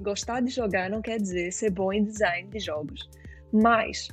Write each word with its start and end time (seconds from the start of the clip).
Gostar 0.00 0.40
de 0.40 0.50
jogar 0.50 0.90
não 0.90 1.00
quer 1.00 1.18
dizer 1.20 1.52
ser 1.52 1.70
bom 1.70 1.92
em 1.92 2.04
design 2.04 2.48
de 2.50 2.58
jogos. 2.58 3.08
Mas 3.52 4.08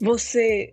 você, 0.00 0.72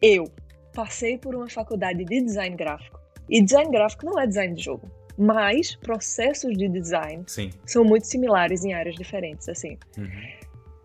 eu, 0.00 0.24
passei 0.72 1.18
por 1.18 1.34
uma 1.34 1.48
faculdade 1.48 2.04
de 2.04 2.20
design 2.22 2.56
gráfico. 2.56 2.98
E 3.28 3.42
design 3.42 3.70
gráfico 3.70 4.06
não 4.06 4.18
é 4.18 4.26
design 4.26 4.54
de 4.54 4.62
jogo. 4.62 4.90
Mas 5.18 5.76
processos 5.76 6.56
de 6.56 6.68
design 6.68 7.24
Sim. 7.26 7.50
são 7.66 7.84
muito 7.84 8.06
similares 8.06 8.64
em 8.64 8.72
áreas 8.72 8.96
diferentes, 8.96 9.48
assim. 9.48 9.76
Uhum. 9.98 10.40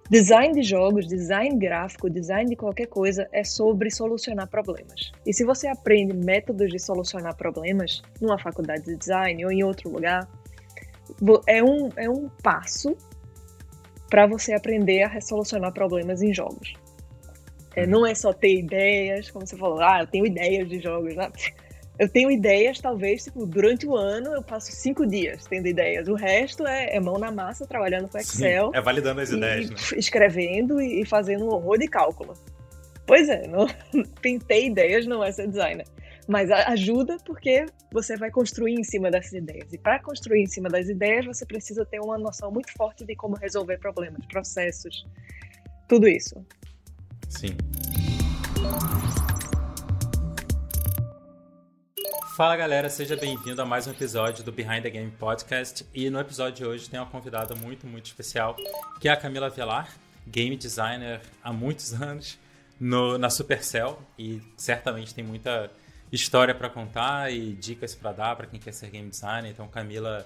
Design 0.09 0.54
de 0.54 0.61
jogos, 0.61 1.07
design 1.07 1.57
gráfico, 1.57 2.09
design 2.09 2.47
de 2.47 2.55
qualquer 2.55 2.86
coisa 2.86 3.27
é 3.31 3.43
sobre 3.43 3.89
solucionar 3.89 4.47
problemas. 4.47 5.11
E 5.25 5.33
se 5.33 5.43
você 5.43 5.67
aprende 5.67 6.13
métodos 6.13 6.70
de 6.70 6.77
solucionar 6.77 7.36
problemas 7.36 8.04
numa 8.21 8.38
faculdade 8.38 8.83
de 8.83 8.95
design 8.95 9.43
ou 9.43 9.52
em 9.52 9.63
outro 9.63 9.89
lugar, 9.89 10.29
é 11.47 11.63
um, 11.63 11.89
é 11.95 12.09
um 12.09 12.29
passo 12.43 12.95
para 14.09 14.27
você 14.27 14.53
aprender 14.53 15.03
a 15.03 15.22
solucionar 15.22 15.73
problemas 15.73 16.22
em 16.22 16.34
jogos. 16.34 16.73
É, 17.76 17.85
não 17.85 18.05
é 18.05 18.16
só 18.16 18.31
ter 18.31 18.59
ideias, 18.59 19.30
como 19.30 19.45
você 19.45 19.58
falou, 19.58 19.81
ah, 19.81 19.99
eu 20.02 20.08
tenho 20.08 20.25
ideias 20.25 20.70
de 20.70 20.80
jogos. 20.80 21.16
Né? 21.16 21.30
Eu 21.98 22.09
tenho 22.09 22.30
ideias, 22.30 22.77
talvez, 22.81 23.23
tipo, 23.23 23.45
durante 23.45 23.88
o 23.88 23.95
ano 23.95 24.34
eu 24.34 24.44
passo 24.44 24.70
cinco 24.70 25.08
dias 25.08 25.45
tendo 25.45 25.66
ideias. 25.67 26.09
O 26.09 26.13
resto 26.13 26.67
é, 26.67 26.94
é 26.94 26.99
mão 26.99 27.17
na 27.17 27.31
massa, 27.31 27.66
trabalhando 27.66 28.09
com 28.09 28.17
Excel. 28.17 28.66
Sim, 28.66 28.77
é 28.77 28.81
validando 28.81 29.22
as 29.22 29.30
ideias, 29.30 29.70
né? 29.70 29.75
Escrevendo 29.95 30.81
e, 30.81 31.00
e, 31.00 31.05
fazendo 31.05 31.45
um 31.45 31.53
horror 31.53 31.77
de 31.77 31.88
cálculo. 31.88 32.34
Pois 33.08 33.30
é, 33.30 33.47
não, 33.47 33.66
ter 34.22 34.66
ideias 34.66 35.05
não 35.05 35.23
é 35.23 35.31
ser 35.31 35.47
designer. 35.47 35.86
Mas 36.27 36.49
ajuda 36.49 37.17
porque 37.23 37.65
você 37.91 38.17
vai 38.17 38.31
construir 38.31 38.73
em 38.73 38.83
cima 38.83 39.11
dessas 39.11 39.33
ideias. 39.33 39.71
E 39.71 39.77
para 39.77 39.99
construir 39.99 40.41
em 40.41 40.47
cima 40.47 40.70
das 40.70 40.89
ideias, 40.89 41.25
você 41.25 41.45
precisa 41.45 41.85
ter 41.85 41.99
uma 41.99 42.17
noção 42.17 42.52
muito 42.52 42.71
forte 42.73 43.05
de 43.05 43.16
como 43.16 43.35
resolver 43.35 43.77
problemas, 43.77 44.25
processos, 44.25 45.05
tudo 45.88 46.08
isso. 46.08 46.44
Sim. 47.30 47.55
Fala 52.35 52.57
galera, 52.57 52.89
seja 52.89 53.16
bem-vindo 53.16 53.61
a 53.61 53.66
mais 53.66 53.88
um 53.88 53.91
episódio 53.91 54.44
do 54.44 54.52
Behind 54.52 54.81
the 54.81 54.89
Game 54.89 55.11
Podcast. 55.11 55.85
E 55.94 56.09
no 56.09 56.19
episódio 56.19 56.55
de 56.55 56.66
hoje 56.66 56.89
tem 56.89 57.00
uma 57.00 57.05
convidada 57.05 57.55
muito, 57.55 57.88
muito 57.88 58.07
especial, 58.07 58.57
que 59.00 59.07
é 59.07 59.11
a 59.11 59.16
Camila 59.16 59.50
Velar, 59.50 59.95
game 60.28 60.57
designer 60.57 61.22
há 61.41 61.53
muitos 61.53 61.94
anos 62.02 62.38
no, 62.78 63.17
na 63.17 63.30
Supercell 63.30 64.00
e 64.19 64.41
certamente 64.57 65.13
tem 65.13 65.23
muita 65.23 65.72
história 66.11 66.53
para 66.53 66.70
contar 66.70 67.31
e 67.31 67.53
dicas 67.53 67.95
para 67.95 68.11
dar 68.11 68.36
para 68.36 68.48
quem 68.48 68.59
quer 68.59 68.73
ser 68.73 68.89
game 68.89 69.09
designer. 69.09 69.50
Então, 69.50 69.67
Camila, 69.67 70.25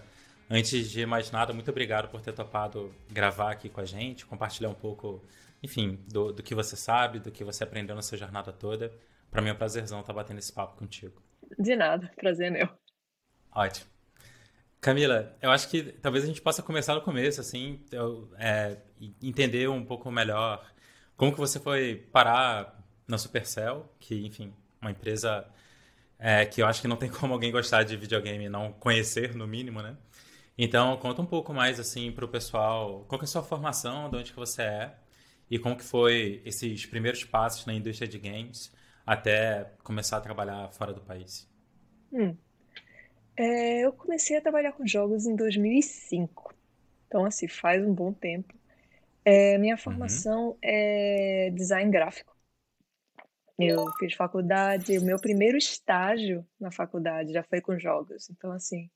antes 0.49 0.89
de 0.89 1.05
mais 1.05 1.31
nada, 1.31 1.53
muito 1.53 1.69
obrigado 1.71 2.09
por 2.09 2.21
ter 2.21 2.33
topado 2.33 2.93
gravar 3.09 3.51
aqui 3.51 3.69
com 3.69 3.81
a 3.81 3.85
gente, 3.85 4.25
compartilhar 4.25 4.69
um 4.69 4.75
pouco, 4.75 5.23
enfim, 5.63 5.99
do, 6.07 6.31
do 6.31 6.43
que 6.43 6.53
você 6.53 6.75
sabe, 6.75 7.19
do 7.19 7.31
que 7.31 7.43
você 7.43 7.63
aprendeu 7.63 7.95
na 7.95 8.01
sua 8.01 8.17
jornada 8.17 8.51
toda. 8.51 8.91
Para 9.31 9.41
mim 9.41 9.49
é 9.49 9.53
um 9.53 9.57
prazerzão 9.57 9.99
estar 10.01 10.13
batendo 10.13 10.39
esse 10.39 10.51
papo 10.51 10.77
contigo. 10.77 11.21
De 11.57 11.75
nada, 11.75 12.11
prazer 12.15 12.47
é 12.47 12.49
meu. 12.49 12.69
Ótimo. 13.51 13.87
Camila, 14.81 15.35
eu 15.41 15.51
acho 15.51 15.67
que 15.67 15.83
talvez 15.83 16.23
a 16.23 16.27
gente 16.27 16.41
possa 16.41 16.63
começar 16.63 16.95
no 16.95 17.01
começo, 17.01 17.41
assim, 17.41 17.83
eu, 17.91 18.31
é, 18.37 18.77
entender 19.21 19.67
um 19.67 19.83
pouco 19.83 20.09
melhor 20.09 20.65
como 21.17 21.33
que 21.33 21.37
você 21.37 21.59
foi 21.59 21.95
parar 22.13 22.81
na 23.05 23.17
Supercell, 23.17 23.91
que, 23.99 24.25
enfim, 24.25 24.53
uma 24.81 24.91
empresa 24.91 25.45
é, 26.19 26.45
que 26.45 26.61
eu 26.61 26.67
acho 26.67 26.81
que 26.81 26.87
não 26.87 26.97
tem 26.97 27.09
como 27.09 27.33
alguém 27.33 27.51
gostar 27.51 27.83
de 27.83 27.95
videogame 27.95 28.45
e 28.45 28.49
não 28.49 28.73
conhecer, 28.73 29.33
no 29.33 29.47
mínimo, 29.47 29.81
né? 29.81 29.97
Então, 30.57 30.97
conta 30.97 31.21
um 31.21 31.25
pouco 31.25 31.53
mais, 31.53 31.79
assim, 31.79 32.11
para 32.11 32.25
o 32.25 32.27
pessoal, 32.27 33.05
qual 33.07 33.17
que 33.17 33.23
é 33.23 33.27
a 33.27 33.29
sua 33.29 33.41
formação, 33.41 34.09
de 34.09 34.17
onde 34.17 34.31
que 34.31 34.37
você 34.37 34.61
é, 34.63 34.95
e 35.49 35.57
como 35.57 35.77
que 35.77 35.83
foi 35.83 36.41
esses 36.45 36.85
primeiros 36.85 37.23
passos 37.23 37.65
na 37.65 37.73
indústria 37.73 38.07
de 38.07 38.19
games, 38.19 38.71
até 39.05 39.71
começar 39.83 40.17
a 40.17 40.21
trabalhar 40.21 40.69
fora 40.73 40.93
do 40.93 41.01
país? 41.01 41.49
Hum. 42.11 42.35
É, 43.37 43.85
eu 43.85 43.93
comecei 43.93 44.35
a 44.35 44.41
trabalhar 44.41 44.73
com 44.73 44.85
jogos 44.85 45.25
em 45.25 45.35
2005. 45.35 46.53
Então, 47.07 47.25
assim, 47.25 47.47
faz 47.47 47.81
um 47.83 47.93
bom 47.93 48.11
tempo. 48.11 48.53
É, 49.23 49.57
minha 49.57 49.75
uhum. 49.75 49.81
formação 49.81 50.47
uhum. 50.49 50.57
é 50.61 51.51
design 51.55 51.89
gráfico. 51.89 52.28
Eu 53.59 53.91
fiz 53.99 54.13
faculdade, 54.13 54.97
o 54.97 55.03
meu 55.03 55.19
primeiro 55.19 55.57
estágio 55.57 56.45
na 56.59 56.71
faculdade 56.71 57.33
já 57.33 57.43
foi 57.43 57.59
com 57.59 57.77
jogos. 57.77 58.29
Então, 58.29 58.53
assim, 58.53 58.89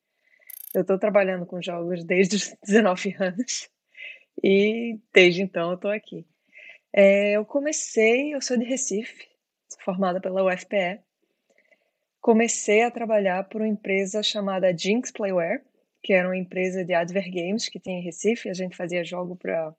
eu 0.74 0.81
estou 0.81 0.97
trabalhando 0.97 1.46
com 1.46 1.62
jogos 1.62 2.03
desde 2.06 2.38
os 2.38 2.56
19 2.66 3.16
anos 3.19 3.69
e 4.41 5.00
desde 5.13 5.41
então 5.41 5.69
eu 5.69 5.75
estou 5.75 5.91
aqui. 5.91 6.25
É, 6.94 7.34
eu 7.34 7.46
comecei, 7.46 8.34
eu 8.34 8.41
sou 8.41 8.57
de 8.57 8.63
Recife, 8.63 9.28
formada 9.84 10.22
pela 10.22 10.44
UFPE. 10.46 11.01
Comecei 12.22 12.84
a 12.84 12.91
trabalhar 12.91 13.44
por 13.50 13.62
uma 13.62 13.68
empresa 13.68 14.24
chamada 14.24 14.75
Jinx 14.75 15.12
Playware, 15.12 15.62
que 16.01 16.13
era 16.13 16.28
uma 16.28 16.38
empresa 16.38 16.85
de 16.85 16.94
adver 16.94 17.30
games 17.30 17.68
que 17.68 17.80
tinha 17.80 18.00
em 18.00 18.03
Recife. 18.03 18.50
A 18.50 18.53
gente 18.53 18.78
fazia 18.78 19.03
jogo 19.03 19.35
para 19.35 19.75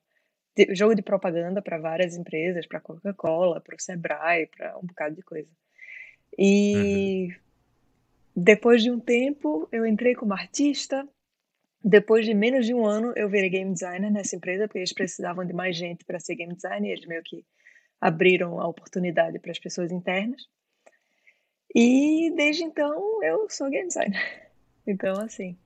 jogo 0.70 0.94
de 0.94 1.02
propaganda 1.02 1.60
para 1.60 1.78
várias 1.78 2.16
empresas, 2.16 2.66
para 2.66 2.80
Coca-Cola, 2.80 3.60
para 3.60 3.74
o 3.74 3.80
Sebrae, 3.80 4.46
para 4.46 4.78
um 4.78 4.86
bocado 4.86 5.16
de 5.16 5.22
coisa. 5.22 5.48
E 6.38 7.26
uhum. 7.26 7.34
depois 8.36 8.82
de 8.82 8.90
um 8.90 9.00
tempo, 9.00 9.68
eu 9.72 9.86
entrei 9.86 10.14
como 10.14 10.32
artista. 10.32 11.08
Depois 11.82 12.24
de 12.24 12.32
menos 12.32 12.64
de 12.64 12.72
um 12.72 12.86
ano, 12.86 13.12
eu 13.14 13.28
virei 13.28 13.50
game 13.50 13.72
designer 13.72 14.10
nessa 14.10 14.36
empresa, 14.36 14.66
porque 14.66 14.78
eles 14.78 14.92
precisavam 14.92 15.44
de 15.44 15.52
mais 15.52 15.76
gente 15.76 16.04
para 16.04 16.18
ser 16.18 16.36
game 16.36 16.54
designer. 16.54 16.92
Eles 16.92 17.06
meio 17.06 17.22
que 17.22 17.44
abriram 18.00 18.60
a 18.60 18.68
oportunidade 18.68 19.38
para 19.38 19.50
as 19.50 19.58
pessoas 19.58 19.90
internas. 19.90 20.42
E 21.74 22.32
desde 22.36 22.62
então 22.62 23.22
eu 23.22 23.48
sou 23.50 23.68
game 23.70 23.88
designer. 23.88 24.42
Então, 24.86 25.18
assim, 25.18 25.56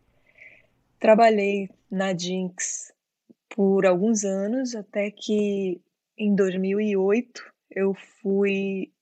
trabalhei 1.01 1.69
na 1.91 2.17
Jinx 2.17 2.93
por 3.49 3.87
alguns 3.87 4.25
anos, 4.25 4.75
até 4.75 5.11
que 5.11 5.81
em 6.17 6.35
2008 6.35 7.43
eu 7.71 7.95
fui 7.95 8.93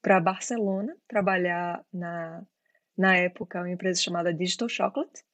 para 0.00 0.20
Barcelona 0.20 0.96
trabalhar 1.06 1.84
na, 1.92 2.42
na 2.96 3.16
época 3.16 3.60
uma 3.60 3.70
empresa 3.70 4.00
chamada 4.00 4.32
Digital 4.32 4.68
Chocolate. 4.68 5.24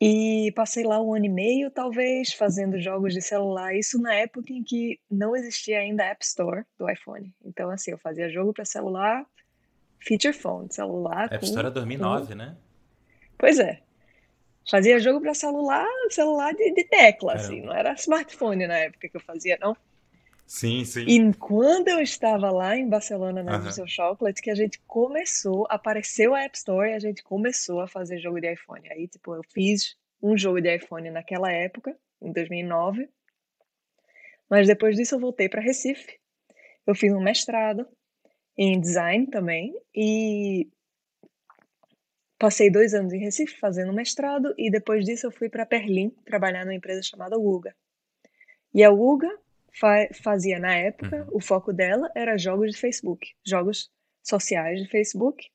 E 0.00 0.52
passei 0.54 0.84
lá 0.84 1.00
um 1.00 1.14
ano 1.14 1.24
e 1.24 1.30
meio, 1.30 1.70
talvez, 1.70 2.32
fazendo 2.32 2.78
jogos 2.78 3.14
de 3.14 3.22
celular. 3.22 3.74
Isso 3.74 4.00
na 4.00 4.14
época 4.14 4.52
em 4.52 4.62
que 4.62 5.00
não 5.10 5.34
existia 5.34 5.78
ainda 5.78 6.02
a 6.02 6.08
App 6.08 6.24
Store 6.24 6.64
do 6.76 6.90
iPhone. 6.90 7.34
Então, 7.44 7.70
assim, 7.70 7.92
eu 7.92 7.98
fazia 7.98 8.28
jogo 8.28 8.52
para 8.52 8.64
celular, 8.64 9.24
feature 10.00 10.34
phone, 10.34 10.70
celular. 10.70 11.32
App 11.32 11.44
Store 11.44 11.68
é 11.68 11.70
2009, 11.70 12.26
com... 12.26 12.34
né? 12.34 12.56
Pois 13.38 13.58
é. 13.58 13.82
Fazia 14.70 14.98
jogo 14.98 15.20
para 15.20 15.34
celular, 15.34 15.86
celular 16.10 16.54
de, 16.54 16.72
de 16.72 16.84
tecla, 16.84 17.34
assim. 17.34 17.60
Não 17.60 17.74
era 17.74 17.92
smartphone 17.94 18.66
na 18.66 18.78
época 18.78 19.08
que 19.08 19.16
eu 19.16 19.20
fazia, 19.20 19.58
não. 19.60 19.76
Sim, 20.46 20.84
sim. 20.84 21.04
E 21.06 21.34
quando 21.34 21.88
eu 21.88 22.00
estava 22.00 22.50
lá 22.50 22.76
em 22.76 22.88
Barcelona 22.88 23.42
na 23.42 23.58
uhum. 23.58 23.86
Chocolate, 23.86 24.42
que 24.42 24.50
a 24.50 24.54
gente 24.54 24.78
começou, 24.86 25.66
apareceu 25.70 26.34
a 26.34 26.42
App 26.42 26.56
Store 26.56 26.90
e 26.90 26.94
a 26.94 26.98
gente 26.98 27.22
começou 27.22 27.80
a 27.80 27.88
fazer 27.88 28.18
jogo 28.18 28.40
de 28.40 28.52
iPhone. 28.52 28.88
Aí, 28.90 29.08
tipo, 29.08 29.34
eu 29.34 29.42
fiz 29.52 29.96
um 30.22 30.36
jogo 30.36 30.60
de 30.60 30.74
iPhone 30.74 31.10
naquela 31.10 31.50
época, 31.50 31.96
em 32.20 32.32
2009. 32.32 33.08
Mas 34.48 34.66
depois 34.66 34.96
disso 34.96 35.14
eu 35.14 35.20
voltei 35.20 35.48
para 35.48 35.62
Recife. 35.62 36.18
Eu 36.86 36.94
fiz 36.94 37.12
um 37.12 37.22
mestrado 37.22 37.86
em 38.56 38.78
design 38.78 39.26
também 39.26 39.74
e 39.94 40.68
passei 42.38 42.70
dois 42.70 42.94
anos 42.94 43.12
em 43.12 43.18
Recife 43.18 43.58
fazendo 43.58 43.92
mestrado 43.92 44.54
e 44.58 44.70
depois 44.70 45.04
disso 45.04 45.26
eu 45.26 45.32
fui 45.32 45.48
para 45.48 45.64
Berlim 45.64 46.10
trabalhar 46.24 46.64
numa 46.64 46.74
empresa 46.74 47.02
chamada 47.02 47.38
Uga. 47.38 47.74
E 48.72 48.82
a 48.82 48.90
Uga 48.90 49.30
fa 49.78 50.08
fazia 50.22 50.58
na 50.58 50.74
época, 50.74 51.24
uhum. 51.24 51.36
o 51.36 51.40
foco 51.40 51.72
dela 51.72 52.10
era 52.14 52.36
jogos 52.36 52.72
de 52.72 52.78
Facebook, 52.78 53.34
jogos 53.46 53.90
sociais 54.22 54.82
de 54.82 54.88
Facebook. 54.88 55.48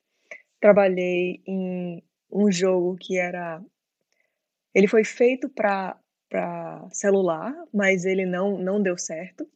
Trabalhei 0.60 1.42
em 1.46 2.04
um 2.32 2.52
jogo 2.52 2.96
que 2.98 3.18
era. 3.18 3.62
Ele 4.74 4.88
foi 4.88 5.04
feito 5.04 5.50
para 5.50 5.98
celular, 6.92 7.54
mas 7.74 8.06
ele 8.06 8.26
não, 8.26 8.58
não 8.58 8.82
deu 8.82 8.98
certo. 8.98 9.50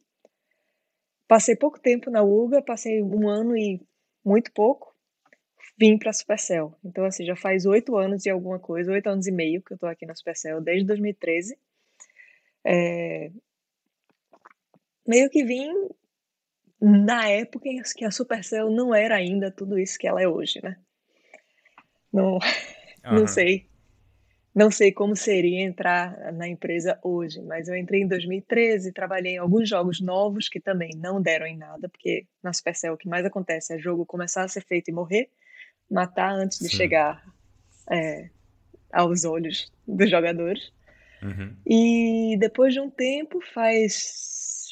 Passei 1.28 1.56
pouco 1.56 1.80
tempo 1.80 2.10
na 2.10 2.22
UGA, 2.22 2.62
passei 2.62 3.02
um 3.02 3.28
ano 3.28 3.56
e 3.56 3.80
muito 4.24 4.52
pouco. 4.52 4.93
Vim 5.76 5.98
para 5.98 6.10
a 6.10 6.12
Supercell. 6.12 6.74
Então, 6.84 7.04
assim, 7.04 7.24
já 7.24 7.34
faz 7.34 7.66
oito 7.66 7.96
anos 7.96 8.24
e 8.24 8.30
alguma 8.30 8.58
coisa, 8.58 8.92
oito 8.92 9.08
anos 9.08 9.26
e 9.26 9.32
meio 9.32 9.62
que 9.62 9.72
eu 9.72 9.76
estou 9.76 9.88
aqui 9.88 10.06
na 10.06 10.14
Supercell, 10.14 10.60
desde 10.60 10.86
2013. 10.86 11.58
É, 12.64 13.30
meio 15.06 15.28
que 15.28 15.44
vim 15.44 15.70
na 16.80 17.28
época 17.28 17.68
em 17.68 17.80
que 17.82 18.04
a 18.04 18.10
Supercell 18.10 18.70
não 18.70 18.94
era 18.94 19.16
ainda 19.16 19.50
tudo 19.50 19.78
isso 19.78 19.98
que 19.98 20.06
ela 20.06 20.22
é 20.22 20.28
hoje, 20.28 20.60
né? 20.62 20.76
Não, 22.12 22.34
uhum. 22.34 22.40
não 23.20 23.26
sei. 23.26 23.66
não 24.54 24.70
sei 24.70 24.92
como 24.92 25.16
seria 25.16 25.62
entrar 25.62 26.32
na 26.32 26.46
empresa 26.46 26.98
hoje, 27.02 27.40
mas 27.42 27.68
eu 27.68 27.76
entrei 27.76 28.02
em 28.02 28.08
2013, 28.08 28.92
trabalhei 28.92 29.34
em 29.34 29.38
alguns 29.38 29.68
jogos 29.68 30.00
novos 30.00 30.48
que 30.48 30.60
também 30.60 30.90
não 30.96 31.20
deram 31.20 31.46
em 31.46 31.56
nada, 31.56 31.88
porque 31.88 32.26
na 32.42 32.52
Supercell 32.52 32.94
o 32.94 32.98
que 32.98 33.08
mais 33.08 33.24
acontece 33.26 33.74
é 33.74 33.78
jogo 33.78 34.06
começar 34.06 34.44
a 34.44 34.48
ser 34.48 34.64
feito 34.64 34.88
e 34.88 34.92
morrer, 34.92 35.30
matar 35.90 36.32
antes 36.32 36.58
de 36.58 36.68
Sim. 36.68 36.76
chegar 36.76 37.24
é, 37.90 38.30
aos 38.92 39.24
olhos 39.24 39.72
dos 39.86 40.10
jogadores. 40.10 40.72
Uhum. 41.22 41.56
E 41.66 42.36
depois 42.38 42.74
de 42.74 42.80
um 42.80 42.90
tempo, 42.90 43.40
faz 43.52 44.70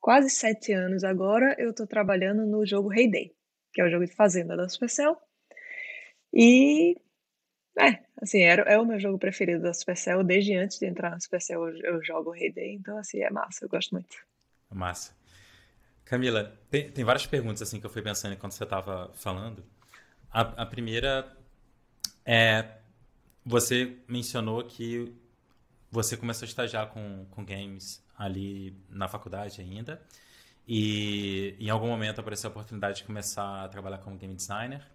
quase 0.00 0.30
sete 0.30 0.72
anos 0.72 1.04
agora, 1.04 1.54
eu 1.58 1.70
estou 1.70 1.86
trabalhando 1.86 2.46
no 2.46 2.64
jogo 2.66 2.92
Heyday, 2.92 3.34
que 3.72 3.80
é 3.80 3.84
o 3.84 3.90
jogo 3.90 4.04
de 4.04 4.14
fazenda 4.14 4.56
da 4.56 4.68
Supercell. 4.68 5.16
E 6.32 6.96
é, 7.78 8.00
assim, 8.20 8.42
era, 8.42 8.62
é 8.62 8.78
o 8.78 8.84
meu 8.84 8.98
jogo 8.98 9.18
preferido 9.18 9.62
da 9.62 9.72
Supercell. 9.72 10.24
Desde 10.24 10.54
antes 10.56 10.78
de 10.78 10.86
entrar 10.86 11.10
na 11.10 11.20
Supercell, 11.20 11.68
eu, 11.68 11.76
eu 11.94 12.04
jogo 12.04 12.34
Heyday. 12.34 12.74
Então, 12.74 12.98
assim, 12.98 13.20
é 13.20 13.30
massa. 13.30 13.64
Eu 13.64 13.68
gosto 13.68 13.92
muito. 13.92 14.16
Massa. 14.70 15.16
Camila, 16.04 16.58
tem, 16.70 16.90
tem 16.90 17.04
várias 17.04 17.26
perguntas, 17.26 17.62
assim, 17.62 17.78
que 17.78 17.86
eu 17.86 17.90
fui 17.90 18.02
pensando 18.02 18.34
enquanto 18.34 18.52
você 18.52 18.64
estava 18.64 19.12
falando. 19.14 19.64
A, 20.30 20.40
a 20.40 20.66
primeira 20.66 21.36
é... 22.24 22.64
Você 23.44 23.96
mencionou 24.06 24.62
que 24.64 25.14
você 25.90 26.16
começou 26.16 26.44
a 26.44 26.48
estagiar 26.48 26.88
com, 26.88 27.24
com 27.30 27.44
games 27.44 28.04
ali 28.16 28.76
na 28.90 29.08
faculdade 29.08 29.60
ainda. 29.60 30.00
E 30.66 31.56
em 31.58 31.70
algum 31.70 31.86
momento 31.86 32.20
apareceu 32.20 32.48
a 32.48 32.50
oportunidade 32.50 32.98
de 32.98 33.04
começar 33.04 33.64
a 33.64 33.68
trabalhar 33.68 33.98
como 33.98 34.18
game 34.18 34.34
designer. 34.34 34.86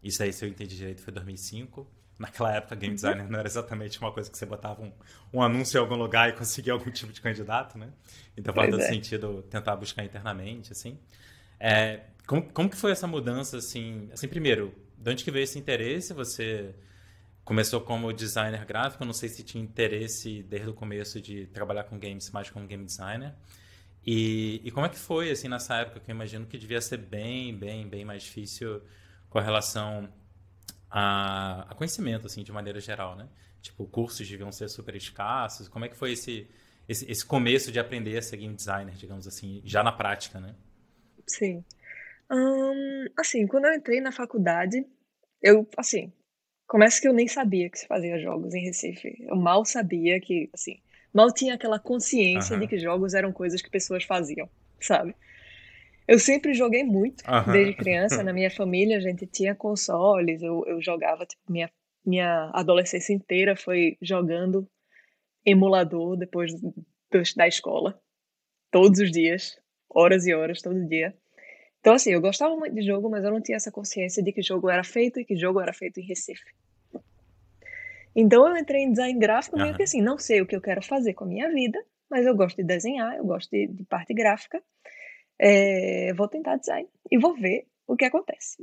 Isso 0.00 0.22
aí, 0.22 0.32
se 0.32 0.44
eu 0.44 0.48
entendi 0.48 0.76
direito, 0.76 1.02
foi 1.02 1.12
2005 1.12 1.84
naquela 2.18 2.54
época, 2.54 2.76
game 2.76 2.90
uhum. 2.90 2.94
designer 2.94 3.28
não 3.28 3.38
era 3.38 3.48
exatamente 3.48 4.00
uma 4.00 4.12
coisa 4.12 4.30
que 4.30 4.38
você 4.38 4.46
botava 4.46 4.82
um, 4.82 4.92
um 5.32 5.42
anúncio 5.42 5.78
em 5.78 5.80
algum 5.80 5.96
lugar 5.96 6.28
e 6.28 6.32
conseguia 6.34 6.72
algum 6.72 6.90
tipo 6.90 7.12
de 7.12 7.20
candidato, 7.20 7.78
né? 7.78 7.90
Então 8.36 8.54
faz 8.54 8.70
todo 8.70 8.80
é. 8.80 8.88
sentido 8.88 9.42
tentar 9.50 9.74
buscar 9.74 10.04
internamente, 10.04 10.70
assim. 10.70 10.98
É, 11.58 12.02
como, 12.28 12.42
como 12.52 12.68
que 12.68 12.76
foi 12.76 12.92
essa 12.92 13.06
mudança, 13.06 13.56
assim? 13.56 14.10
Assim, 14.12 14.28
primeiro, 14.28 14.74
de 14.98 15.10
onde 15.10 15.24
que 15.24 15.30
veio 15.30 15.44
esse 15.44 15.58
interesse? 15.58 16.12
Você 16.12 16.74
começou 17.42 17.80
como 17.80 18.12
designer 18.12 18.66
gráfico, 18.66 19.02
não 19.02 19.14
sei 19.14 19.30
se 19.30 19.42
tinha 19.42 19.64
interesse 19.64 20.42
desde 20.42 20.68
o 20.68 20.74
começo 20.74 21.22
de 21.22 21.46
trabalhar 21.46 21.84
com 21.84 21.98
games 21.98 22.30
mais 22.30 22.50
como 22.50 22.66
game 22.66 22.84
designer. 22.84 23.34
E, 24.06 24.60
e 24.62 24.70
como 24.70 24.84
é 24.84 24.90
que 24.90 24.98
foi, 24.98 25.30
assim, 25.30 25.48
nessa 25.48 25.76
época, 25.76 26.00
que 26.00 26.10
eu 26.10 26.14
imagino 26.14 26.44
que 26.44 26.58
devia 26.58 26.82
ser 26.82 26.98
bem, 26.98 27.56
bem, 27.56 27.88
bem 27.88 28.04
mais 28.04 28.24
difícil 28.24 28.82
com 29.30 29.38
relação 29.38 30.12
a, 30.90 31.62
a 31.62 31.74
conhecimento, 31.74 32.26
assim, 32.26 32.42
de 32.42 32.52
maneira 32.52 32.78
geral, 32.78 33.16
né? 33.16 33.26
Tipo, 33.62 33.86
cursos 33.86 34.28
deviam 34.28 34.52
ser 34.52 34.68
super 34.68 34.94
escassos. 34.94 35.66
Como 35.66 35.86
é 35.86 35.88
que 35.88 35.96
foi 35.96 36.12
esse, 36.12 36.46
esse, 36.86 37.10
esse 37.10 37.24
começo 37.24 37.72
de 37.72 37.80
aprender 37.80 38.18
a 38.18 38.22
ser 38.22 38.36
game 38.36 38.54
designer, 38.54 38.94
digamos 38.94 39.26
assim, 39.26 39.62
já 39.64 39.82
na 39.82 39.92
prática, 39.92 40.38
né? 40.38 40.54
Sim. 41.26 41.64
Assim, 43.18 43.46
quando 43.46 43.66
eu 43.66 43.74
entrei 43.74 44.00
na 44.00 44.12
faculdade, 44.12 44.84
eu, 45.42 45.66
assim, 45.76 46.12
começa 46.66 47.00
que 47.00 47.08
eu 47.08 47.12
nem 47.12 47.26
sabia 47.26 47.70
que 47.70 47.78
se 47.78 47.86
fazia 47.86 48.18
jogos 48.18 48.54
em 48.54 48.64
Recife. 48.64 49.16
Eu 49.20 49.36
mal 49.36 49.64
sabia 49.64 50.20
que, 50.20 50.50
assim, 50.52 50.78
mal 51.12 51.32
tinha 51.32 51.54
aquela 51.54 51.78
consciência 51.78 52.54
uhum. 52.54 52.60
de 52.60 52.68
que 52.68 52.78
jogos 52.78 53.14
eram 53.14 53.32
coisas 53.32 53.62
que 53.62 53.70
pessoas 53.70 54.04
faziam, 54.04 54.48
sabe? 54.80 55.14
Eu 56.06 56.18
sempre 56.18 56.54
joguei 56.54 56.84
muito, 56.84 57.22
uhum. 57.28 57.52
desde 57.52 57.74
criança. 57.74 58.22
Na 58.22 58.32
minha 58.32 58.50
família, 58.50 58.96
a 58.96 59.00
gente 59.00 59.26
tinha 59.26 59.54
consoles, 59.54 60.42
eu, 60.42 60.64
eu 60.66 60.80
jogava, 60.80 61.26
tipo, 61.26 61.42
minha, 61.50 61.70
minha 62.04 62.50
adolescência 62.54 63.12
inteira 63.12 63.54
foi 63.54 63.98
jogando 64.00 64.66
emulador 65.44 66.16
depois 66.16 66.58
do, 66.58 66.74
da 67.36 67.46
escola. 67.46 68.00
Todos 68.70 69.00
os 69.00 69.10
dias, 69.10 69.58
horas 69.88 70.26
e 70.26 70.34
horas, 70.34 70.62
todo 70.62 70.86
dia. 70.86 71.14
Então, 71.80 71.94
assim, 71.94 72.10
eu 72.10 72.20
gostava 72.20 72.56
muito 72.56 72.74
de 72.74 72.82
jogo, 72.82 73.08
mas 73.08 73.24
eu 73.24 73.30
não 73.30 73.40
tinha 73.40 73.56
essa 73.56 73.70
consciência 73.70 74.22
de 74.22 74.32
que 74.32 74.42
jogo 74.42 74.68
era 74.68 74.84
feito 74.84 75.20
e 75.20 75.24
que 75.24 75.36
jogo 75.36 75.60
era 75.60 75.72
feito 75.72 76.00
em 76.00 76.04
Recife. 76.04 76.52
Então, 78.14 78.48
eu 78.48 78.56
entrei 78.56 78.82
em 78.82 78.90
design 78.90 79.18
gráfico 79.18 79.56
meio 79.56 79.74
que 79.74 79.82
assim, 79.82 80.02
não 80.02 80.18
sei 80.18 80.40
o 80.40 80.46
que 80.46 80.56
eu 80.56 80.60
quero 80.60 80.82
fazer 80.82 81.14
com 81.14 81.24
a 81.24 81.28
minha 81.28 81.48
vida, 81.50 81.78
mas 82.10 82.26
eu 82.26 82.34
gosto 82.34 82.56
de 82.56 82.64
desenhar, 82.64 83.16
eu 83.16 83.24
gosto 83.24 83.50
de, 83.50 83.68
de 83.68 83.84
parte 83.84 84.12
gráfica 84.12 84.62
é, 85.38 86.12
vou 86.14 86.28
tentar 86.28 86.56
design 86.56 86.88
e 87.10 87.18
vou 87.18 87.34
ver 87.34 87.66
o 87.86 87.96
que 87.96 88.04
acontece. 88.04 88.58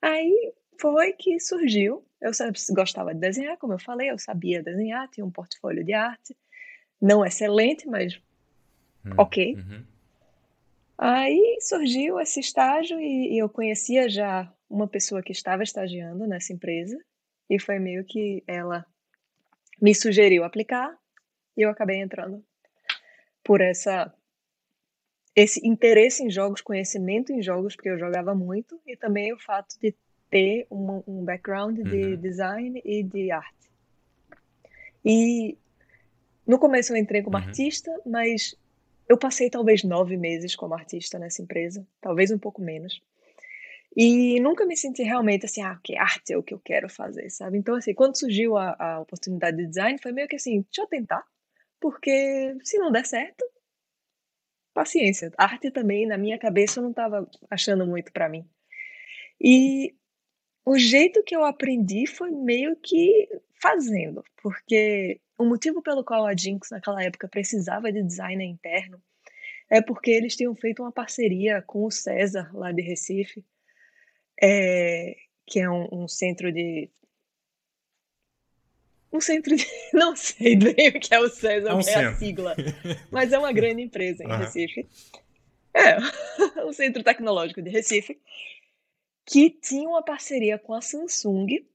Aí 0.00 0.54
foi 0.80 1.12
que 1.12 1.38
surgiu. 1.38 2.04
Eu 2.20 2.32
gostava 2.70 3.14
de 3.14 3.20
desenhar, 3.20 3.56
como 3.58 3.74
eu 3.74 3.78
falei, 3.78 4.10
eu 4.10 4.18
sabia 4.18 4.62
desenhar, 4.62 5.08
tinha 5.08 5.24
um 5.24 5.30
portfólio 5.30 5.84
de 5.84 5.92
arte, 5.92 6.36
não 7.00 7.24
excelente, 7.24 7.86
mas 7.86 8.20
hum, 9.04 9.10
ok. 9.18 9.54
Uhum. 9.54 9.84
Aí 10.98 11.58
surgiu 11.60 12.18
esse 12.18 12.40
estágio 12.40 13.00
e, 13.00 13.34
e 13.34 13.38
eu 13.38 13.48
conhecia 13.48 14.08
já 14.08 14.52
uma 14.68 14.88
pessoa 14.88 15.22
que 15.22 15.30
estava 15.30 15.62
estagiando 15.62 16.26
nessa 16.26 16.52
empresa 16.52 16.98
e 17.48 17.60
foi 17.60 17.78
meio 17.78 18.04
que 18.04 18.42
ela 18.46 18.84
me 19.80 19.94
sugeriu 19.94 20.42
aplicar 20.42 20.98
e 21.56 21.62
eu 21.62 21.70
acabei 21.70 22.00
entrando 22.00 22.44
por 23.44 23.60
essa 23.60 24.12
esse 25.36 25.64
interesse 25.64 26.24
em 26.24 26.30
jogos, 26.30 26.60
conhecimento 26.60 27.32
em 27.32 27.40
jogos, 27.40 27.76
porque 27.76 27.88
eu 27.88 27.98
jogava 27.98 28.34
muito, 28.34 28.80
e 28.84 28.96
também 28.96 29.32
o 29.32 29.38
fato 29.38 29.78
de 29.80 29.94
ter 30.28 30.66
um, 30.68 31.00
um 31.06 31.24
background 31.24 31.78
de 31.78 32.06
uhum. 32.06 32.16
design 32.16 32.82
e 32.84 33.04
de 33.04 33.30
arte. 33.30 33.70
E 35.04 35.56
no 36.44 36.58
começo 36.58 36.92
eu 36.92 36.96
entrei 36.96 37.22
como 37.22 37.36
uhum. 37.36 37.44
artista, 37.44 37.88
mas 38.04 38.56
eu 39.08 39.16
passei 39.18 39.48
talvez 39.50 39.82
nove 39.82 40.16
meses 40.16 40.54
como 40.54 40.74
artista 40.74 41.18
nessa 41.18 41.42
empresa, 41.42 41.86
talvez 42.00 42.30
um 42.30 42.38
pouco 42.38 42.60
menos. 42.60 43.00
E 43.96 44.38
nunca 44.40 44.66
me 44.66 44.76
senti 44.76 45.02
realmente 45.02 45.46
assim, 45.46 45.62
ah, 45.62 45.78
que 45.82 45.96
arte 45.96 46.32
é 46.32 46.38
o 46.38 46.42
que 46.42 46.54
eu 46.54 46.60
quero 46.60 46.88
fazer, 46.88 47.30
sabe? 47.30 47.58
Então, 47.58 47.74
assim, 47.74 47.94
quando 47.94 48.18
surgiu 48.18 48.56
a, 48.56 48.76
a 48.78 49.00
oportunidade 49.00 49.56
de 49.56 49.66
design, 49.66 49.98
foi 50.00 50.12
meio 50.12 50.28
que 50.28 50.36
assim, 50.36 50.60
deixa 50.62 50.82
eu 50.82 50.86
tentar, 50.86 51.24
porque 51.80 52.56
se 52.62 52.78
não 52.78 52.92
der 52.92 53.06
certo, 53.06 53.44
paciência. 54.74 55.32
Arte 55.36 55.70
também, 55.70 56.06
na 56.06 56.18
minha 56.18 56.38
cabeça, 56.38 56.78
eu 56.78 56.84
não 56.84 56.90
estava 56.90 57.28
achando 57.50 57.86
muito 57.86 58.12
para 58.12 58.28
mim. 58.28 58.48
E 59.40 59.94
o 60.64 60.78
jeito 60.78 61.22
que 61.24 61.34
eu 61.34 61.44
aprendi 61.44 62.06
foi 62.06 62.30
meio 62.30 62.76
que 62.76 63.28
fazendo, 63.60 64.22
porque 64.42 65.20
o 65.36 65.44
motivo 65.44 65.82
pelo 65.82 66.04
qual 66.04 66.26
a 66.26 66.36
Jinx 66.36 66.70
naquela 66.70 67.02
época 67.02 67.26
precisava 67.26 67.90
de 67.90 68.02
designer 68.02 68.44
interno 68.44 69.02
é 69.70 69.82
porque 69.82 70.10
eles 70.10 70.36
tinham 70.36 70.54
feito 70.54 70.82
uma 70.82 70.92
parceria 70.92 71.62
com 71.62 71.84
o 71.84 71.90
César, 71.90 72.50
lá 72.54 72.72
de 72.72 72.82
Recife, 72.82 73.44
é, 74.40 75.16
que 75.46 75.60
é 75.60 75.68
um, 75.68 75.88
um 75.92 76.08
centro 76.08 76.52
de 76.52 76.90
um 79.12 79.20
centro 79.20 79.56
de. 79.56 79.66
Não 79.92 80.14
sei 80.14 80.56
bem 80.56 80.88
o 80.88 81.00
que 81.00 81.14
é 81.14 81.18
o 81.18 81.28
César, 81.28 81.70
é, 81.70 81.74
um 81.74 81.80
é 81.80 82.04
a 82.04 82.14
sigla. 82.14 82.56
Mas 83.10 83.32
é 83.32 83.38
uma 83.38 83.52
grande 83.52 83.82
empresa 83.82 84.22
em 84.22 84.26
uhum. 84.26 84.38
Recife. 84.38 84.86
É, 85.74 85.96
um 86.64 86.72
centro 86.72 87.02
tecnológico 87.02 87.62
de 87.62 87.70
Recife. 87.70 88.18
Que 89.24 89.50
tinha 89.50 89.88
uma 89.88 90.02
parceria 90.02 90.58
com 90.58 90.72
a 90.72 90.80
Samsung 90.80 91.66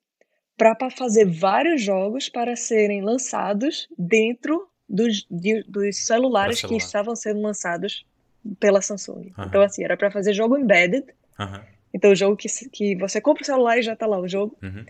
para 0.57 0.89
fazer 0.89 1.25
vários 1.25 1.81
jogos 1.81 2.29
para 2.29 2.55
serem 2.55 3.01
lançados 3.01 3.87
dentro 3.97 4.67
dos, 4.87 5.25
de, 5.29 5.63
dos 5.63 6.05
celulares 6.05 6.61
que 6.61 6.75
estavam 6.75 7.15
sendo 7.15 7.41
lançados 7.41 8.05
pela 8.59 8.81
Samsung. 8.81 9.33
Uhum. 9.37 9.45
Então, 9.45 9.61
assim, 9.61 9.83
era 9.83 9.95
para 9.95 10.11
fazer 10.11 10.33
jogo 10.33 10.57
embedded. 10.57 11.05
Uhum. 11.39 11.61
Então, 11.93 12.11
o 12.11 12.15
jogo 12.15 12.35
que, 12.35 12.47
que 12.69 12.95
você 12.95 13.21
compra 13.21 13.43
o 13.43 13.45
celular 13.45 13.77
e 13.77 13.83
já 13.83 13.93
está 13.93 14.05
lá 14.05 14.19
o 14.19 14.27
jogo. 14.27 14.57
Uhum. 14.61 14.85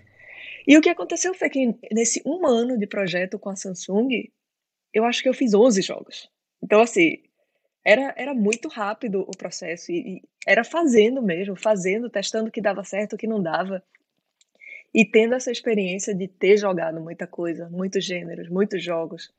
E 0.68 0.78
o 0.78 0.82
que 0.82 0.90
aconteceu 0.90 1.34
foi 1.34 1.50
que 1.50 1.76
nesse 1.92 2.22
um 2.26 2.48
ano 2.48 2.78
de 2.78 2.88
projeto 2.88 3.38
com 3.38 3.50
a 3.50 3.56
Samsung, 3.56 4.32
eu 4.94 5.04
acho 5.04 5.22
que 5.22 5.30
eu 5.30 5.34
fiz 5.34 5.54
11 5.54 5.82
jogos. 5.82 6.30
Então, 6.62 6.82
assim, 6.82 7.18
era, 7.86 8.14
era 8.18 8.34
muito 8.34 8.70
rápido 8.70 9.22
o 9.22 9.38
processo 9.38 9.92
e, 9.92 10.18
e 10.18 10.22
era 10.48 10.64
fazendo 10.64 11.22
mesmo, 11.22 11.56
fazendo, 11.56 12.10
testando 12.10 12.48
o 12.48 12.52
que 12.52 12.62
dava 12.62 12.84
certo, 12.84 13.14
o 13.14 13.18
que 13.18 13.28
não 13.28 13.42
dava. 13.42 13.84
E 14.94 15.04
tendo 15.04 15.36
essa 15.36 15.52
experiência 15.52 16.14
de 16.14 16.28
ter 16.28 16.58
jogado 16.58 17.02
muita 17.02 17.28
coisa, 17.28 17.68
muitos 17.70 18.06
gêneros, 18.06 18.48
muitos 18.48 18.82
jogos, 18.82 19.34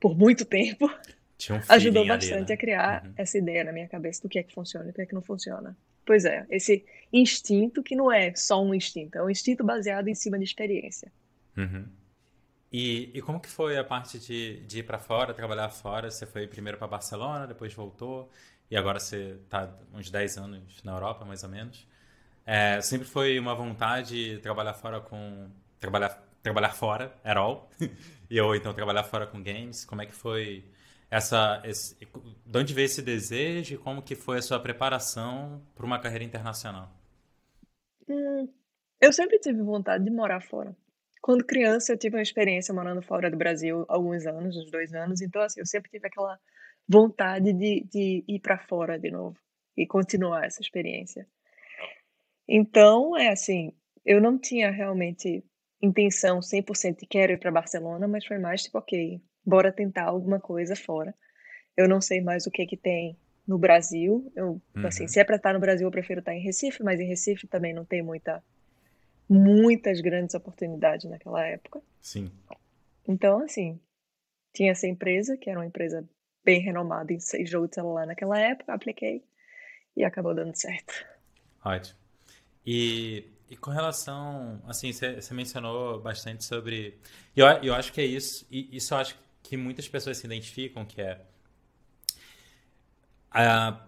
por 0.00 0.16
muito 0.16 0.44
tempo, 0.44 0.86
um 1.50 1.60
ajudou 1.68 2.06
bastante 2.06 2.34
ali, 2.34 2.48
né? 2.48 2.54
a 2.54 2.56
criar 2.56 3.04
uhum. 3.04 3.12
essa 3.16 3.38
ideia 3.38 3.64
na 3.64 3.72
minha 3.72 3.88
cabeça 3.88 4.22
do 4.22 4.28
que 4.28 4.38
é 4.38 4.42
que 4.42 4.52
funciona 4.52 4.86
e 4.86 4.90
o 4.90 4.92
que 4.92 5.02
é 5.02 5.06
que 5.06 5.14
não 5.14 5.22
funciona. 5.22 5.76
Pois 6.04 6.24
é, 6.24 6.46
esse 6.48 6.84
instinto 7.12 7.82
que 7.82 7.96
não 7.96 8.10
é 8.12 8.32
só 8.34 8.62
um 8.62 8.72
instinto, 8.72 9.18
é 9.18 9.22
um 9.22 9.28
instinto 9.28 9.64
baseado 9.64 10.08
em 10.08 10.14
cima 10.14 10.38
de 10.38 10.44
experiência. 10.44 11.12
Uhum. 11.56 11.86
E, 12.72 13.10
e, 13.14 13.22
como 13.22 13.40
que 13.40 13.48
foi 13.48 13.78
a 13.78 13.84
parte 13.84 14.18
de, 14.18 14.60
de 14.66 14.80
ir 14.80 14.82
para 14.82 14.98
fora, 14.98 15.32
trabalhar 15.32 15.68
fora? 15.70 16.10
Você 16.10 16.26
foi 16.26 16.46
primeiro 16.46 16.76
para 16.76 16.86
Barcelona, 16.86 17.46
depois 17.46 17.72
voltou, 17.72 18.30
e 18.70 18.76
agora 18.76 18.98
você 18.98 19.36
está 19.44 19.72
uns 19.94 20.10
10 20.10 20.38
anos 20.38 20.82
na 20.82 20.92
Europa, 20.92 21.24
mais 21.24 21.42
ou 21.42 21.48
menos. 21.48 21.86
É, 22.44 22.80
sempre 22.80 23.06
foi 23.06 23.38
uma 23.38 23.54
vontade 23.54 24.38
trabalhar 24.38 24.74
fora 24.74 25.00
com... 25.00 25.48
Trabalhar 25.80 26.26
trabalhar 26.46 26.70
fora, 26.70 27.12
at 27.24 27.36
all, 27.36 27.68
e 28.30 28.40
ou 28.40 28.54
então 28.54 28.74
trabalhar 28.74 29.04
fora 29.04 29.26
com 29.26 29.42
games. 29.42 29.84
Como 29.84 30.02
é 30.02 30.06
que 30.06 30.12
foi 30.12 30.64
essa, 31.10 31.62
esse, 31.64 31.96
de 32.44 32.58
onde 32.58 32.74
veio 32.74 32.86
esse 32.86 33.02
desejo 33.02 33.74
e 33.74 33.78
como 33.78 34.02
que 34.02 34.14
foi 34.14 34.38
a 34.38 34.42
sua 34.42 34.60
preparação 34.60 35.62
para 35.74 35.86
uma 35.86 36.00
carreira 36.00 36.24
internacional? 36.24 36.90
Hum, 38.08 38.48
eu 39.00 39.12
sempre 39.12 39.38
tive 39.38 39.62
vontade 39.62 40.04
de 40.04 40.10
morar 40.10 40.40
fora. 40.40 40.76
Quando 41.20 41.44
criança, 41.44 41.92
eu 41.92 41.98
tive 41.98 42.16
uma 42.16 42.22
experiência 42.22 42.72
morando 42.72 43.02
fora 43.02 43.30
do 43.30 43.36
Brasil 43.36 43.84
alguns 43.88 44.26
anos, 44.26 44.56
uns 44.56 44.70
dois 44.70 44.94
anos. 44.94 45.20
Então, 45.20 45.42
assim, 45.42 45.60
eu 45.60 45.66
sempre 45.66 45.90
tive 45.90 46.06
aquela 46.06 46.38
vontade 46.88 47.52
de, 47.52 47.84
de 47.90 48.24
ir 48.28 48.40
para 48.40 48.58
fora 48.58 48.98
de 48.98 49.10
novo 49.10 49.36
e 49.76 49.86
continuar 49.86 50.44
essa 50.46 50.62
experiência. 50.62 51.26
Então, 52.48 53.16
é 53.16 53.28
assim, 53.28 53.72
eu 54.04 54.20
não 54.20 54.38
tinha 54.38 54.70
realmente 54.70 55.44
intenção 55.82 56.40
100% 56.40 57.00
de 57.00 57.06
quero 57.06 57.32
ir 57.32 57.38
para 57.38 57.50
Barcelona, 57.50 58.08
mas 58.08 58.24
foi 58.24 58.38
mais 58.38 58.62
tipo, 58.62 58.78
ok, 58.78 59.20
bora 59.44 59.72
tentar 59.72 60.04
alguma 60.04 60.40
coisa 60.40 60.74
fora. 60.74 61.14
Eu 61.76 61.88
não 61.88 62.00
sei 62.00 62.20
mais 62.20 62.46
o 62.46 62.50
que 62.50 62.66
que 62.66 62.76
tem 62.76 63.16
no 63.46 63.58
Brasil. 63.58 64.32
Eu, 64.34 64.60
uhum. 64.74 64.86
assim, 64.86 65.06
se 65.06 65.20
é 65.20 65.24
para 65.24 65.36
estar 65.36 65.52
no 65.52 65.60
Brasil, 65.60 65.86
eu 65.86 65.90
prefiro 65.90 66.20
estar 66.20 66.34
em 66.34 66.42
Recife, 66.42 66.82
mas 66.82 66.98
em 66.98 67.06
Recife 67.06 67.46
também 67.46 67.74
não 67.74 67.84
tem 67.84 68.02
muita 68.02 68.42
muitas 69.28 70.00
grandes 70.00 70.34
oportunidades 70.34 71.08
naquela 71.10 71.44
época. 71.44 71.82
Sim. 72.00 72.30
Então, 73.08 73.42
assim, 73.42 73.80
tinha 74.54 74.70
essa 74.70 74.86
empresa, 74.86 75.36
que 75.36 75.50
era 75.50 75.58
uma 75.58 75.66
empresa 75.66 76.08
bem 76.44 76.60
renomada 76.60 77.12
em 77.12 77.46
jogo 77.46 77.66
de 77.66 77.74
celular 77.74 78.06
naquela 78.06 78.38
época, 78.38 78.72
apliquei 78.72 79.24
e 79.96 80.04
acabou 80.04 80.32
dando 80.32 80.54
certo. 80.54 81.04
Ótimo. 81.64 81.98
E, 82.64 83.24
e 83.48 83.56
com 83.56 83.70
relação, 83.70 84.60
assim, 84.66 84.92
você 84.92 85.32
mencionou 85.32 86.00
bastante 86.00 86.44
sobre. 86.44 86.98
Eu, 87.34 87.46
eu 87.62 87.74
acho 87.74 87.92
que 87.92 88.00
é 88.00 88.04
isso, 88.04 88.46
e 88.50 88.76
isso 88.76 88.92
eu 88.92 88.98
acho 88.98 89.16
que 89.42 89.56
muitas 89.56 89.88
pessoas 89.88 90.18
se 90.18 90.26
identificam, 90.26 90.84
que 90.84 91.00
é. 91.00 91.20
A, 93.30 93.80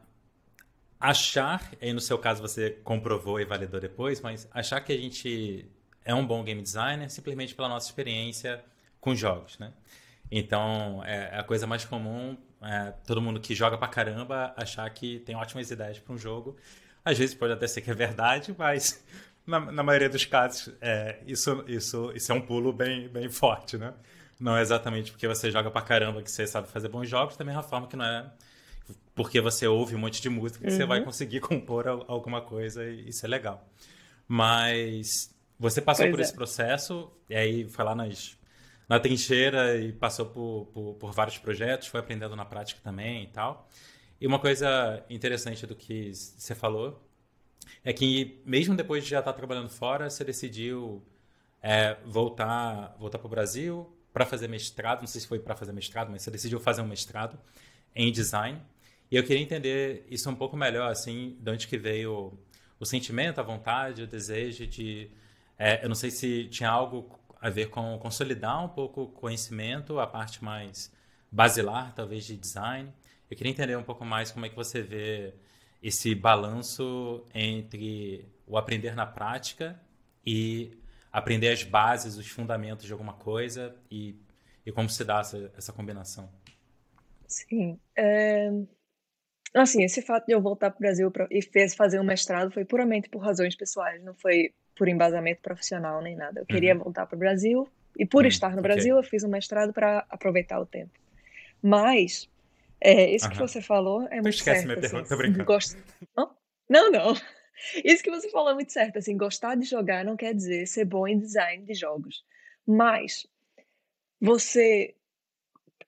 achar, 1.01 1.73
e 1.81 1.93
no 1.93 2.01
seu 2.01 2.19
caso 2.19 2.43
você 2.43 2.71
comprovou 2.71 3.41
e 3.41 3.45
validou 3.45 3.81
depois, 3.81 4.21
mas 4.21 4.49
achar 4.53 4.81
que 4.81 4.93
a 4.93 4.97
gente 4.97 5.67
é 6.05 6.15
um 6.15 6.27
bom 6.27 6.43
game 6.43 6.61
designer 6.61 7.11
simplesmente 7.11 7.55
pela 7.55 7.69
nossa 7.69 7.87
experiência 7.87 8.65
com 9.01 9.15
jogos, 9.15 9.59
né? 9.59 9.73
Então, 10.31 11.03
é, 11.05 11.31
é 11.33 11.39
a 11.39 11.45
coisa 11.45 11.67
mais 11.67 11.85
comum, 11.85 12.37
é, 12.63 12.93
todo 13.07 13.23
mundo 13.23 13.41
que 13.41 13.55
joga 13.55 13.79
pra 13.79 13.89
caramba 13.89 14.53
achar 14.57 14.89
que 14.91 15.21
tem 15.21 15.35
ótimas 15.37 15.71
ideias 15.71 15.99
para 15.99 16.15
um 16.15 16.19
jogo. 16.19 16.57
Às 17.05 17.17
vezes 17.19 17.35
pode 17.35 17.53
até 17.53 17.67
ser 17.67 17.81
que 17.81 17.91
é 17.91 17.95
verdade, 17.95 18.55
mas 18.59 19.03
na, 19.49 19.73
na 19.73 19.83
maioria 19.83 20.11
dos 20.11 20.27
casos 20.27 20.75
é, 20.81 21.21
isso, 21.27 21.65
isso, 21.67 22.13
isso 22.15 22.31
é 22.31 22.35
um 22.35 22.41
pulo 22.41 22.71
bem, 22.71 23.09
bem 23.09 23.31
forte, 23.31 23.79
né? 23.79 23.95
Não 24.39 24.57
é 24.57 24.61
exatamente 24.61 25.11
porque 25.11 25.27
você 25.27 25.51
joga 25.51 25.71
pra 25.71 25.81
caramba 25.81 26.23
que 26.23 26.31
você 26.31 26.47
sabe 26.47 26.69
fazer 26.69 26.89
bons 26.89 27.09
jogos, 27.09 27.37
da 27.37 27.45
mesma 27.45 27.63
forma 27.63 27.89
que 27.89 27.97
não 27.97 28.05
é 28.05 28.31
porque 29.15 29.41
você 29.41 29.67
ouve 29.67 29.97
um 29.97 29.99
monte 29.99 30.21
de 30.21 30.29
música 30.29 30.65
que 30.65 30.71
uhum. 30.71 30.77
você 30.77 30.85
vai 30.85 30.99
uhum. 30.99 31.07
conseguir 31.07 31.41
compor 31.43 31.89
alguma 31.89 32.43
coisa 32.43 32.85
e 32.85 33.09
isso 33.09 33.25
é 33.25 33.29
legal. 33.29 33.67
Mas 34.29 35.35
você 35.59 35.81
passou 35.81 36.05
pois 36.05 36.13
por 36.13 36.21
é. 36.21 36.23
esse 36.23 36.35
processo 36.35 37.11
e 37.29 37.35
aí 37.35 37.69
foi 37.69 37.85
lá 37.85 37.95
nas, 37.95 38.39
na 38.87 39.01
trincheira 39.01 39.79
e 39.79 39.93
passou 39.93 40.27
por, 40.27 40.67
por, 40.73 40.95
por, 40.95 41.13
vários 41.13 41.39
projetos, 41.39 41.89
foi 41.89 42.01
aprendendo 42.01 42.37
na 42.37 42.45
prática 42.45 42.81
também 42.85 43.25
e 43.25 43.29
tal. 43.29 43.67
E 44.21 44.27
uma 44.27 44.39
coisa 44.39 45.03
interessante 45.09 45.67
do 45.67 45.75
que 45.75 46.13
você 46.13 46.55
falou 46.55 47.08
é 47.85 47.93
que 47.93 48.41
mesmo 48.45 48.75
depois 48.75 49.05
de 49.05 49.11
já 49.11 49.19
estar 49.21 49.33
trabalhando 49.33 49.69
fora, 49.69 50.09
você 50.09 50.25
decidiu 50.25 51.03
é, 51.63 51.97
voltar 52.05 52.97
voltar 52.99 53.19
para 53.19 53.27
o 53.27 53.31
Brasil 53.31 53.93
para 54.13 54.27
fazer 54.27 54.49
mestrado. 54.49 55.01
Não 55.01 55.07
sei 55.07 55.21
se 55.21 55.27
foi 55.27 55.39
para 55.39 55.55
fazer 55.55 55.73
mestrado, 55.73 56.11
mas 56.11 56.23
você 56.23 56.31
decidiu 56.31 56.59
fazer 56.61 56.83
um 56.83 56.87
mestrado 56.89 57.39
em 57.95 58.11
design. 58.11 58.61
E 59.11 59.17
eu 59.17 59.23
queria 59.23 59.43
entender 59.43 60.07
isso 60.11 60.29
um 60.29 60.35
pouco 60.35 60.57
melhor, 60.57 60.91
assim, 60.91 61.37
de 61.41 61.51
onde 61.51 61.67
que 61.67 61.79
veio 61.79 62.39
o 62.79 62.85
sentimento, 62.85 63.41
a 63.41 63.43
vontade, 63.43 64.03
o 64.03 64.07
desejo 64.07 64.67
de... 64.67 65.11
É, 65.59 65.85
eu 65.85 65.89
não 65.89 65.95
sei 65.97 66.11
se 66.11 66.45
tinha 66.49 66.69
algo 66.69 67.19
a 67.41 67.49
ver 67.49 67.71
com 67.71 67.99
consolidar 67.99 68.65
um 68.65 68.69
pouco 68.69 69.03
o 69.03 69.09
conhecimento, 69.09 69.99
a 69.99 70.07
parte 70.07 70.45
mais 70.45 70.93
basilar, 71.31 71.95
talvez, 71.95 72.25
de 72.25 72.37
design. 72.37 72.93
Eu 73.31 73.37
queria 73.37 73.51
entender 73.51 73.77
um 73.77 73.83
pouco 73.83 74.05
mais 74.05 74.31
como 74.31 74.47
é 74.47 74.49
que 74.49 74.57
você 74.57 74.83
vê 74.83 75.35
esse 75.83 76.15
balanço 76.15 77.25
entre 77.35 78.27
o 78.47 78.57
aprender 78.57 78.95
na 78.95 79.07
prática 79.07 79.81
e 80.27 80.77
aprender 81.13 81.49
as 81.49 81.63
bases, 81.63 82.17
os 82.17 82.29
fundamentos 82.29 82.87
de 82.87 82.93
alguma 82.93 83.15
coisa 83.15 83.75
e, 83.91 84.17
e 84.65 84.73
como 84.73 84.89
se 84.89 85.05
dá 85.05 85.21
essa, 85.21 85.53
essa 85.57 85.73
combinação. 85.73 86.29
Sim. 87.27 87.79
É... 87.97 88.51
Assim, 89.55 89.83
esse 89.83 90.03
fato 90.03 90.27
de 90.27 90.33
eu 90.33 90.41
voltar 90.41 90.71
para 90.71 90.79
o 90.79 90.81
Brasil 90.81 91.11
pra, 91.11 91.27
e 91.31 91.41
fez 91.41 91.75
fazer 91.75 91.99
um 91.99 92.05
mestrado 92.05 92.51
foi 92.51 92.65
puramente 92.65 93.09
por 93.09 93.19
razões 93.19 93.57
pessoais, 93.57 94.03
não 94.03 94.15
foi 94.15 94.53
por 94.77 94.89
embasamento 94.89 95.41
profissional 95.41 96.03
nem 96.03 96.15
nada. 96.15 96.41
Eu 96.41 96.47
queria 96.47 96.75
uhum. 96.75 96.85
voltar 96.85 97.07
para 97.07 97.17
o 97.17 97.19
Brasil 97.19 97.69
e 97.99 98.05
por 98.05 98.23
uhum, 98.23 98.29
estar 98.29 98.51
no 98.51 98.61
okay. 98.61 98.63
Brasil 98.63 98.97
eu 98.97 99.03
fiz 99.03 99.25
um 99.25 99.29
mestrado 99.29 99.73
para 99.73 100.05
aproveitar 100.11 100.61
o 100.61 100.67
tempo. 100.67 100.93
Mas 101.63 102.29
é, 102.81 103.11
isso 103.15 103.27
uhum. 103.27 103.33
que 103.33 103.39
você 103.39 103.61
falou 103.61 104.03
é 104.11 104.21
muito 104.21 104.29
esquece 104.31 104.63
certo. 104.63 104.67
Minha 104.67 104.79
assim, 104.79 104.89
pergunta, 104.91 105.09
tô 105.09 105.17
brincando. 105.17 105.45
Gost... 105.45 105.77
Não, 106.69 106.91
não. 106.91 107.15
Isso 107.85 108.03
que 108.03 108.11
você 108.11 108.31
falou 108.31 108.51
é 108.51 108.55
muito 108.55 108.73
certo. 108.73 108.99
Assim, 108.99 109.17
gostar 109.17 109.57
de 109.57 109.65
jogar 109.65 110.05
não 110.05 110.17
quer 110.17 110.35
dizer 110.35 110.67
ser 110.67 110.85
bom 110.85 111.07
em 111.07 111.19
design 111.19 111.65
de 111.65 111.75
jogos. 111.75 112.25
Mas 112.67 113.27
você, 114.21 114.95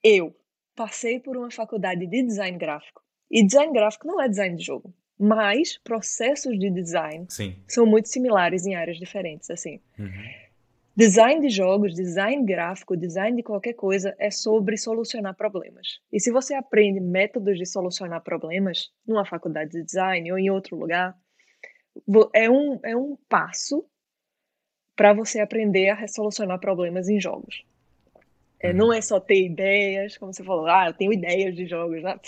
eu, 0.03 0.35
passei 0.75 1.19
por 1.19 1.37
uma 1.37 1.51
faculdade 1.51 2.05
de 2.05 2.23
design 2.23 2.57
gráfico 2.57 3.01
e 3.29 3.45
design 3.45 3.71
gráfico 3.71 4.07
não 4.07 4.19
é 4.21 4.27
design 4.27 4.55
de 4.55 4.63
jogo, 4.63 4.93
mas 5.17 5.77
processos 5.77 6.57
de 6.57 6.69
design 6.69 7.25
Sim. 7.29 7.55
são 7.67 7.85
muito 7.85 8.09
similares 8.09 8.65
em 8.65 8.75
áreas 8.75 8.97
diferentes, 8.97 9.49
assim. 9.49 9.79
Uhum. 9.97 10.11
Design 10.95 11.39
de 11.39 11.49
jogos, 11.49 11.95
design 11.95 12.43
gráfico, 12.45 12.97
design 12.97 13.37
de 13.37 13.43
qualquer 13.43 13.73
coisa 13.73 14.13
é 14.19 14.29
sobre 14.29 14.75
solucionar 14.77 15.35
problemas. 15.35 16.01
E 16.11 16.19
se 16.19 16.31
você 16.31 16.53
aprende 16.53 16.99
métodos 16.99 17.57
de 17.57 17.65
solucionar 17.65 18.21
problemas 18.21 18.91
numa 19.07 19.25
faculdade 19.25 19.71
de 19.71 19.83
design 19.83 20.29
ou 20.31 20.37
em 20.37 20.49
outro 20.49 20.75
lugar, 20.75 21.15
é 22.33 22.49
um, 22.49 22.79
é 22.83 22.95
um 22.95 23.17
passo 23.29 23.85
para 24.95 25.13
você 25.13 25.39
aprender 25.39 25.89
a 25.89 26.07
solucionar 26.07 26.59
problemas 26.59 27.07
em 27.07 27.19
jogos. 27.19 27.63
É, 28.59 28.73
não 28.73 28.87
uhum. 28.87 28.93
é 28.93 29.01
só 29.01 29.19
ter 29.19 29.45
ideias, 29.45 30.17
como 30.17 30.33
você 30.33 30.43
falou, 30.43 30.67
ah, 30.67 30.87
eu 30.87 30.93
tenho 30.93 31.13
ideias 31.13 31.55
de 31.55 31.65
jogos. 31.65 32.01
Né? 32.03 32.19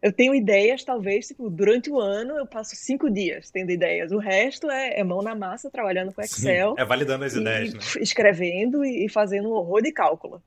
Eu 0.00 0.12
tenho 0.12 0.34
ideias, 0.34 0.84
talvez, 0.84 1.26
tipo, 1.26 1.50
durante 1.50 1.90
o 1.90 1.98
ano 1.98 2.36
eu 2.36 2.46
passo 2.46 2.76
cinco 2.76 3.10
dias 3.10 3.50
tendo 3.50 3.70
ideias. 3.70 4.12
O 4.12 4.18
resto 4.18 4.70
é, 4.70 5.00
é 5.00 5.04
mão 5.04 5.22
na 5.22 5.34
massa, 5.34 5.70
trabalhando 5.70 6.12
com 6.12 6.20
Excel. 6.20 6.74
Sim, 6.76 6.80
é 6.80 6.84
validando 6.84 7.24
as 7.24 7.34
e, 7.34 7.40
ideias, 7.40 7.74
né? 7.74 7.80
Escrevendo 8.00 8.84
e, 8.84 9.08
fazendo 9.08 9.48
um 9.48 9.52
horror 9.52 9.82
de 9.82 9.92
cálculo. 9.92 10.42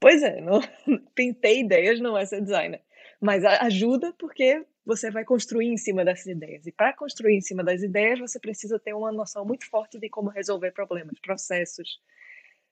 Pois 0.00 0.22
é, 0.22 0.40
não, 0.40 0.60
ter 1.42 1.58
ideias 1.58 2.00
não 2.00 2.16
é 2.16 2.24
ser 2.24 2.40
designer. 2.40 2.80
Mas 3.20 3.44
ajuda 3.44 4.14
porque 4.18 4.64
você 4.86 5.10
vai 5.10 5.24
construir 5.24 5.66
em 5.66 5.76
cima 5.76 6.02
dessas 6.02 6.26
ideias. 6.26 6.66
E 6.66 6.72
para 6.72 6.94
construir 6.94 7.36
em 7.36 7.42
cima 7.42 7.62
das 7.62 7.82
ideias, 7.82 8.18
você 8.18 8.40
precisa 8.40 8.78
ter 8.78 8.94
uma 8.94 9.12
noção 9.12 9.44
muito 9.44 9.68
forte 9.68 9.98
de 9.98 10.08
como 10.08 10.30
resolver 10.30 10.70
problemas, 10.70 11.18
processos, 11.20 12.00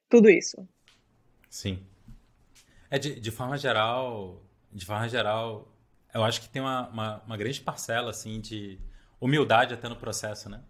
tudo 0.08 0.30
isso. 0.30 0.66
Sim. 1.50 1.84
É 2.90 2.98
de, 2.98 3.20
de 3.20 3.30
forma 3.30 3.58
geral, 3.58 4.42
de 4.72 4.86
forma 4.86 5.08
geral, 5.08 5.75
eu 6.14 6.24
acho 6.24 6.40
que 6.40 6.48
tem 6.48 6.62
uma, 6.62 6.88
uma, 6.88 7.22
uma, 7.26 7.36
grande 7.36 7.60
parcela, 7.60 8.10
assim, 8.10 8.40
de 8.40 8.78
humildade 9.20 9.74
até 9.74 9.88
no 9.88 9.96
processo, 9.96 10.48
né? 10.48 10.60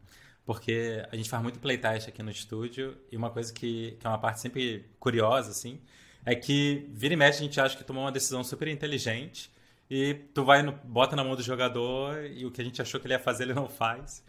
Porque 0.44 1.04
a 1.10 1.16
gente 1.16 1.28
faz 1.28 1.42
muito 1.42 1.58
playtest 1.58 2.08
aqui 2.08 2.22
no 2.22 2.30
estúdio 2.30 2.96
e 3.10 3.16
uma 3.16 3.30
coisa 3.30 3.52
que, 3.52 3.96
que 3.98 4.06
é 4.06 4.10
uma 4.10 4.18
parte 4.18 4.40
sempre 4.40 4.88
curiosa, 4.98 5.50
assim, 5.50 5.80
é 6.24 6.34
que 6.34 6.88
vira 6.92 7.14
e 7.14 7.16
mexe 7.16 7.40
a 7.40 7.42
gente 7.42 7.60
acha 7.60 7.76
que 7.76 7.84
tomou 7.84 8.04
uma 8.04 8.12
decisão 8.12 8.42
super 8.44 8.68
inteligente 8.68 9.50
e 9.90 10.14
tu 10.34 10.44
vai, 10.44 10.62
no, 10.62 10.72
bota 10.72 11.14
na 11.14 11.22
mão 11.22 11.36
do 11.36 11.42
jogador 11.42 12.24
e 12.24 12.44
o 12.44 12.50
que 12.50 12.60
a 12.60 12.64
gente 12.64 12.82
achou 12.82 13.00
que 13.00 13.06
ele 13.06 13.14
ia 13.14 13.20
fazer 13.20 13.44
ele 13.44 13.54
não 13.54 13.68
faz. 13.68 14.24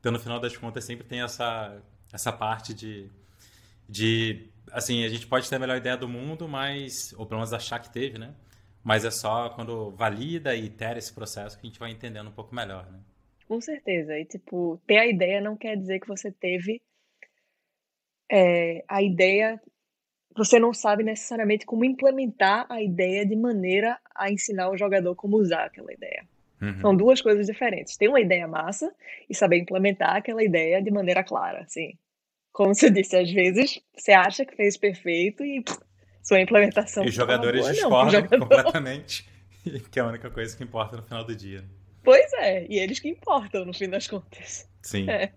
Então, 0.00 0.12
no 0.12 0.18
final 0.18 0.38
das 0.38 0.56
contas, 0.56 0.84
sempre 0.84 1.04
tem 1.06 1.20
essa, 1.22 1.80
essa 2.12 2.32
parte 2.32 2.74
de, 2.74 3.08
de, 3.88 4.48
assim, 4.72 5.04
a 5.04 5.08
gente 5.08 5.26
pode 5.26 5.48
ter 5.48 5.56
a 5.56 5.58
melhor 5.58 5.76
ideia 5.76 5.96
do 5.96 6.08
mundo, 6.08 6.48
mas, 6.48 7.14
ou 7.16 7.26
pelo 7.26 7.40
menos 7.40 7.52
achar 7.52 7.78
que 7.78 7.90
teve, 7.90 8.18
né? 8.18 8.34
Mas 8.86 9.04
é 9.04 9.10
só 9.10 9.50
quando 9.50 9.90
valida 9.96 10.54
e 10.54 10.66
itera 10.66 10.96
esse 10.96 11.12
processo 11.12 11.58
que 11.58 11.66
a 11.66 11.68
gente 11.68 11.80
vai 11.80 11.90
entendendo 11.90 12.28
um 12.28 12.32
pouco 12.32 12.54
melhor, 12.54 12.88
né? 12.88 13.00
Com 13.48 13.60
certeza. 13.60 14.16
E, 14.16 14.24
tipo, 14.24 14.80
ter 14.86 14.98
a 14.98 15.06
ideia 15.08 15.40
não 15.40 15.56
quer 15.56 15.76
dizer 15.76 15.98
que 15.98 16.06
você 16.06 16.30
teve 16.30 16.80
é, 18.30 18.84
a 18.86 19.02
ideia. 19.02 19.60
Você 20.36 20.60
não 20.60 20.72
sabe 20.72 21.02
necessariamente 21.02 21.66
como 21.66 21.84
implementar 21.84 22.64
a 22.70 22.80
ideia 22.80 23.26
de 23.26 23.34
maneira 23.34 23.98
a 24.14 24.30
ensinar 24.30 24.70
o 24.70 24.76
jogador 24.76 25.16
como 25.16 25.36
usar 25.36 25.64
aquela 25.64 25.92
ideia. 25.92 26.24
Uhum. 26.62 26.80
São 26.80 26.96
duas 26.96 27.20
coisas 27.20 27.44
diferentes. 27.44 27.96
Ter 27.96 28.06
uma 28.06 28.20
ideia 28.20 28.46
massa 28.46 28.94
e 29.28 29.34
saber 29.34 29.58
implementar 29.58 30.14
aquela 30.14 30.44
ideia 30.44 30.80
de 30.80 30.92
maneira 30.92 31.24
clara, 31.24 31.62
assim, 31.62 31.98
como 32.52 32.72
você 32.72 32.88
disse, 32.88 33.16
às 33.16 33.32
vezes 33.32 33.80
você 33.96 34.12
acha 34.12 34.44
que 34.44 34.54
fez 34.54 34.76
perfeito 34.76 35.44
e 35.44 35.60
pff, 35.60 35.76
sua 36.26 36.40
implementação. 36.40 37.04
E 37.04 37.08
os 37.08 37.14
jogadores 37.14 37.60
boa, 37.60 37.72
discordam 37.72 38.10
jogador... 38.10 38.38
completamente, 38.40 39.28
que 39.90 39.98
é 39.98 40.02
a 40.02 40.06
única 40.06 40.28
coisa 40.28 40.56
que 40.56 40.64
importa 40.64 40.96
no 40.96 41.02
final 41.04 41.24
do 41.24 41.36
dia. 41.36 41.64
Pois 42.02 42.32
é, 42.34 42.66
e 42.68 42.78
eles 42.78 42.98
que 42.98 43.08
importam 43.08 43.64
no 43.64 43.72
fim 43.72 43.88
das 43.88 44.08
contas. 44.08 44.68
Sim. 44.86 45.10
É. 45.10 45.30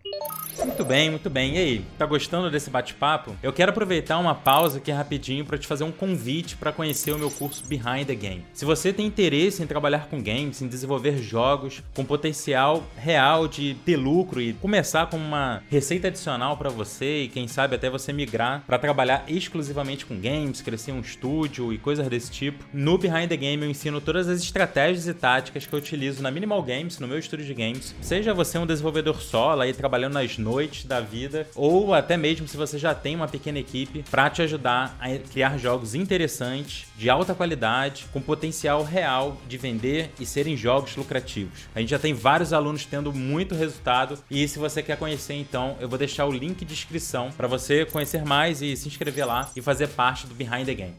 Muito 0.63 0.85
bem, 0.85 1.09
muito 1.09 1.29
bem. 1.29 1.55
E 1.55 1.57
aí, 1.57 1.85
tá 1.97 2.05
gostando 2.05 2.51
desse 2.51 2.69
bate-papo? 2.69 3.35
Eu 3.41 3.51
quero 3.51 3.71
aproveitar 3.71 4.17
uma 4.19 4.35
pausa 4.35 4.77
aqui 4.77 4.91
rapidinho 4.91 5.45
para 5.45 5.57
te 5.57 5.65
fazer 5.65 5.83
um 5.83 5.91
convite 5.91 6.55
para 6.55 6.71
conhecer 6.71 7.11
o 7.11 7.17
meu 7.17 7.31
curso 7.31 7.63
Behind 7.65 8.05
the 8.05 8.13
Game. 8.13 8.45
Se 8.53 8.65
você 8.65 8.93
tem 8.93 9.07
interesse 9.07 9.63
em 9.63 9.67
trabalhar 9.67 10.07
com 10.07 10.21
games, 10.21 10.61
em 10.61 10.67
desenvolver 10.67 11.17
jogos 11.17 11.81
com 11.95 12.05
potencial 12.05 12.83
real 12.95 13.47
de 13.47 13.75
ter 13.85 13.95
lucro 13.95 14.41
e 14.41 14.53
começar 14.53 15.07
com 15.07 15.17
uma 15.17 15.63
receita 15.69 16.09
adicional 16.09 16.57
para 16.57 16.69
você 16.69 17.23
e 17.23 17.27
quem 17.29 17.47
sabe 17.47 17.75
até 17.75 17.89
você 17.89 18.13
migrar 18.13 18.63
para 18.67 18.77
trabalhar 18.77 19.23
exclusivamente 19.27 20.05
com 20.05 20.19
games, 20.19 20.61
crescer 20.61 20.91
um 20.91 20.99
estúdio 20.99 21.73
e 21.73 21.77
coisas 21.77 22.07
desse 22.07 22.31
tipo, 22.31 22.63
no 22.73 22.97
Behind 22.97 23.29
the 23.29 23.37
Game 23.37 23.63
eu 23.63 23.69
ensino 23.69 24.01
todas 24.01 24.27
as 24.27 24.41
estratégias 24.41 25.07
e 25.07 25.13
táticas 25.13 25.65
que 25.65 25.73
eu 25.73 25.79
utilizo 25.79 26.21
na 26.21 26.29
Minimal 26.29 26.61
Games, 26.61 26.99
no 26.99 27.07
meu 27.07 27.17
estúdio 27.17 27.45
de 27.45 27.53
games. 27.53 27.95
Seja 28.01 28.33
você 28.33 28.57
um 28.57 28.65
desenvolvedor 28.65 29.21
só 29.21 29.38
escola, 29.39 29.63
aí 29.63 29.73
trabalhando 29.73 30.13
nas 30.13 30.37
noites 30.37 30.83
da 30.83 30.99
vida, 30.99 31.47
ou 31.55 31.93
até 31.93 32.17
mesmo 32.17 32.47
se 32.47 32.57
você 32.57 32.77
já 32.77 32.93
tem 32.93 33.15
uma 33.15 33.27
pequena 33.27 33.57
equipe 33.57 34.03
para 34.11 34.29
te 34.29 34.41
ajudar 34.41 34.97
a 34.99 35.17
criar 35.17 35.57
jogos 35.57 35.95
interessantes, 35.95 36.87
de 36.97 37.09
alta 37.09 37.33
qualidade, 37.33 38.05
com 38.11 38.21
potencial 38.21 38.83
real 38.83 39.37
de 39.47 39.57
vender 39.57 40.11
e 40.19 40.25
serem 40.25 40.57
jogos 40.57 40.95
lucrativos. 40.97 41.69
A 41.73 41.79
gente 41.79 41.89
já 41.89 41.99
tem 41.99 42.13
vários 42.13 42.51
alunos 42.51 42.85
tendo 42.85 43.13
muito 43.13 43.55
resultado 43.55 44.19
e 44.29 44.45
se 44.47 44.59
você 44.59 44.83
quer 44.83 44.97
conhecer 44.97 45.35
então, 45.35 45.77
eu 45.79 45.87
vou 45.87 45.97
deixar 45.97 46.25
o 46.25 46.31
link 46.31 46.65
de 46.65 46.73
inscrição 46.73 47.31
para 47.31 47.47
você 47.47 47.85
conhecer 47.85 48.25
mais 48.25 48.61
e 48.61 48.75
se 48.75 48.89
inscrever 48.89 49.25
lá 49.25 49.49
e 49.55 49.61
fazer 49.61 49.87
parte 49.87 50.27
do 50.27 50.35
Behind 50.35 50.65
the 50.65 50.73
Game. 50.73 50.95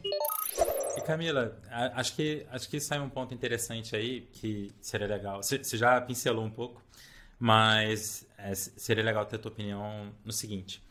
E 0.96 1.00
Camila, 1.02 1.56
acho 1.94 2.16
que 2.16 2.46
acho 2.50 2.68
que 2.68 2.80
sai 2.80 3.00
um 3.00 3.08
ponto 3.08 3.34
interessante 3.34 3.94
aí 3.94 4.22
que 4.32 4.72
seria 4.80 5.06
legal. 5.06 5.42
Você 5.42 5.76
já 5.76 6.00
pincelou 6.00 6.44
um 6.44 6.50
pouco, 6.50 6.82
mas 7.40 8.26
é, 8.36 8.54
seria 8.54 9.02
legal 9.02 9.24
ter 9.24 9.36
a 9.36 9.38
tua 9.38 9.50
opinião 9.50 10.12
no 10.22 10.32
seguinte. 10.32 10.82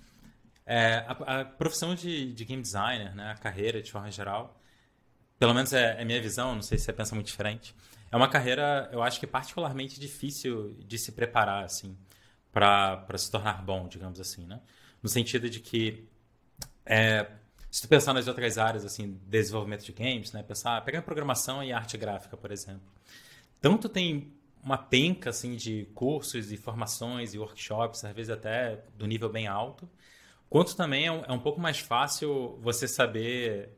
É, 0.65 1.05
a, 1.07 1.41
a, 1.41 1.45
profissão 1.45 1.93
de, 1.93 2.33
de, 2.33 2.43
game 2.43 2.61
designer, 2.61 3.15
né, 3.15 3.31
a 3.31 3.35
carreira 3.35 3.81
de 3.81 3.91
forma 3.91 4.09
geral, 4.09 4.59
pelo 5.37 5.53
menos 5.53 5.71
é, 5.73 6.01
é 6.01 6.03
minha 6.03 6.19
visão, 6.19 6.55
não 6.55 6.63
sei 6.63 6.79
se 6.79 6.85
você 6.85 6.93
pensa 6.93 7.13
muito 7.13 7.27
diferente, 7.27 7.75
é 8.11 8.17
uma 8.17 8.27
carreira, 8.27 8.89
eu 8.91 9.03
acho 9.03 9.19
que 9.19 9.27
particularmente 9.27 9.99
difícil 9.99 10.75
de 10.79 10.97
se 10.97 11.11
preparar, 11.11 11.63
assim, 11.63 11.95
para 12.51 13.05
se 13.15 13.29
tornar 13.29 13.63
bom, 13.63 13.87
digamos 13.87 14.19
assim, 14.19 14.45
né? 14.45 14.59
No 15.03 15.07
sentido 15.07 15.49
de 15.49 15.59
que, 15.59 16.07
é, 16.83 17.29
se 17.69 17.83
tu 17.83 17.87
pensar 17.87 18.13
nas 18.13 18.27
outras 18.27 18.57
áreas, 18.57 18.83
assim, 18.83 19.19
desenvolvimento 19.27 19.85
de 19.85 19.91
games, 19.91 20.31
né? 20.31 20.41
Pensar, 20.41 20.83
pegar 20.83 21.03
programação 21.03 21.63
e 21.63 21.71
arte 21.71 21.95
gráfica, 21.97 22.35
por 22.35 22.51
exemplo. 22.51 22.91
Tanto 23.61 23.87
tem 23.87 24.33
uma 24.63 24.77
penca 24.77 25.29
assim 25.29 25.55
de 25.55 25.85
cursos 25.95 26.51
e 26.51 26.57
formações 26.57 27.33
e 27.33 27.39
workshops, 27.39 28.03
às 28.03 28.13
vezes 28.13 28.29
até 28.29 28.83
do 28.97 29.05
nível 29.05 29.29
bem 29.29 29.47
alto. 29.47 29.89
Quanto 30.49 30.75
também 30.75 31.05
é 31.05 31.11
um, 31.11 31.23
é 31.25 31.31
um 31.31 31.39
pouco 31.39 31.59
mais 31.61 31.79
fácil 31.79 32.57
você 32.61 32.87
saber 32.87 33.77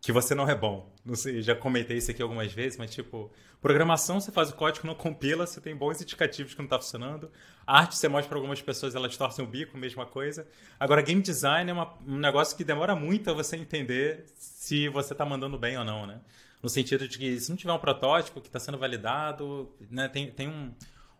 que 0.00 0.12
você 0.12 0.34
não 0.34 0.48
é 0.48 0.54
bom. 0.54 0.92
Não 1.04 1.14
sei, 1.14 1.42
já 1.42 1.54
comentei 1.54 1.96
isso 1.96 2.10
aqui 2.10 2.22
algumas 2.22 2.52
vezes, 2.52 2.78
mas 2.78 2.90
tipo, 2.90 3.30
programação 3.60 4.20
você 4.20 4.30
faz 4.30 4.50
o 4.50 4.54
código, 4.54 4.86
não 4.86 4.94
compila, 4.94 5.46
você 5.46 5.60
tem 5.60 5.74
bons 5.74 6.00
indicativos 6.00 6.52
que 6.52 6.58
não 6.58 6.66
está 6.66 6.78
funcionando. 6.78 7.30
Arte 7.66 7.96
você 7.96 8.08
mostra 8.08 8.28
para 8.28 8.38
algumas 8.38 8.60
pessoas, 8.60 8.94
elas 8.94 9.16
torcem 9.16 9.44
o 9.44 9.48
bico, 9.48 9.76
mesma 9.76 10.06
coisa. 10.06 10.46
Agora, 10.78 11.02
game 11.02 11.22
design 11.22 11.70
é 11.70 11.72
uma, 11.72 11.94
um 12.06 12.18
negócio 12.18 12.56
que 12.56 12.64
demora 12.64 12.94
muito 12.94 13.30
a 13.30 13.32
você 13.32 13.56
entender 13.56 14.24
se 14.36 14.88
você 14.88 15.14
está 15.14 15.24
mandando 15.24 15.58
bem 15.58 15.76
ou 15.78 15.84
não, 15.84 16.06
né? 16.06 16.20
No 16.62 16.68
sentido 16.68 17.06
de 17.06 17.18
que 17.18 17.40
se 17.40 17.50
não 17.50 17.56
tiver 17.56 17.72
um 17.72 17.78
protótipo 17.78 18.40
que 18.40 18.48
está 18.48 18.58
sendo 18.58 18.78
validado, 18.78 19.72
né, 19.90 20.08
tem, 20.08 20.30
tem 20.30 20.48
um, 20.48 20.74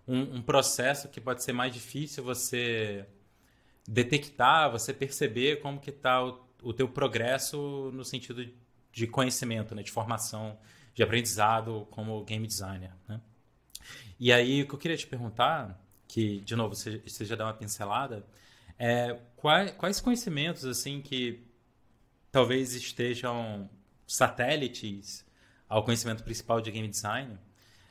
um, 0.06 0.36
um, 0.36 0.42
processo 0.42 1.08
que 1.08 1.20
pode 1.20 1.42
ser 1.42 1.52
mais 1.52 1.72
difícil 1.72 2.24
você 2.24 3.06
detectar, 3.86 4.70
você 4.70 4.92
perceber 4.92 5.60
como 5.60 5.80
que 5.80 5.90
está 5.90 6.24
o, 6.24 6.44
o 6.62 6.72
teu 6.72 6.88
progresso 6.88 7.90
no 7.94 8.04
sentido 8.04 8.48
de 8.92 9.06
conhecimento, 9.06 9.74
né, 9.74 9.82
de 9.82 9.90
formação, 9.90 10.58
de 10.94 11.02
aprendizado 11.02 11.86
como 11.90 12.24
game 12.24 12.46
designer. 12.46 12.92
Né? 13.08 13.20
E 14.18 14.32
aí, 14.32 14.62
o 14.62 14.66
que 14.66 14.74
eu 14.74 14.78
queria 14.78 14.96
te 14.96 15.06
perguntar, 15.06 15.80
que, 16.08 16.40
de 16.40 16.56
novo, 16.56 16.74
você, 16.74 16.98
você 16.98 17.24
já 17.24 17.36
deu 17.36 17.46
uma 17.46 17.54
pincelada, 17.54 18.26
é 18.76 19.16
quais, 19.36 19.70
quais 19.72 20.00
conhecimentos, 20.00 20.64
assim, 20.64 21.00
que 21.00 21.46
talvez 22.32 22.74
estejam 22.74 23.70
satélites 24.06 25.24
ao 25.68 25.82
conhecimento 25.84 26.22
principal 26.22 26.60
de 26.60 26.70
game 26.70 26.88
design, 26.88 27.38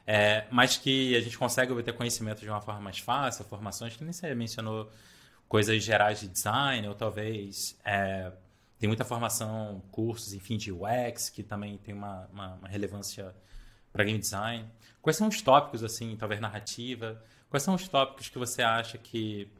é, 0.05 0.47
mas 0.49 0.77
que 0.77 1.15
a 1.15 1.21
gente 1.21 1.37
consegue 1.37 1.71
obter 1.71 1.93
conhecimento 1.93 2.39
de 2.39 2.49
uma 2.49 2.61
forma 2.61 2.81
mais 2.81 2.99
fácil, 2.99 3.43
formações 3.45 3.95
que 3.95 4.03
nem 4.03 4.13
você 4.13 4.33
mencionou 4.33 4.89
coisas 5.47 5.83
gerais 5.83 6.19
de 6.19 6.27
design, 6.27 6.87
ou 6.87 6.95
talvez 6.95 7.77
é, 7.83 8.31
tem 8.79 8.87
muita 8.87 9.03
formação, 9.03 9.81
cursos, 9.91 10.33
enfim, 10.33 10.57
de 10.57 10.71
UX, 10.71 11.29
que 11.29 11.43
também 11.43 11.77
tem 11.77 11.93
uma, 11.93 12.27
uma, 12.31 12.53
uma 12.55 12.67
relevância 12.67 13.35
para 13.91 14.03
game 14.03 14.19
design. 14.19 14.65
Quais 15.01 15.17
são 15.17 15.27
os 15.27 15.41
tópicos, 15.41 15.83
assim, 15.83 16.15
talvez 16.15 16.39
narrativa? 16.39 17.21
Quais 17.49 17.63
são 17.63 17.75
os 17.75 17.87
tópicos 17.87 18.29
que 18.29 18.37
você 18.37 18.61
acha 18.61 18.97
que 18.97 19.51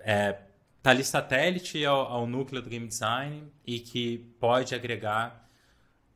é, 0.00 0.38
tá 0.82 0.90
ali 0.90 1.04
satélite 1.04 1.84
ao, 1.84 2.00
ao 2.06 2.26
núcleo 2.26 2.62
do 2.62 2.70
game 2.70 2.86
design 2.86 3.50
e 3.66 3.80
que 3.80 4.18
pode 4.38 4.74
agregar 4.74 5.45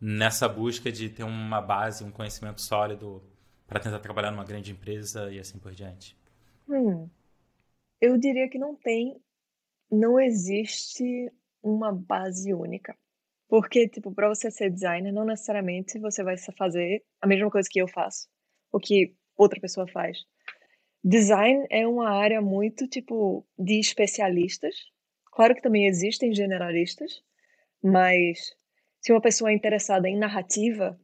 nessa 0.01 0.49
busca 0.49 0.91
de 0.91 1.09
ter 1.09 1.25
uma 1.25 1.61
base, 1.61 2.03
um 2.03 2.11
conhecimento 2.11 2.61
sólido 2.61 3.23
para 3.67 3.81
tentar 3.81 3.99
trabalhar 4.01 4.31
numa 4.31 4.45
grande 4.45 4.73
empresa 4.73 5.31
e 5.31 5.39
assim 5.39 5.59
por 5.59 5.73
diante? 5.73 6.17
Hum, 6.69 7.09
eu 8.01 8.17
diria 8.17 8.49
que 8.49 8.59
não 8.59 8.75
tem, 8.75 9.21
não 9.91 10.19
existe 10.19 11.31
uma 11.63 11.93
base 11.93 12.55
única. 12.55 12.97
Porque, 13.49 13.89
tipo, 13.89 14.13
para 14.13 14.29
você 14.29 14.51
ser 14.51 14.71
designer, 14.71 15.13
não 15.13 15.25
necessariamente 15.25 15.99
você 15.99 16.23
vai 16.23 16.37
fazer 16.57 17.05
a 17.21 17.27
mesma 17.27 17.51
coisa 17.51 17.69
que 17.69 17.81
eu 17.81 17.89
faço, 17.89 18.29
ou 18.73 18.79
que 18.79 19.13
outra 19.37 19.61
pessoa 19.61 19.89
faz. 19.89 20.25
Design 21.03 21.67
é 21.69 21.87
uma 21.87 22.11
área 22.11 22.41
muito, 22.41 22.87
tipo, 22.87 23.45
de 23.59 23.81
especialistas. 23.81 24.77
Claro 25.33 25.55
que 25.55 25.63
também 25.63 25.87
existem 25.87 26.33
generalistas, 26.33 27.23
mas 27.83 28.55
se 29.01 29.13
uma 29.13 29.21
pessoa 29.21 29.51
é 29.51 29.55
interessada 29.55 30.09
em 30.09 30.19
narrativa, 30.19 30.99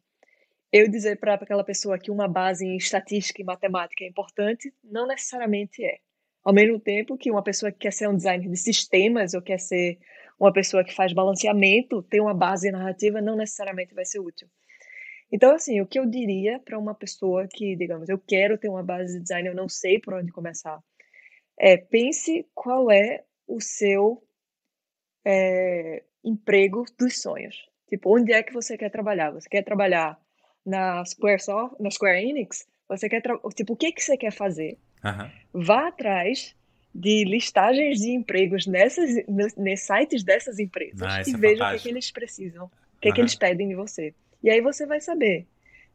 eu 0.72 0.88
dizer 0.88 1.18
para 1.18 1.34
aquela 1.34 1.64
pessoa 1.64 1.98
que 1.98 2.10
uma 2.10 2.28
base 2.28 2.66
em 2.66 2.76
estatística 2.76 3.40
e 3.40 3.44
matemática 3.44 4.04
é 4.04 4.08
importante, 4.08 4.72
não 4.84 5.06
necessariamente 5.06 5.84
é. 5.84 5.98
Ao 6.44 6.52
mesmo 6.52 6.78
tempo 6.78 7.16
que 7.16 7.30
uma 7.30 7.42
pessoa 7.42 7.72
que 7.72 7.78
quer 7.78 7.92
ser 7.92 8.08
um 8.08 8.16
designer 8.16 8.48
de 8.48 8.56
sistemas 8.56 9.34
ou 9.34 9.42
quer 9.42 9.58
ser 9.58 9.98
uma 10.38 10.52
pessoa 10.52 10.84
que 10.84 10.94
faz 10.94 11.12
balanceamento, 11.12 12.02
ter 12.02 12.20
uma 12.20 12.34
base 12.34 12.70
narrativa 12.70 13.20
não 13.20 13.36
necessariamente 13.36 13.94
vai 13.94 14.04
ser 14.04 14.20
útil. 14.20 14.48
Então, 15.32 15.54
assim, 15.54 15.80
o 15.80 15.86
que 15.86 15.98
eu 15.98 16.06
diria 16.06 16.60
para 16.60 16.78
uma 16.78 16.94
pessoa 16.94 17.48
que, 17.50 17.74
digamos, 17.74 18.08
eu 18.08 18.18
quero 18.18 18.56
ter 18.58 18.68
uma 18.68 18.82
base 18.82 19.14
de 19.14 19.22
design, 19.22 19.48
eu 19.48 19.54
não 19.54 19.68
sei 19.68 19.98
por 19.98 20.14
onde 20.14 20.30
começar, 20.30 20.78
é 21.58 21.76
pense 21.76 22.46
qual 22.54 22.90
é 22.90 23.24
o 23.46 23.60
seu 23.60 24.22
é, 25.24 26.04
emprego 26.22 26.84
dos 26.98 27.20
sonhos. 27.20 27.56
Tipo, 27.88 28.16
onde 28.16 28.32
é 28.32 28.42
que 28.42 28.52
você 28.52 28.76
quer 28.76 28.90
trabalhar? 28.90 29.30
Você 29.30 29.48
quer 29.48 29.62
trabalhar 29.62 30.18
na 30.64 31.04
Squaresoft, 31.04 31.76
na 31.80 31.90
Square 31.90 32.28
Enix? 32.28 32.66
Você 32.88 33.08
quer 33.08 33.22
tipo, 33.54 33.72
o 33.72 33.76
que 33.76 33.92
que 33.92 34.02
você 34.02 34.16
quer 34.16 34.32
fazer? 34.32 34.78
Uhum. 35.04 35.62
Vá 35.64 35.88
atrás 35.88 36.54
de 36.94 37.24
listagens 37.24 37.98
de 37.98 38.10
empregos 38.10 38.66
nessas, 38.66 39.10
nesses 39.56 39.86
sites 39.86 40.24
dessas 40.24 40.58
empresas 40.58 41.02
ah, 41.02 41.22
e 41.26 41.34
é 41.34 41.36
veja 41.36 41.64
fantástico. 41.64 41.64
o 41.64 41.76
que, 41.76 41.82
que, 41.82 41.88
eles 41.88 42.10
precisam, 42.10 42.64
o 42.64 42.70
que, 43.00 43.08
uhum. 43.08 43.14
que 43.14 43.20
eles 43.20 43.34
pedem 43.34 43.68
de 43.68 43.74
você. 43.74 44.14
E 44.42 44.50
aí 44.50 44.60
você 44.60 44.86
vai 44.86 45.00
saber. 45.00 45.46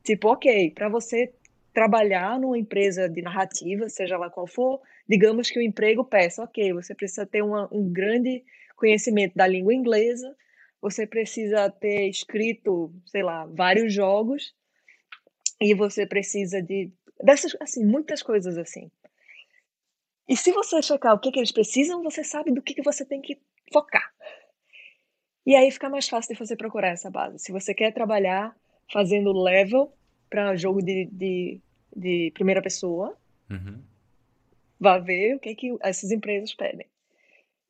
Tipo, 0.03 0.29
ok, 0.29 0.71
para 0.71 0.89
você 0.89 1.31
trabalhar 1.73 2.39
numa 2.39 2.57
empresa 2.57 3.09
de 3.09 3.21
narrativa, 3.21 3.89
seja 3.89 4.17
lá 4.17 4.29
qual 4.29 4.45
for, 4.45 4.81
digamos 5.07 5.49
que 5.49 5.57
o 5.57 5.61
emprego 5.61 6.03
peça, 6.03 6.43
ok, 6.43 6.73
você 6.73 6.93
precisa 6.93 7.25
ter 7.25 7.41
uma, 7.41 7.67
um 7.71 7.91
grande 7.91 8.43
conhecimento 8.75 9.35
da 9.35 9.47
língua 9.47 9.73
inglesa, 9.73 10.35
você 10.81 11.05
precisa 11.05 11.69
ter 11.69 12.09
escrito, 12.09 12.91
sei 13.05 13.21
lá, 13.21 13.45
vários 13.45 13.93
jogos 13.93 14.55
e 15.59 15.73
você 15.75 16.05
precisa 16.05 16.61
de 16.61 16.91
dessas 17.23 17.55
assim, 17.61 17.85
muitas 17.85 18.23
coisas 18.23 18.57
assim. 18.57 18.89
E 20.27 20.35
se 20.35 20.51
você 20.51 20.81
checar 20.81 21.13
o 21.13 21.19
que, 21.19 21.31
que 21.31 21.39
eles 21.39 21.51
precisam, 21.51 22.01
você 22.01 22.23
sabe 22.23 22.51
do 22.51 22.61
que, 22.61 22.73
que 22.73 22.81
você 22.81 23.05
tem 23.05 23.21
que 23.21 23.39
focar. 23.71 24.11
E 25.45 25.55
aí 25.55 25.69
fica 25.71 25.89
mais 25.89 26.07
fácil 26.07 26.33
de 26.33 26.39
você 26.39 26.55
procurar 26.55 26.89
essa 26.89 27.09
base. 27.09 27.39
Se 27.39 27.51
você 27.51 27.73
quer 27.73 27.91
trabalhar 27.91 28.55
fazendo 28.91 29.31
level 29.31 29.91
para 30.29 30.55
jogo 30.55 30.81
de, 30.81 31.05
de, 31.11 31.59
de, 31.95 32.31
primeira 32.33 32.61
pessoa, 32.61 33.17
uhum. 33.49 33.81
vá 34.79 34.97
ver 34.99 35.35
o 35.35 35.39
que, 35.39 35.55
que 35.55 35.75
essas 35.81 36.11
empresas 36.11 36.53
pedem. 36.53 36.87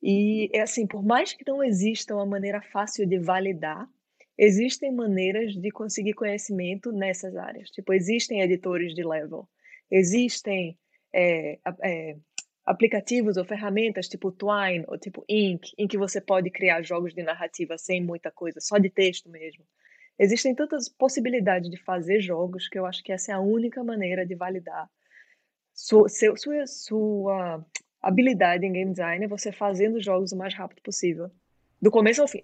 E 0.02 0.50
é 0.52 0.62
assim, 0.62 0.86
por 0.86 1.02
mais 1.02 1.32
que 1.32 1.44
não 1.46 1.62
exista 1.62 2.14
uma 2.14 2.26
maneira 2.26 2.60
fácil 2.60 3.06
de 3.06 3.18
validar, 3.18 3.88
existem 4.36 4.90
maneiras 4.92 5.54
de 5.54 5.70
conseguir 5.70 6.14
conhecimento 6.14 6.90
nessas 6.90 7.36
áreas. 7.36 7.70
Tipo, 7.70 7.92
existem 7.92 8.40
editores 8.40 8.94
de 8.94 9.04
level, 9.04 9.48
existem 9.90 10.76
é, 11.14 11.58
é, 11.82 12.16
aplicativos 12.64 13.36
ou 13.36 13.44
ferramentas 13.44 14.08
tipo 14.08 14.32
Twine 14.32 14.84
ou 14.88 14.98
tipo 14.98 15.24
Ink, 15.28 15.72
em 15.78 15.86
que 15.86 15.98
você 15.98 16.20
pode 16.20 16.50
criar 16.50 16.82
jogos 16.82 17.14
de 17.14 17.22
narrativa 17.22 17.78
sem 17.78 18.02
muita 18.02 18.30
coisa, 18.30 18.60
só 18.60 18.78
de 18.78 18.90
texto 18.90 19.28
mesmo. 19.28 19.64
Existem 20.18 20.54
tantas 20.54 20.88
possibilidades 20.88 21.70
de 21.70 21.76
fazer 21.76 22.20
jogos 22.20 22.68
que 22.68 22.78
eu 22.78 22.86
acho 22.86 23.02
que 23.02 23.12
essa 23.12 23.32
é 23.32 23.34
a 23.34 23.40
única 23.40 23.82
maneira 23.82 24.26
de 24.26 24.34
validar 24.34 24.88
sua, 25.74 26.08
sua, 26.08 26.66
sua 26.66 27.66
habilidade 28.02 28.66
em 28.66 28.72
game 28.72 28.90
design 28.90 29.24
é 29.24 29.28
você 29.28 29.52
fazendo 29.52 30.02
jogos 30.02 30.32
o 30.32 30.36
mais 30.36 30.54
rápido 30.54 30.82
possível, 30.82 31.30
do 31.80 31.90
começo 31.90 32.20
ao 32.20 32.28
fim. 32.28 32.42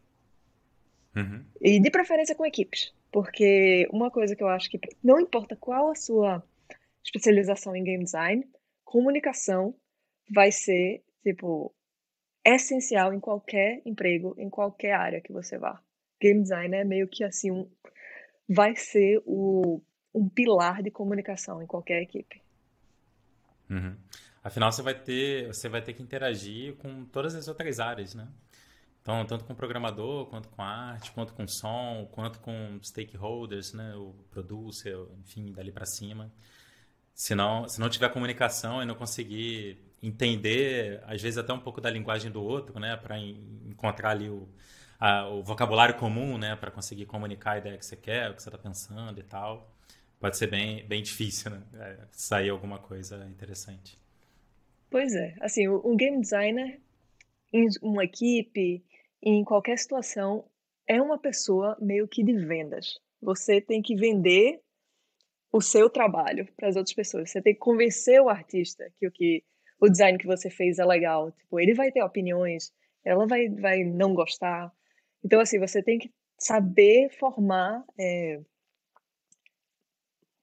Uhum. 1.17 1.45
E 1.61 1.81
de 1.81 1.91
preferência 1.91 2.35
com 2.35 2.47
equipes, 2.47 2.95
porque 3.11 3.89
uma 3.91 4.11
coisa 4.11 4.37
que 4.37 4.43
eu 4.43 4.49
acho 4.49 4.71
que 4.71 4.79
não 5.03 5.19
importa 5.19 5.57
qual 5.57 5.91
a 5.91 5.95
sua 5.95 6.43
especialização 7.05 7.75
em 7.75 7.83
game 7.83 8.05
design, 8.05 8.47
comunicação 8.85 9.75
vai 10.31 10.53
ser 10.53 11.03
tipo 11.23 11.75
essencial 12.45 13.13
em 13.13 13.21
qualquer 13.21 13.83
emprego, 13.85 14.35
em 14.39 14.49
qualquer 14.49 14.93
área 14.93 15.21
que 15.21 15.33
você 15.33 15.59
vá. 15.59 15.83
Game 16.21 16.43
design 16.43 16.77
é 16.77 16.85
meio 16.85 17.09
que 17.09 17.25
assim 17.25 17.51
um, 17.51 17.69
vai 18.49 18.77
ser 18.77 19.23
o, 19.27 19.81
um 20.15 20.29
pilar 20.29 20.83
de 20.83 20.91
comunicação 20.91 21.63
em 21.63 21.67
qualquer 21.67 22.03
equipe. 22.03 22.41
Uhum. 23.69 23.97
Afinal, 24.43 24.71
você 24.73 24.83
vai 24.83 24.95
ter, 24.95 25.47
você 25.49 25.69
vai 25.69 25.83
ter 25.83 25.93
que 25.93 26.03
interagir 26.03 26.77
com 26.77 27.05
todas 27.05 27.35
as 27.35 27.49
outras 27.49 27.81
áreas, 27.81 28.15
né? 28.15 28.29
Então, 29.03 29.25
tanto 29.25 29.45
com 29.45 29.53
o 29.55 29.57
programador, 29.57 30.27
quanto 30.27 30.49
com 30.51 30.63
arte, 30.63 31.13
quanto 31.13 31.33
com 31.33 31.47
som, 31.49 32.09
quanto 32.13 32.41
com 32.41 32.79
stakeholders, 32.83 33.73
né? 33.73 33.95
O 33.97 34.15
producer, 34.31 34.97
enfim, 35.21 35.53
dali 35.53 35.73
para 35.73 35.87
cima. 35.87 36.31
Se 37.15 37.35
não, 37.35 37.69
se 37.69 37.81
não 37.81 37.89
tiver 37.89 38.09
comunicação 38.11 38.83
e 38.83 38.87
não 38.87 38.95
conseguir 38.95 39.79
entender, 40.03 41.03
às 41.07 41.21
vezes 41.23 41.39
até 41.39 41.53
um 41.53 41.59
pouco 41.61 41.81
da 41.81 41.91
linguagem 41.91 42.31
do 42.31 42.43
outro, 42.43 42.79
né? 42.79 42.97
Para 42.97 43.19
encontrar 43.19 44.11
ali 44.11 44.29
o, 44.29 44.49
a, 45.01 45.27
o 45.29 45.43
vocabulário 45.43 45.97
comum, 45.97 46.39
né? 46.39 46.55
Para 46.57 46.71
conseguir 46.71 47.07
comunicar 47.07 47.53
a 47.53 47.59
ideia 47.59 47.79
que 47.79 47.87
você 47.87 47.97
quer, 47.97 48.31
o 48.31 48.35
que 48.35 48.43
você 48.43 48.49
está 48.49 48.59
pensando 48.59 49.19
e 49.19 49.23
tal. 49.23 49.75
Pode 50.21 50.37
ser 50.37 50.49
bem, 50.49 50.87
bem 50.87 51.03
difícil, 51.03 51.51
né? 51.51 51.63
É, 51.75 51.99
sair 52.13 52.51
alguma 52.51 52.79
coisa 52.79 53.25
interessante. 53.27 53.99
Pois 54.91 55.15
é, 55.15 55.35
assim, 55.41 55.69
o, 55.69 55.95
game 55.97 56.21
designer 56.21 56.81
em 57.53 57.69
uma 57.83 58.05
equipe, 58.05 58.83
em 59.23 59.45
qualquer 59.45 59.79
situação, 59.79 60.45
é 60.87 61.01
uma 61.01 61.19
pessoa 61.19 61.77
meio 61.81 62.09
que 62.09 62.23
de 62.23 62.33
vendas. 62.33 62.99
Você 63.21 63.61
tem 63.61 63.83
que 63.83 63.95
vender 63.95 64.63
o 65.53 65.61
seu 65.61 65.91
trabalho 65.91 66.49
para 66.57 66.69
as 66.69 66.77
outras 66.77 66.95
pessoas. 66.95 67.31
Você 67.31 67.43
tem 67.43 67.53
que 67.53 67.61
convencer 67.61 68.21
o 68.21 68.29
artista 68.29 68.91
que 68.99 69.07
o 69.07 69.13
que 69.13 69.45
o 69.81 69.89
design 69.89 70.19
que 70.19 70.27
você 70.27 70.49
fez 70.51 70.79
é 70.79 70.85
legal. 70.85 71.31
Tipo, 71.33 71.61
ele 71.61 71.75
vai 71.75 71.93
ter 71.93 72.03
opiniões, 72.03 72.73
ela 73.05 73.27
vai 73.27 73.49
vai 73.49 73.85
não 73.85 74.15
gostar. 74.15 74.73
Então 75.23 75.41
assim, 75.41 75.59
você 75.59 75.83
tem 75.83 75.99
que 75.99 76.11
saber 76.39 77.11
formar 77.19 77.85
é, 77.99 78.41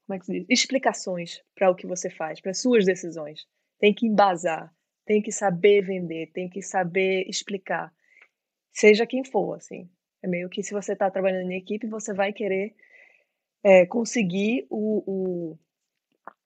como 0.05 0.15
é 0.15 0.19
que 0.19 0.25
se 0.25 0.31
diz? 0.31 0.45
explicações 0.49 1.41
para 1.55 1.71
o 1.71 1.75
que 1.75 1.87
você 1.87 2.09
faz, 2.09 2.39
para 2.39 2.53
suas 2.53 2.85
decisões 2.85 3.47
tem 3.79 3.93
que 3.93 4.07
embasar, 4.07 4.73
tem 5.05 5.21
que 5.21 5.31
saber 5.31 5.81
vender, 5.81 6.31
tem 6.33 6.49
que 6.49 6.61
saber 6.61 7.25
explicar, 7.27 7.93
seja 8.71 9.05
quem 9.05 9.23
for, 9.23 9.55
assim. 9.55 9.89
É 10.23 10.27
meio 10.27 10.49
que 10.49 10.63
se 10.63 10.73
você 10.73 10.93
está 10.93 11.09
trabalhando 11.11 11.51
em 11.51 11.57
equipe, 11.57 11.87
você 11.87 12.13
vai 12.13 12.33
querer 12.33 12.73
é, 13.63 13.85
conseguir 13.85 14.65
o, 14.69 15.03
o, 15.05 15.59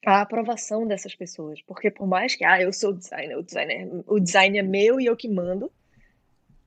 a 0.05 0.21
aprovação 0.21 0.87
dessas 0.87 1.15
pessoas, 1.15 1.61
porque 1.61 1.89
por 1.89 2.07
mais 2.07 2.35
que 2.35 2.43
ah, 2.43 2.61
eu 2.61 2.73
sou 2.73 2.93
designer, 2.93 3.37
o 3.37 3.43
designer, 3.43 4.03
o 4.07 4.19
design 4.19 4.57
é 4.57 4.63
meu 4.63 4.99
e 4.99 5.05
eu 5.05 5.15
que 5.15 5.29
mando, 5.29 5.71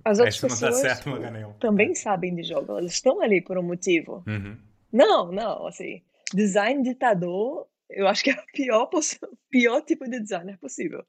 as 0.05 0.19
outras 0.19 0.35
Isso 0.35 0.49
pessoas 0.49 0.77
certo, 0.77 1.11
também 1.61 1.95
sabem 1.95 2.35
de 2.35 2.43
jogo, 2.43 2.73
elas 2.79 2.93
estão 2.93 3.21
ali 3.21 3.41
por 3.41 3.57
um 3.57 3.63
motivo. 3.63 4.25
Uhum. 4.27 4.59
Não, 4.93 5.31
não, 5.31 5.67
assim, 5.67 6.03
design 6.35 6.83
ditador 6.83 7.69
eu 7.95 8.09
acho 8.09 8.23
que 8.23 8.31
é 8.31 8.35
o 8.35 8.47
pior, 8.53 8.91
pior 9.51 9.83
tipo 9.83 10.09
de 10.09 10.21
designer 10.21 10.59
possível. 10.59 11.05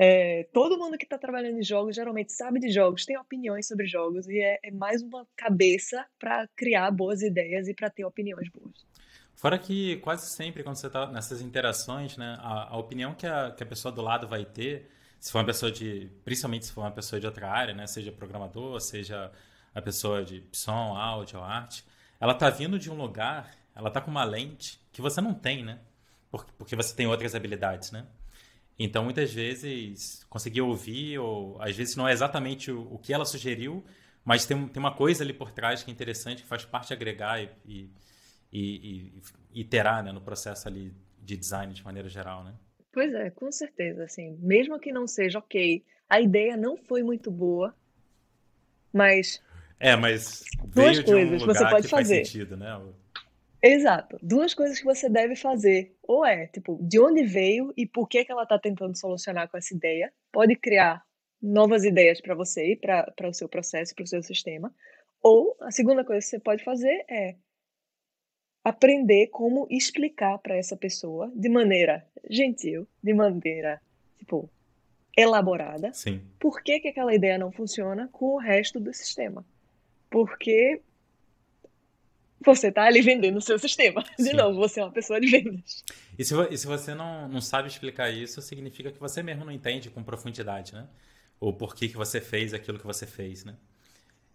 É, 0.00 0.44
todo 0.52 0.78
mundo 0.78 0.96
que 0.96 1.04
está 1.04 1.18
trabalhando 1.18 1.58
em 1.58 1.62
jogos 1.62 1.96
geralmente 1.96 2.32
sabe 2.32 2.60
de 2.60 2.70
jogos, 2.70 3.04
tem 3.04 3.18
opiniões 3.18 3.66
sobre 3.66 3.86
jogos 3.86 4.28
e 4.28 4.38
é, 4.38 4.60
é 4.62 4.70
mais 4.70 5.02
uma 5.02 5.26
cabeça 5.36 6.06
para 6.18 6.46
criar 6.54 6.90
boas 6.92 7.20
ideias 7.20 7.66
e 7.66 7.74
para 7.74 7.90
ter 7.90 8.04
opiniões 8.04 8.48
boas. 8.48 8.86
Fora 9.34 9.58
que 9.58 9.96
quase 9.96 10.30
sempre 10.30 10.62
quando 10.62 10.76
você 10.76 10.86
está 10.88 11.10
nessas 11.10 11.40
interações, 11.40 12.16
né, 12.16 12.36
a, 12.40 12.74
a, 12.74 12.76
opinião 12.76 13.14
que 13.14 13.26
a, 13.26 13.50
que 13.50 13.62
a 13.62 13.66
pessoa 13.66 13.90
do 13.90 14.02
lado 14.02 14.28
vai 14.28 14.44
ter, 14.44 14.88
se 15.18 15.32
for 15.32 15.38
uma 15.38 15.46
pessoa 15.46 15.70
de, 15.70 16.10
principalmente 16.24 16.66
se 16.66 16.72
for 16.72 16.82
uma 16.82 16.92
pessoa 16.92 17.18
de 17.18 17.26
outra 17.26 17.50
área, 17.50 17.74
né, 17.74 17.86
seja 17.86 18.12
programador, 18.12 18.80
seja 18.80 19.32
a 19.74 19.82
pessoa 19.82 20.24
de 20.24 20.44
som, 20.52 20.96
áudio, 20.96 21.40
arte, 21.40 21.84
ela 22.20 22.32
está 22.32 22.50
vindo 22.50 22.78
de 22.78 22.90
um 22.90 22.96
lugar, 22.96 23.52
ela 23.78 23.88
está 23.88 24.00
com 24.00 24.10
uma 24.10 24.24
lente 24.24 24.80
que 24.90 25.00
você 25.00 25.20
não 25.20 25.32
tem, 25.32 25.64
né? 25.64 25.78
Porque 26.58 26.74
você 26.74 26.94
tem 26.94 27.06
outras 27.06 27.34
habilidades, 27.34 27.92
né? 27.92 28.04
Então, 28.76 29.04
muitas 29.04 29.32
vezes, 29.32 30.24
conseguir 30.28 30.62
ouvir, 30.62 31.18
ou 31.18 31.60
às 31.62 31.76
vezes 31.76 31.94
não 31.94 32.06
é 32.06 32.12
exatamente 32.12 32.72
o, 32.72 32.92
o 32.94 32.98
que 32.98 33.14
ela 33.14 33.24
sugeriu, 33.24 33.84
mas 34.24 34.44
tem, 34.44 34.68
tem 34.68 34.80
uma 34.80 34.94
coisa 34.94 35.22
ali 35.22 35.32
por 35.32 35.52
trás 35.52 35.82
que 35.82 35.90
é 35.90 35.94
interessante, 35.94 36.42
que 36.42 36.48
faz 36.48 36.64
parte 36.64 36.92
agregar 36.92 37.40
e, 37.40 37.50
e, 37.64 37.90
e, 38.52 39.22
e 39.52 39.60
iterar 39.60 40.02
né, 40.02 40.10
no 40.10 40.20
processo 40.20 40.66
ali 40.68 40.92
de 41.22 41.36
design 41.36 41.72
de 41.72 41.84
maneira 41.84 42.08
geral, 42.08 42.42
né? 42.42 42.54
Pois 42.92 43.14
é, 43.14 43.30
com 43.30 43.50
certeza, 43.52 44.04
assim, 44.04 44.36
mesmo 44.40 44.78
que 44.80 44.90
não 44.90 45.06
seja 45.06 45.38
ok, 45.38 45.84
a 46.08 46.20
ideia 46.20 46.56
não 46.56 46.76
foi 46.76 47.02
muito 47.02 47.30
boa, 47.30 47.74
mas... 48.92 49.40
É, 49.78 49.94
mas 49.94 50.42
veio 50.66 51.04
de 51.04 51.14
um 51.14 51.38
lugar 51.38 51.54
você 51.54 51.70
pode 51.70 51.82
que 51.84 51.88
fazer. 51.88 52.16
faz 52.16 52.28
sentido, 52.28 52.56
né? 52.56 52.76
Exato. 53.62 54.18
Duas 54.22 54.54
coisas 54.54 54.78
que 54.78 54.84
você 54.84 55.08
deve 55.08 55.34
fazer. 55.34 55.94
Ou 56.02 56.24
é, 56.24 56.46
tipo, 56.46 56.78
de 56.80 57.00
onde 57.00 57.24
veio 57.24 57.72
e 57.76 57.86
por 57.86 58.08
que, 58.08 58.24
que 58.24 58.32
ela 58.32 58.44
está 58.44 58.58
tentando 58.58 58.96
solucionar 58.96 59.48
com 59.48 59.56
essa 59.56 59.74
ideia. 59.74 60.12
Pode 60.32 60.54
criar 60.56 61.04
novas 61.40 61.84
ideias 61.84 62.20
para 62.20 62.34
você 62.34 62.72
e 62.72 62.76
para 62.76 63.28
o 63.28 63.34
seu 63.34 63.48
processo, 63.48 63.94
para 63.94 64.04
o 64.04 64.06
seu 64.06 64.22
sistema. 64.22 64.72
Ou 65.22 65.56
a 65.60 65.70
segunda 65.70 66.04
coisa 66.04 66.20
que 66.20 66.30
você 66.30 66.38
pode 66.38 66.64
fazer 66.64 67.04
é 67.08 67.36
aprender 68.64 69.28
como 69.28 69.66
explicar 69.70 70.38
para 70.38 70.56
essa 70.56 70.76
pessoa 70.76 71.32
de 71.34 71.48
maneira 71.48 72.06
gentil, 72.28 72.86
de 73.02 73.14
maneira, 73.14 73.80
tipo, 74.16 74.50
elaborada, 75.16 75.92
Sim. 75.92 76.22
por 76.38 76.62
que, 76.62 76.80
que 76.80 76.88
aquela 76.88 77.14
ideia 77.14 77.38
não 77.38 77.50
funciona 77.50 78.08
com 78.12 78.34
o 78.34 78.38
resto 78.38 78.78
do 78.78 78.92
sistema. 78.92 79.44
Porque 80.10 80.80
você 82.44 82.68
está 82.68 82.84
ali 82.84 83.00
vendendo 83.02 83.36
o 83.38 83.42
seu 83.42 83.58
sistema. 83.58 84.02
De 84.18 84.24
Sim. 84.24 84.32
novo, 84.32 84.58
você 84.58 84.80
é 84.80 84.84
uma 84.84 84.92
pessoa 84.92 85.20
de 85.20 85.26
vendas. 85.28 85.84
E 86.18 86.24
se, 86.24 86.34
e 86.50 86.58
se 86.58 86.66
você 86.66 86.94
não, 86.94 87.28
não 87.28 87.40
sabe 87.40 87.68
explicar 87.68 88.10
isso, 88.10 88.40
significa 88.40 88.90
que 88.92 88.98
você 88.98 89.22
mesmo 89.22 89.44
não 89.44 89.52
entende 89.52 89.90
com 89.90 90.02
profundidade, 90.02 90.74
né? 90.74 90.88
O 91.40 91.52
porquê 91.52 91.88
que 91.88 91.96
você 91.96 92.20
fez 92.20 92.52
aquilo 92.54 92.78
que 92.78 92.86
você 92.86 93.06
fez, 93.06 93.44
né? 93.44 93.56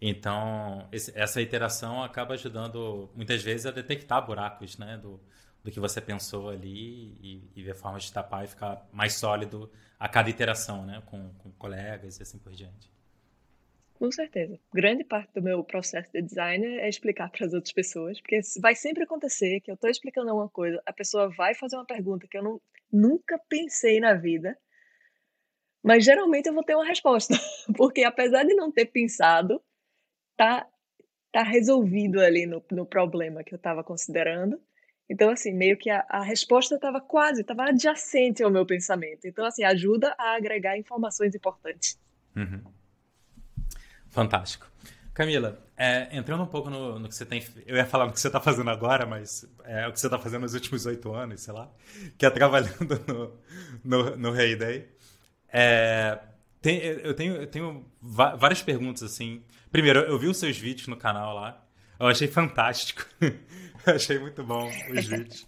Então, 0.02 0.88
esse, 0.92 1.18
essa 1.18 1.42
iteração 1.42 2.04
acaba 2.04 2.34
ajudando, 2.34 3.10
muitas 3.16 3.42
vezes, 3.42 3.66
a 3.66 3.72
detectar 3.72 4.26
buracos, 4.26 4.78
né? 4.78 4.98
Do, 4.98 5.20
do 5.64 5.72
que 5.72 5.80
você 5.80 6.02
pensou 6.02 6.50
ali 6.50 7.18
e, 7.22 7.52
e 7.56 7.64
ver 7.64 7.76
formas 7.76 8.04
de 8.04 8.12
tapar 8.12 8.44
e 8.44 8.48
ficar 8.48 8.88
mais 8.92 9.14
sólido 9.14 9.72
a 10.00 10.10
cada 10.10 10.30
iteração, 10.30 10.86
né? 10.86 11.02
Com, 11.06 11.30
com 11.36 11.52
colegas 11.54 12.20
e 12.20 12.24
assim 12.24 12.38
por 12.38 12.52
diante. 12.54 12.92
Com 14.04 14.12
certeza. 14.12 14.60
Grande 14.74 15.06
parte 15.06 15.34
do 15.34 15.42
meu 15.42 15.64
processo 15.64 16.12
de 16.12 16.22
design 16.22 16.66
é 16.66 16.90
explicar 16.90 17.32
para 17.32 17.46
as 17.46 17.54
outras 17.54 17.72
pessoas, 17.72 18.20
porque 18.20 18.42
vai 18.60 18.76
sempre 18.76 19.06
acontecer 19.06 19.62
que 19.62 19.72
eu 19.72 19.76
estou 19.76 19.90
explicando 19.90 20.30
alguma 20.30 20.50
coisa, 20.50 20.84
a 20.86 20.92
pessoa 20.92 21.30
vai 21.30 21.56
fazer 21.56 21.78
uma 21.78 21.86
pergunta 21.86 22.28
que 22.28 22.38
eu 22.38 22.44
não, 22.44 22.62
nunca 22.92 23.40
pensei 23.48 24.02
na 24.02 24.14
vida, 24.14 24.58
mas 25.82 26.04
geralmente 26.04 26.48
eu 26.48 26.54
vou 26.54 26.66
ter 26.66 26.76
uma 26.76 26.86
resposta, 26.86 27.34
porque 27.78 28.04
apesar 28.04 28.44
de 28.44 28.54
não 28.54 28.70
ter 28.70 28.88
pensado, 28.88 29.64
tá, 30.36 30.68
tá 31.32 31.42
resolvido 31.42 32.20
ali 32.20 32.46
no, 32.46 32.62
no 32.72 32.86
problema 32.86 33.42
que 33.42 33.54
eu 33.54 33.58
estava 33.58 33.86
considerando. 33.86 34.62
Então, 35.10 35.30
assim, 35.30 35.54
meio 35.54 35.78
que 35.78 35.90
a, 35.90 36.06
a 36.10 36.22
resposta 36.22 36.76
estava 36.76 37.00
quase, 37.00 37.40
estava 37.40 37.70
adjacente 37.70 38.44
ao 38.44 38.52
meu 38.52 38.66
pensamento. 38.66 39.26
Então, 39.26 39.46
assim, 39.46 39.64
ajuda 39.64 40.14
a 40.18 40.36
agregar 40.36 40.78
informações 40.78 41.34
importantes. 41.34 41.98
Uhum. 42.36 42.83
Fantástico. 44.14 44.68
Camila, 45.14 45.60
é, 45.76 46.08
entrando 46.12 46.44
um 46.44 46.48
pouco 46.48 46.70
no, 46.70 46.98
no, 47.00 47.10
que 47.10 47.16
você 47.16 47.26
tem. 47.26 47.44
Eu 47.66 47.76
ia 47.76 47.86
falar 47.86 48.06
no 48.06 48.14
que 48.14 48.20
você 48.20 48.28
está 48.28 48.40
fazendo 48.40 48.70
agora, 48.70 49.06
mas 49.06 49.46
é 49.66 49.88
o 49.88 49.92
que 49.92 50.00
você 50.00 50.08
está 50.08 50.18
fazendo 50.18 50.44
nos 50.44 50.54
últimos 50.54 50.86
oito 50.86 51.14
anos, 51.14 51.42
sei 51.42 51.54
lá, 51.54 51.70
que 52.18 52.26
é 52.26 52.30
trabalhando 52.30 53.00
no, 53.08 53.34
no, 53.84 54.16
no 54.16 54.40
Heyday. 54.40 54.88
É, 55.52 56.20
tem, 56.62 56.78
eu, 56.78 57.14
tenho, 57.14 57.36
eu 57.36 57.48
tenho 57.48 57.86
várias 58.02 58.62
perguntas, 58.62 59.04
assim. 59.04 59.44
Primeiro, 59.72 60.00
eu 60.00 60.18
vi 60.18 60.28
os 60.28 60.38
seus 60.38 60.58
vídeos 60.58 60.88
no 60.88 60.96
canal 60.96 61.36
lá. 61.36 61.64
Eu 62.00 62.08
achei 62.08 62.28
fantástico. 62.28 63.06
eu 63.22 63.96
achei 63.96 64.18
muito 64.18 64.44
bom 64.44 64.72
os 64.92 65.06
vídeos. 65.06 65.48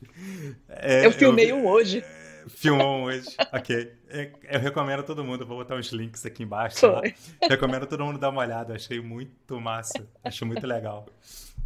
É, 0.69 1.06
eu 1.06 1.12
filmei 1.12 1.51
eu, 1.51 1.58
um 1.58 1.67
hoje. 1.67 2.04
Filmou 2.47 2.99
um 2.99 3.03
hoje, 3.03 3.27
ok. 3.51 3.93
É, 4.10 4.31
eu 4.51 4.60
recomendo 4.60 4.99
a 4.99 5.03
todo 5.03 5.23
mundo, 5.23 5.45
vou 5.45 5.58
botar 5.58 5.75
os 5.75 5.88
links 5.91 6.25
aqui 6.25 6.43
embaixo. 6.43 6.81
Tá? 6.81 7.01
Recomendo 7.49 7.84
a 7.84 7.88
todo 7.88 8.03
mundo 8.05 8.19
dar 8.19 8.29
uma 8.29 8.41
olhada, 8.41 8.73
eu 8.73 8.75
achei 8.75 9.01
muito 9.01 9.60
massa. 9.60 10.08
Achei 10.23 10.47
muito 10.47 10.65
legal. 10.65 11.08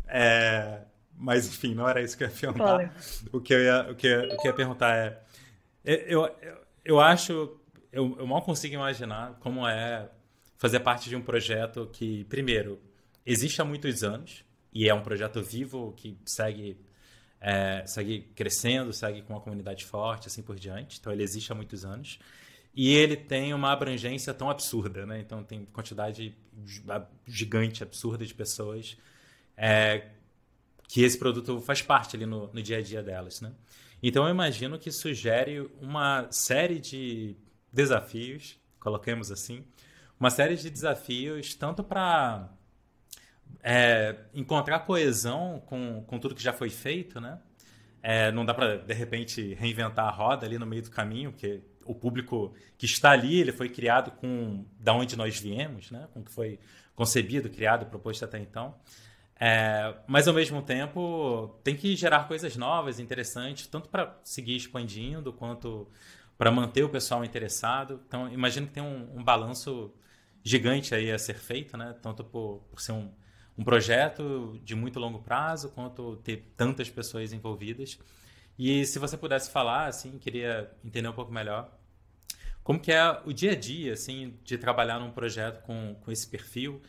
É, 0.08 0.82
mas, 1.18 1.48
enfim, 1.48 1.76
não 1.76 1.88
era 1.88 2.02
isso 2.02 2.18
que 2.18 2.24
eu 2.24 2.28
ia 2.28 2.34
perguntar. 2.34 2.96
O 3.32 3.42
que 3.42 3.54
eu 3.54 3.62
ia, 3.62 3.92
o 3.92 3.96
que, 3.96 4.08
eu, 4.08 4.24
o 4.24 4.38
que 4.38 4.48
eu 4.48 4.52
ia 4.52 4.54
perguntar 4.54 4.96
é. 4.96 5.20
Eu, 5.84 6.26
eu, 6.26 6.58
eu 6.86 7.00
acho 7.00 7.60
eu, 7.92 8.16
eu 8.20 8.28
mal 8.28 8.42
consigo 8.42 8.74
imaginar 8.74 9.38
como 9.40 9.68
é 9.68 10.10
fazer 10.58 10.80
parte 10.82 11.10
de 11.10 11.16
um 11.16 11.22
projeto 11.22 11.90
que, 11.92 12.26
primeiro, 12.26 12.80
existe 13.26 13.62
há 13.62 13.66
muitos 13.66 14.04
anos 14.04 14.44
e 14.74 14.88
é 14.88 14.94
um 14.94 15.02
projeto 15.02 15.42
vivo 15.42 15.94
que 15.96 16.18
segue 16.26 16.78
é, 17.42 17.84
segue 17.86 18.22
crescendo, 18.36 18.92
segue 18.92 19.22
com 19.22 19.34
uma 19.34 19.42
comunidade 19.42 19.86
forte, 19.86 20.28
assim 20.28 20.42
por 20.42 20.56
diante. 20.56 21.00
Então 21.00 21.12
ele 21.12 21.24
existe 21.24 21.52
há 21.52 21.56
muitos 21.56 21.86
anos 21.86 22.20
e 22.76 22.94
ele 22.94 23.16
tem 23.16 23.54
uma 23.54 23.72
abrangência 23.72 24.34
tão 24.34 24.50
absurda, 24.50 25.06
né? 25.06 25.20
Então 25.20 25.44
tem 25.44 25.66
quantidade 25.66 26.36
gigante, 27.26 27.84
absurda 27.84 28.26
de 28.26 28.34
pessoas 28.34 28.98
é, 29.56 30.08
que 30.88 31.04
esse 31.04 31.18
produto 31.18 31.62
faz 31.62 31.82
parte 31.82 32.16
ali 32.16 32.26
no, 32.26 32.52
no 32.54 32.62
dia 32.62 32.78
a 32.78 32.82
dia 32.82 33.02
delas, 33.02 33.42
né? 33.42 33.54
Então 34.02 34.26
eu 34.26 34.30
imagino 34.30 34.80
que 34.80 34.92
sugere 34.92 35.70
uma 35.82 36.28
série 36.32 36.80
de 36.80 37.36
desafios, 37.72 38.58
coloquemos 38.80 39.32
assim, 39.32 39.66
uma 40.20 40.30
série 40.30 40.56
de 40.56 40.70
desafios, 40.70 41.54
tanto 41.56 41.84
para 41.84 42.50
é, 43.62 44.16
encontrar 44.34 44.80
coesão 44.80 45.62
com, 45.66 46.04
com 46.06 46.20
tudo 46.20 46.36
que 46.36 46.44
já 46.44 46.54
foi 46.54 46.70
feito, 46.70 47.20
né? 47.20 47.40
É, 48.02 48.32
não 48.32 48.46
dá 48.46 48.54
para, 48.54 48.78
de 48.78 48.94
repente, 48.94 49.54
reinventar 49.56 50.06
a 50.06 50.12
roda 50.12 50.46
ali 50.46 50.58
no 50.58 50.66
meio 50.66 50.82
do 50.82 50.90
caminho, 50.90 51.32
porque 51.32 51.62
o 51.84 51.94
público 51.94 52.54
que 52.78 52.86
está 52.86 53.12
ali, 53.12 53.40
ele 53.40 53.52
foi 53.52 53.68
criado 53.68 54.12
com 54.12 54.66
da 54.80 54.94
onde 54.94 55.18
nós 55.18 55.40
viemos, 55.40 55.92
né? 55.92 56.08
Com 56.14 56.24
que 56.24 56.32
foi 56.32 56.60
concebido, 56.96 57.50
criado, 57.50 57.86
proposto 57.86 58.24
até 58.24 58.38
então. 58.38 58.76
É, 59.40 59.96
mas, 60.06 60.28
ao 60.28 60.34
mesmo 60.34 60.62
tempo, 60.62 61.60
tem 61.64 61.76
que 61.76 61.96
gerar 61.96 62.28
coisas 62.28 62.58
novas, 62.58 63.00
interessantes, 63.00 63.68
tanto 63.68 63.88
para 63.88 64.20
seguir 64.24 64.56
expandindo, 64.56 65.32
quanto 65.32 65.88
para 66.38 66.52
manter 66.52 66.84
o 66.84 66.90
pessoal 66.90 67.24
interessado. 67.24 68.02
Então, 68.08 68.30
imagino 68.30 68.68
que 68.68 68.74
tem 68.74 68.84
um, 68.84 69.18
um, 69.18 69.24
balanço 69.24 69.94
gigante 70.44 70.94
aí 70.94 71.12
a 71.12 71.18
ser 71.18 71.36
feito, 71.36 71.78
né? 71.78 71.96
Tanto 72.02 72.24
por, 72.24 72.62
por 72.70 72.82
ser 72.82 72.92
um, 72.92 73.12
um 73.60 73.64
projeto 73.66 74.58
de 74.64 74.74
muito 74.74 75.02
longo 75.02 75.20
prazo, 75.20 75.68
quanto 75.72 76.16
ter 76.24 76.54
tantas 76.56 76.90
pessoas 76.90 77.34
envolvidas. 77.34 78.00
E 78.58 78.86
se 78.86 78.98
você 78.98 79.18
pudesse 79.18 79.52
falar, 79.52 79.88
assim, 79.88 80.18
queria 80.18 80.72
entender 80.82 81.10
um 81.10 81.14
pouco 81.14 81.30
melhor 81.30 81.70
como 82.64 82.80
que 82.80 82.90
é 82.90 83.22
o 83.26 83.34
dia 83.34 83.52
a 83.52 83.56
dia, 83.56 83.92
assim, 83.94 84.34
de 84.46 84.58
trabalhar 84.58 84.98
num 84.98 85.12
projeto 85.12 85.62
com, 85.64 85.96
com 86.00 86.10
esse 86.10 86.26
perfil, 86.26 86.82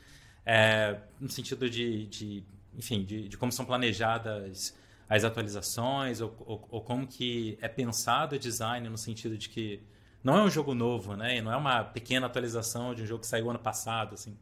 é, 0.47 0.97
no 1.19 1.29
sentido 1.29 1.69
de, 1.69 2.07
de 2.07 2.45
enfim, 2.77 3.05
de, 3.05 3.29
de 3.29 3.37
como 3.37 3.51
são 3.51 3.65
planejadas 3.65 4.79
as 5.09 5.25
atualizações 5.25 6.21
ou, 6.21 6.37
ou, 6.47 6.69
ou, 6.71 6.81
como 6.83 7.05
que 7.05 7.59
é 7.61 7.67
pensado 7.67 8.37
o 8.37 8.39
design 8.39 8.89
no 8.89 8.97
sentido 8.97 9.37
de 9.37 9.49
que 9.49 9.83
não 10.23 10.37
é 10.39 10.43
um 10.45 10.51
jogo 10.51 10.73
novo, 10.73 11.17
né? 11.17 11.39
E 11.39 11.41
não 11.41 11.51
é 11.51 11.57
uma 11.57 11.83
pequena 11.83 12.27
atualização 12.27 12.95
de 12.95 13.03
um 13.03 13.07
jogo 13.07 13.23
que 13.23 13.27
saiu 13.27 13.51
ano 13.51 13.59
passado, 13.59 14.15
assim. 14.15 14.37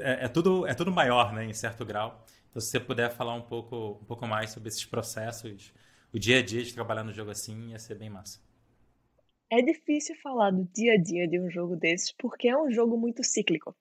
É, 0.00 0.24
é 0.24 0.28
tudo 0.28 0.66
é 0.66 0.74
tudo 0.74 0.90
maior, 0.92 1.32
né? 1.32 1.44
Em 1.44 1.52
certo 1.52 1.84
grau. 1.84 2.24
Então, 2.50 2.60
se 2.60 2.68
você 2.70 2.80
puder 2.80 3.10
falar 3.10 3.34
um 3.34 3.42
pouco 3.42 3.98
um 4.02 4.04
pouco 4.04 4.26
mais 4.26 4.50
sobre 4.50 4.68
esses 4.68 4.84
processos, 4.84 5.72
o 6.12 6.18
dia 6.18 6.38
a 6.38 6.42
dia 6.42 6.62
de 6.62 6.72
trabalhar 6.74 7.04
no 7.04 7.12
jogo 7.12 7.30
assim, 7.30 7.70
ia 7.70 7.78
ser 7.78 7.96
bem 7.96 8.10
massa. 8.10 8.40
É 9.50 9.62
difícil 9.62 10.16
falar 10.16 10.50
do 10.50 10.64
dia 10.74 10.94
a 10.94 10.96
dia 10.96 11.28
de 11.28 11.38
um 11.38 11.48
jogo 11.50 11.76
desses 11.76 12.12
porque 12.12 12.48
é 12.48 12.56
um 12.56 12.70
jogo 12.70 12.96
muito 12.96 13.22
cíclico. 13.22 13.76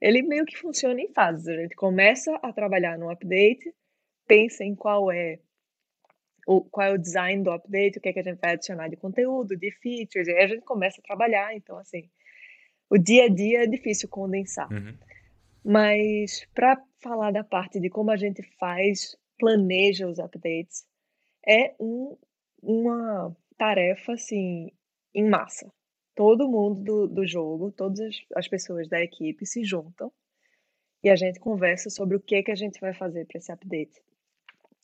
Ele 0.00 0.22
meio 0.22 0.44
que 0.44 0.56
funciona 0.56 1.00
em 1.00 1.12
fases. 1.12 1.48
A 1.48 1.56
gente 1.56 1.74
começa 1.74 2.32
a 2.42 2.52
trabalhar 2.52 2.96
no 2.96 3.10
update, 3.10 3.74
pensa 4.26 4.62
em 4.62 4.74
qual 4.74 5.10
é 5.10 5.40
o, 6.46 6.62
qual 6.62 6.86
é 6.86 6.92
o 6.92 6.98
design 6.98 7.42
do 7.42 7.50
update, 7.50 7.98
o 7.98 8.00
que, 8.00 8.08
é 8.08 8.12
que 8.12 8.20
a 8.20 8.22
gente 8.22 8.38
vai 8.40 8.52
adicionar 8.52 8.88
de 8.88 8.96
conteúdo, 8.96 9.54
de 9.54 9.70
features, 9.70 10.28
e 10.28 10.32
aí 10.32 10.44
a 10.44 10.48
gente 10.48 10.62
começa 10.62 10.98
a 10.98 11.04
trabalhar. 11.04 11.54
Então, 11.54 11.76
assim, 11.76 12.08
o 12.88 12.96
dia 12.96 13.24
a 13.24 13.28
dia 13.28 13.64
é 13.64 13.66
difícil 13.66 14.08
condensar. 14.08 14.72
Uhum. 14.72 14.94
Mas 15.70 16.46
para 16.54 16.82
falar 17.02 17.30
da 17.30 17.44
parte 17.44 17.78
de 17.78 17.90
como 17.90 18.10
a 18.10 18.16
gente 18.16 18.42
faz, 18.58 19.14
planeja 19.38 20.08
os 20.08 20.18
updates, 20.18 20.86
é 21.46 21.74
um, 21.78 22.16
uma 22.62 23.36
tarefa 23.58 24.14
assim 24.14 24.72
em 25.14 25.28
massa. 25.28 25.70
Todo 26.14 26.48
mundo 26.48 26.82
do, 26.82 27.06
do 27.06 27.26
jogo, 27.26 27.70
todas 27.70 28.00
as, 28.00 28.16
as 28.34 28.48
pessoas 28.48 28.88
da 28.88 29.02
equipe 29.02 29.44
se 29.44 29.62
juntam 29.62 30.10
e 31.04 31.10
a 31.10 31.16
gente 31.16 31.38
conversa 31.38 31.90
sobre 31.90 32.16
o 32.16 32.20
que 32.20 32.42
que 32.42 32.50
a 32.50 32.56
gente 32.56 32.80
vai 32.80 32.94
fazer 32.94 33.26
para 33.26 33.36
esse 33.36 33.52
update 33.52 34.00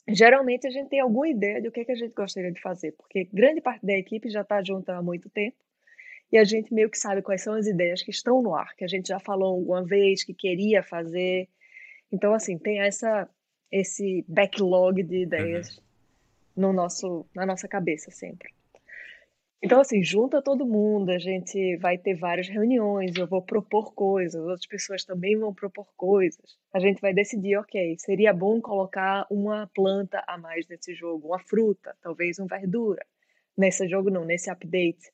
geralmente 0.08 0.66
a 0.66 0.70
gente 0.70 0.90
tem 0.90 1.00
alguma 1.00 1.28
ideia 1.28 1.62
do 1.62 1.70
que, 1.72 1.80
é 1.80 1.84
que 1.84 1.92
a 1.92 1.96
gente 1.96 2.14
gostaria 2.14 2.52
de 2.52 2.60
fazer, 2.60 2.92
porque 2.92 3.24
grande 3.32 3.60
parte 3.60 3.84
da 3.84 3.94
equipe 3.94 4.28
já 4.28 4.42
está 4.42 4.62
junta 4.62 4.94
há 4.94 5.02
muito 5.02 5.30
tempo 5.30 5.56
e 6.34 6.36
a 6.36 6.42
gente 6.42 6.74
meio 6.74 6.90
que 6.90 6.98
sabe 6.98 7.22
quais 7.22 7.42
são 7.42 7.54
as 7.54 7.64
ideias 7.68 8.02
que 8.02 8.10
estão 8.10 8.42
no 8.42 8.56
ar, 8.56 8.74
que 8.74 8.82
a 8.82 8.88
gente 8.88 9.06
já 9.06 9.20
falou 9.20 9.54
alguma 9.54 9.84
vez 9.84 10.24
que 10.24 10.34
queria 10.34 10.82
fazer. 10.82 11.48
Então, 12.10 12.34
assim, 12.34 12.58
tem 12.58 12.80
essa 12.80 13.30
esse 13.70 14.24
backlog 14.26 15.00
de 15.04 15.22
ideias 15.22 15.76
uhum. 15.76 15.82
no 16.56 16.72
nosso, 16.72 17.24
na 17.32 17.46
nossa 17.46 17.68
cabeça 17.68 18.10
sempre. 18.10 18.52
Então, 19.62 19.80
assim, 19.80 20.02
junta 20.02 20.42
todo 20.42 20.66
mundo, 20.66 21.10
a 21.10 21.18
gente 21.18 21.76
vai 21.76 21.96
ter 21.96 22.16
várias 22.16 22.48
reuniões, 22.48 23.16
eu 23.16 23.28
vou 23.28 23.40
propor 23.40 23.94
coisas, 23.94 24.40
outras 24.42 24.66
pessoas 24.66 25.04
também 25.04 25.38
vão 25.38 25.54
propor 25.54 25.86
coisas. 25.96 26.58
A 26.72 26.80
gente 26.80 27.00
vai 27.00 27.14
decidir, 27.14 27.56
ok, 27.58 27.96
seria 27.98 28.32
bom 28.32 28.60
colocar 28.60 29.24
uma 29.30 29.70
planta 29.72 30.22
a 30.26 30.36
mais 30.36 30.66
nesse 30.66 30.96
jogo, 30.96 31.28
uma 31.28 31.38
fruta, 31.38 31.96
talvez 32.02 32.40
uma 32.40 32.48
verdura. 32.48 33.06
Nesse 33.56 33.88
jogo 33.88 34.10
não, 34.10 34.24
nesse 34.24 34.50
update. 34.50 35.12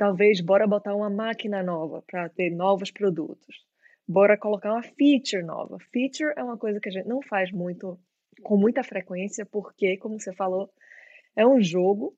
Talvez 0.00 0.40
bora 0.40 0.66
botar 0.66 0.94
uma 0.94 1.10
máquina 1.10 1.62
nova 1.62 2.02
para 2.06 2.26
ter 2.30 2.48
novos 2.48 2.90
produtos. 2.90 3.66
Bora 4.08 4.38
colocar 4.38 4.72
uma 4.72 4.82
feature 4.82 5.42
nova. 5.42 5.76
Feature 5.92 6.32
é 6.38 6.42
uma 6.42 6.56
coisa 6.56 6.80
que 6.80 6.88
a 6.88 6.92
gente 6.92 7.06
não 7.06 7.20
faz 7.20 7.52
muito 7.52 8.00
com 8.42 8.56
muita 8.56 8.82
frequência, 8.82 9.44
porque, 9.44 9.98
como 9.98 10.18
você 10.18 10.32
falou, 10.32 10.70
é 11.36 11.46
um 11.46 11.60
jogo 11.60 12.16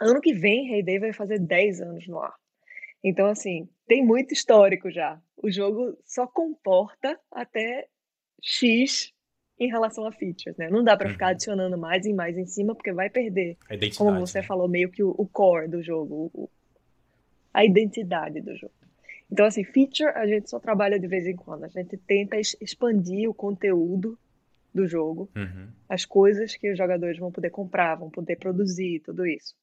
Ano 0.00 0.20
que 0.20 0.32
vem, 0.32 0.68
Rei 0.68 0.82
Day 0.82 0.98
vai 0.98 1.12
fazer 1.12 1.38
10 1.38 1.80
anos 1.80 2.08
no 2.08 2.18
ar. 2.18 2.34
Então, 3.04 3.26
assim, 3.26 3.68
tem 3.86 4.04
muito 4.04 4.32
histórico 4.32 4.90
já. 4.90 5.20
O 5.36 5.50
jogo 5.50 5.96
só 6.04 6.26
comporta 6.26 7.18
até 7.30 7.86
X 8.42 9.12
em 9.60 9.68
relação 9.68 10.04
a 10.06 10.12
features, 10.12 10.56
né? 10.56 10.68
Não 10.70 10.82
dá 10.82 10.96
para 10.96 11.06
uhum. 11.06 11.12
ficar 11.12 11.28
adicionando 11.28 11.78
mais 11.78 12.04
e 12.04 12.12
mais 12.12 12.36
em 12.36 12.46
cima, 12.46 12.74
porque 12.74 12.92
vai 12.92 13.08
perder, 13.08 13.56
como 13.96 14.18
você 14.18 14.40
né? 14.40 14.44
falou, 14.44 14.68
meio 14.68 14.90
que 14.90 15.04
o, 15.04 15.10
o 15.10 15.28
core 15.28 15.68
do 15.68 15.82
jogo, 15.82 16.30
o, 16.34 16.50
a 17.52 17.64
identidade 17.64 18.40
do 18.40 18.54
jogo. 18.56 18.74
Então, 19.30 19.46
assim, 19.46 19.64
feature 19.64 20.10
a 20.10 20.26
gente 20.26 20.50
só 20.50 20.60
trabalha 20.60 20.98
de 20.98 21.06
vez 21.06 21.26
em 21.26 21.34
quando. 21.34 21.64
A 21.64 21.68
gente 21.68 21.96
tenta 21.96 22.36
expandir 22.38 23.28
o 23.30 23.34
conteúdo 23.34 24.18
do 24.74 24.86
jogo, 24.86 25.30
uhum. 25.36 25.68
as 25.88 26.04
coisas 26.04 26.56
que 26.56 26.70
os 26.70 26.78
jogadores 26.78 27.18
vão 27.18 27.30
poder 27.30 27.50
comprar, 27.50 27.94
vão 27.94 28.10
poder 28.10 28.36
produzir, 28.36 29.00
tudo 29.00 29.26
isso. 29.26 29.54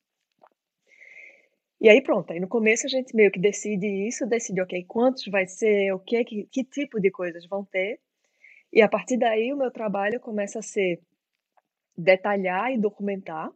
E 1.82 1.88
aí 1.88 2.02
pronto, 2.02 2.32
aí 2.32 2.40
no 2.40 2.48
começo 2.48 2.86
a 2.86 2.90
gente 2.90 3.16
meio 3.16 3.32
que 3.32 3.40
decide 3.40 3.88
isso, 4.08 4.28
decide, 4.28 4.62
ok, 4.62 4.84
quantos 4.86 5.26
vai 5.28 5.48
ser, 5.48 5.94
o 5.94 6.00
que, 6.00 6.24
que, 6.26 6.44
que 6.52 6.64
tipo 6.64 7.00
de 7.00 7.10
coisas 7.10 7.46
vão 7.48 7.64
ter. 7.64 8.00
E 8.72 8.82
a 8.82 8.90
partir 8.90 9.18
daí 9.18 9.52
o 9.54 9.58
meu 9.58 9.72
trabalho 9.72 10.20
começa 10.20 10.60
a 10.60 10.64
ser 10.64 11.00
detalhar 11.98 12.72
e 12.72 12.78
documentar 12.78 13.52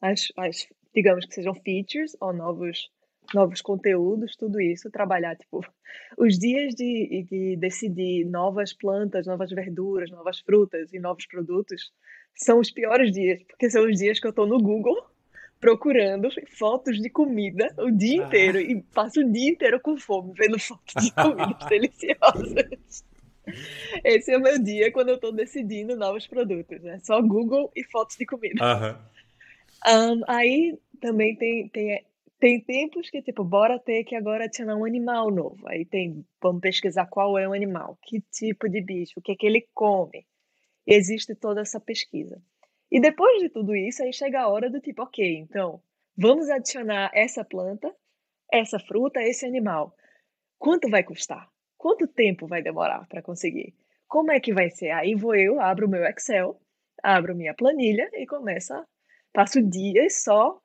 as, 0.00 0.32
as 0.36 0.68
digamos 0.94 1.24
que 1.24 1.34
sejam 1.34 1.54
features 1.54 2.16
ou 2.20 2.32
novos 2.32 2.90
novos 3.34 3.60
conteúdos, 3.60 4.36
tudo 4.36 4.60
isso, 4.60 4.90
trabalhar 4.90 5.36
tipo 5.36 5.60
os 6.18 6.38
dias 6.38 6.74
de, 6.74 7.26
de 7.30 7.56
decidir 7.56 8.24
novas 8.24 8.72
plantas, 8.72 9.26
novas 9.26 9.50
verduras, 9.50 10.10
novas 10.10 10.40
frutas 10.40 10.92
e 10.92 10.98
novos 10.98 11.26
produtos 11.26 11.92
são 12.34 12.58
os 12.60 12.70
piores 12.70 13.12
dias, 13.12 13.42
porque 13.44 13.70
são 13.70 13.86
os 13.86 13.98
dias 13.98 14.20
que 14.20 14.26
eu 14.26 14.30
estou 14.30 14.46
no 14.46 14.58
Google 14.58 14.96
procurando 15.58 16.28
fotos 16.48 17.00
de 17.00 17.08
comida 17.08 17.74
o 17.78 17.90
dia 17.90 18.22
ah. 18.22 18.26
inteiro 18.26 18.60
e 18.60 18.82
passo 18.94 19.20
o 19.20 19.32
dia 19.32 19.50
inteiro 19.50 19.80
com 19.80 19.96
fome 19.96 20.32
vendo 20.36 20.58
fotos 20.58 21.02
de 21.02 21.12
comidas 21.12 21.66
deliciosas. 21.68 23.04
Esse 24.04 24.32
é 24.32 24.36
o 24.36 24.42
meu 24.42 24.58
dia 24.58 24.92
quando 24.92 25.10
eu 25.10 25.14
estou 25.14 25.32
decidindo 25.32 25.96
novos 25.96 26.26
produtos, 26.26 26.82
né? 26.82 26.98
Só 27.02 27.22
Google 27.22 27.70
e 27.76 27.84
fotos 27.84 28.16
de 28.16 28.26
comida. 28.26 28.98
Um, 29.86 30.22
aí 30.26 30.76
também 31.00 31.36
tem, 31.36 31.68
tem, 31.68 32.04
tem 32.46 32.60
tempos 32.60 33.10
que, 33.10 33.20
tipo, 33.20 33.42
bora 33.42 33.76
ter 33.76 34.04
que 34.04 34.14
agora 34.14 34.44
adicionar 34.44 34.76
um 34.76 34.84
animal 34.84 35.32
novo. 35.32 35.66
Aí 35.66 35.84
tem, 35.84 36.24
vamos 36.40 36.60
pesquisar 36.60 37.06
qual 37.06 37.36
é 37.36 37.48
o 37.48 37.52
animal, 37.52 37.98
que 38.04 38.20
tipo 38.20 38.68
de 38.68 38.80
bicho, 38.80 39.14
o 39.16 39.20
que 39.20 39.32
é 39.32 39.34
que 39.34 39.44
ele 39.44 39.66
come. 39.74 40.24
Existe 40.86 41.34
toda 41.34 41.62
essa 41.62 41.80
pesquisa. 41.80 42.40
E 42.88 43.00
depois 43.00 43.42
de 43.42 43.48
tudo 43.48 43.74
isso, 43.74 44.00
aí 44.00 44.12
chega 44.12 44.42
a 44.42 44.48
hora 44.48 44.70
do 44.70 44.78
tipo, 44.78 45.02
ok, 45.02 45.38
então, 45.38 45.82
vamos 46.16 46.48
adicionar 46.48 47.10
essa 47.12 47.44
planta, 47.44 47.92
essa 48.52 48.78
fruta, 48.78 49.20
esse 49.20 49.44
animal. 49.44 49.92
Quanto 50.56 50.88
vai 50.88 51.02
custar? 51.02 51.50
Quanto 51.76 52.06
tempo 52.06 52.46
vai 52.46 52.62
demorar 52.62 53.08
para 53.08 53.22
conseguir? 53.22 53.74
Como 54.06 54.30
é 54.30 54.38
que 54.38 54.54
vai 54.54 54.70
ser? 54.70 54.90
Aí 54.92 55.16
vou 55.16 55.34
eu, 55.34 55.60
abro 55.60 55.88
o 55.88 55.90
meu 55.90 56.04
Excel, 56.04 56.60
abro 57.02 57.34
minha 57.34 57.54
planilha 57.54 58.08
e 58.12 58.24
começo 58.24 58.72
a, 58.72 58.86
passo 59.32 59.60
dias 59.60 60.22
só 60.22 60.62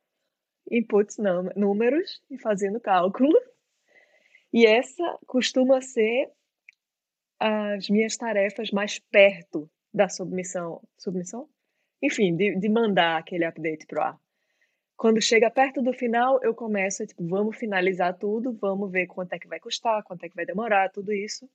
inputs, 0.69 1.17
números 1.55 2.21
e 2.29 2.37
fazendo 2.37 2.79
cálculo. 2.79 3.37
E 4.53 4.65
essa 4.65 5.17
costuma 5.25 5.81
ser 5.81 6.29
as 7.39 7.89
minhas 7.89 8.15
tarefas 8.17 8.69
mais 8.71 8.99
perto 8.99 9.69
da 9.93 10.07
submissão. 10.07 10.81
Submissão? 10.97 11.47
Enfim, 12.01 12.35
de, 12.35 12.55
de 12.55 12.69
mandar 12.69 13.17
aquele 13.17 13.45
update 13.45 13.85
para 13.85 13.99
o 13.99 14.03
ar. 14.03 14.19
Quando 14.95 15.19
chega 15.19 15.49
perto 15.49 15.81
do 15.81 15.93
final, 15.93 16.39
eu 16.43 16.53
começo, 16.53 17.05
tipo, 17.07 17.27
vamos 17.27 17.57
finalizar 17.57 18.15
tudo, 18.17 18.53
vamos 18.53 18.91
ver 18.91 19.07
quanto 19.07 19.33
é 19.33 19.39
que 19.39 19.47
vai 19.47 19.59
custar, 19.59 20.03
quanto 20.03 20.23
é 20.23 20.29
que 20.29 20.35
vai 20.35 20.45
demorar, 20.45 20.91
tudo 20.91 21.11
isso. 21.11 21.49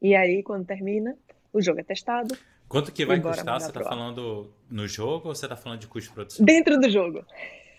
E 0.00 0.14
aí, 0.14 0.42
quando 0.42 0.64
termina, 0.64 1.16
o 1.52 1.60
jogo 1.60 1.80
é 1.80 1.82
testado. 1.82 2.34
Quanto 2.68 2.92
que 2.92 3.04
vai 3.04 3.20
custar? 3.20 3.60
Você 3.60 3.68
está 3.68 3.82
falando 3.82 4.50
no 4.70 4.88
jogo 4.88 5.28
ou 5.28 5.34
você 5.34 5.44
está 5.44 5.56
falando 5.56 5.80
de 5.80 5.86
custo 5.86 6.08
de 6.08 6.14
produção? 6.14 6.46
Dentro 6.46 6.78
do 6.78 6.88
jogo. 6.88 7.24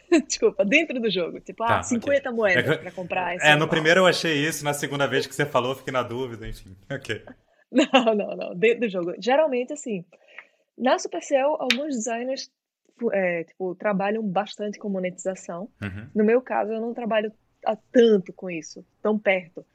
Desculpa, 0.28 0.64
dentro 0.64 1.00
do 1.00 1.10
jogo. 1.10 1.40
Tipo, 1.40 1.64
ah, 1.64 1.68
tá, 1.68 1.84
50 1.84 2.20
okay. 2.20 2.32
moedas 2.32 2.72
é, 2.72 2.78
para 2.78 2.92
comprar. 2.92 3.36
É, 3.42 3.56
no 3.56 3.68
primeiro 3.68 4.02
eu 4.02 4.06
achei 4.06 4.46
isso, 4.46 4.64
na 4.64 4.74
segunda 4.74 5.08
vez 5.08 5.28
que 5.28 5.36
você 5.36 5.46
falou, 5.46 5.76
fiquei 5.76 5.94
na 5.94 6.04
dúvida, 6.04 6.48
enfim. 6.48 6.76
Ok. 6.90 7.24
Não, 7.70 8.16
não, 8.16 8.34
não. 8.38 8.56
Dentro 8.56 8.80
do 8.80 8.90
jogo. 8.90 9.14
Geralmente, 9.20 9.74
assim, 9.74 10.06
na 10.78 10.98
Supercell, 10.98 11.58
alguns 11.60 11.96
designers 11.96 12.50
é, 13.12 13.44
tipo, 13.44 13.76
trabalham 13.76 14.24
bastante 14.24 14.80
com 14.80 14.88
monetização. 14.88 15.70
Uhum. 15.82 16.08
No 16.16 16.24
meu 16.24 16.42
caso, 16.42 16.72
eu 16.72 16.80
não 16.80 16.94
trabalho 16.94 17.30
tanto 17.92 18.32
com 18.32 18.50
isso, 18.50 18.86
tão 19.02 19.20
perto. 19.20 19.66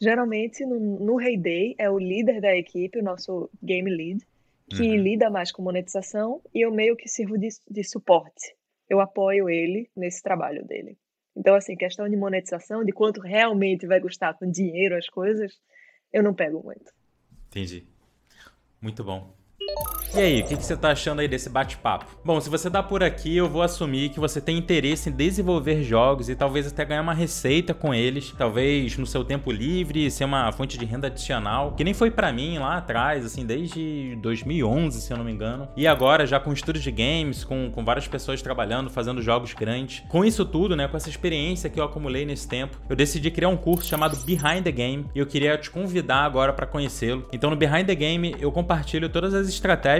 Geralmente, 0.00 0.64
no, 0.64 0.78
no 0.78 1.20
Heyday, 1.20 1.74
é 1.76 1.90
o 1.90 1.98
líder 1.98 2.40
da 2.40 2.56
equipe, 2.56 3.00
o 3.00 3.02
nosso 3.02 3.50
game 3.60 3.90
lead, 3.90 4.24
que 4.68 4.82
uhum. 4.82 5.02
lida 5.02 5.28
mais 5.28 5.50
com 5.50 5.60
monetização 5.60 6.40
e 6.54 6.64
eu 6.64 6.70
meio 6.70 6.94
que 6.94 7.08
sirvo 7.08 7.36
de, 7.36 7.48
de 7.68 7.82
suporte 7.82 8.54
eu 8.90 9.00
apoio 9.00 9.48
ele 9.48 9.88
nesse 9.96 10.20
trabalho 10.20 10.66
dele. 10.66 10.98
Então, 11.36 11.54
assim, 11.54 11.76
questão 11.76 12.08
de 12.08 12.16
monetização, 12.16 12.84
de 12.84 12.92
quanto 12.92 13.20
realmente 13.20 13.86
vai 13.86 14.00
custar 14.00 14.36
com 14.36 14.50
dinheiro 14.50 14.96
as 14.96 15.08
coisas, 15.08 15.52
eu 16.12 16.24
não 16.24 16.34
pego 16.34 16.60
muito. 16.62 16.92
Entendi. 17.46 17.86
Muito 18.82 19.04
bom. 19.04 19.32
E 20.12 20.18
aí, 20.18 20.40
o 20.40 20.44
que, 20.44 20.56
você 20.56 20.76
tá 20.76 20.90
achando 20.90 21.20
aí 21.20 21.28
desse 21.28 21.48
bate-papo? 21.48 22.04
Bom, 22.24 22.40
se 22.40 22.50
você 22.50 22.68
tá 22.68 22.82
por 22.82 23.00
aqui, 23.00 23.36
eu 23.36 23.48
vou 23.48 23.62
assumir 23.62 24.08
que 24.08 24.18
você 24.18 24.40
tem 24.40 24.58
interesse 24.58 25.08
em 25.08 25.12
desenvolver 25.12 25.84
jogos 25.84 26.28
e 26.28 26.34
talvez 26.34 26.66
até 26.66 26.84
ganhar 26.84 27.00
uma 27.00 27.14
receita 27.14 27.72
com 27.72 27.94
eles, 27.94 28.34
talvez 28.36 28.98
no 28.98 29.06
seu 29.06 29.22
tempo 29.22 29.52
livre, 29.52 30.10
ser 30.10 30.24
uma 30.24 30.50
fonte 30.50 30.76
de 30.76 30.84
renda 30.84 31.06
adicional, 31.06 31.74
que 31.76 31.84
nem 31.84 31.94
foi 31.94 32.10
para 32.10 32.32
mim 32.32 32.58
lá 32.58 32.78
atrás, 32.78 33.24
assim, 33.24 33.46
desde 33.46 34.18
2011, 34.20 35.00
se 35.00 35.12
eu 35.12 35.16
não 35.16 35.24
me 35.24 35.30
engano. 35.30 35.68
E 35.76 35.86
agora, 35.86 36.26
já 36.26 36.40
com 36.40 36.52
estúdios 36.52 36.82
de 36.82 36.90
games, 36.90 37.44
com, 37.44 37.70
com 37.70 37.84
várias 37.84 38.08
pessoas 38.08 38.42
trabalhando, 38.42 38.90
fazendo 38.90 39.22
jogos 39.22 39.54
grandes. 39.54 40.02
Com 40.08 40.24
isso 40.24 40.44
tudo, 40.44 40.74
né, 40.74 40.88
com 40.88 40.96
essa 40.96 41.08
experiência 41.08 41.70
que 41.70 41.78
eu 41.78 41.84
acumulei 41.84 42.26
nesse 42.26 42.48
tempo, 42.48 42.76
eu 42.88 42.96
decidi 42.96 43.30
criar 43.30 43.48
um 43.48 43.56
curso 43.56 43.88
chamado 43.88 44.16
Behind 44.16 44.64
the 44.64 44.72
Game 44.72 45.06
e 45.14 45.20
eu 45.20 45.26
queria 45.26 45.56
te 45.56 45.70
convidar 45.70 46.24
agora 46.24 46.52
para 46.52 46.66
conhecê-lo. 46.66 47.28
Então, 47.32 47.48
no 47.48 47.54
Behind 47.54 47.86
the 47.86 47.94
Game, 47.94 48.34
eu 48.40 48.50
compartilho 48.50 49.08
todas 49.08 49.32
as 49.34 49.48
estratégias 49.48 49.99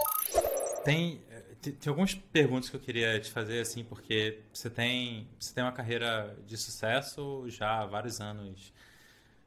Tem, 0.83 1.21
tem, 1.61 1.73
tem, 1.73 1.89
algumas 1.89 2.15
perguntas 2.15 2.69
que 2.69 2.75
eu 2.75 2.79
queria 2.79 3.19
te 3.19 3.29
fazer, 3.29 3.59
assim, 3.59 3.83
porque 3.83 4.39
você 4.51 4.69
tem, 4.69 5.27
você 5.39 5.53
tem 5.53 5.63
uma 5.63 5.71
carreira 5.71 6.35
de 6.45 6.57
sucesso 6.57 7.45
já 7.47 7.81
há 7.81 7.85
vários 7.85 8.19
anos 8.19 8.73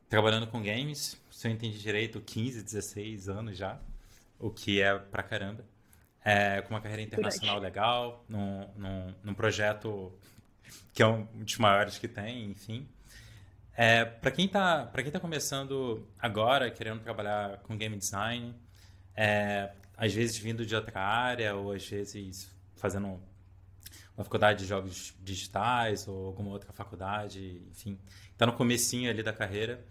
trabalhando 0.08 0.46
com 0.46 0.62
games. 0.62 1.20
Se 1.30 1.48
eu 1.48 1.52
entendi 1.52 1.78
direito, 1.78 2.20
15, 2.20 2.62
16 2.62 3.28
anos 3.28 3.56
já, 3.56 3.80
o 4.38 4.50
que 4.50 4.80
é 4.80 4.96
pra 4.96 5.22
caramba. 5.22 5.64
É, 6.24 6.62
com 6.62 6.70
uma 6.70 6.80
carreira 6.80 7.02
internacional 7.02 7.58
legal, 7.58 8.24
num, 8.28 8.66
num, 8.76 9.14
num, 9.22 9.34
projeto 9.34 10.10
que 10.94 11.02
é 11.02 11.06
um 11.06 11.24
dos 11.24 11.58
maiores 11.58 11.98
que 11.98 12.08
tem, 12.08 12.50
enfim. 12.50 12.88
É, 13.76 14.06
para 14.06 14.30
quem 14.30 14.46
está 14.46 14.90
quem 14.94 15.10
tá 15.10 15.20
começando 15.20 16.08
agora, 16.18 16.70
querendo 16.70 17.02
trabalhar 17.02 17.58
com 17.64 17.76
game 17.76 17.94
design, 17.98 18.54
é, 19.14 19.72
às 19.96 20.12
vezes 20.12 20.36
vindo 20.36 20.64
de 20.64 20.74
outra 20.74 21.00
área, 21.00 21.54
ou 21.54 21.72
às 21.72 21.86
vezes 21.86 22.50
fazendo 22.76 23.20
uma 24.16 24.24
faculdade 24.24 24.60
de 24.60 24.66
jogos 24.66 25.14
digitais, 25.22 26.06
ou 26.06 26.26
alguma 26.26 26.50
outra 26.50 26.72
faculdade, 26.72 27.62
enfim, 27.70 27.98
está 28.32 28.46
no 28.46 28.52
comecinho 28.52 29.10
ali 29.10 29.22
da 29.22 29.32
carreira. 29.32 29.84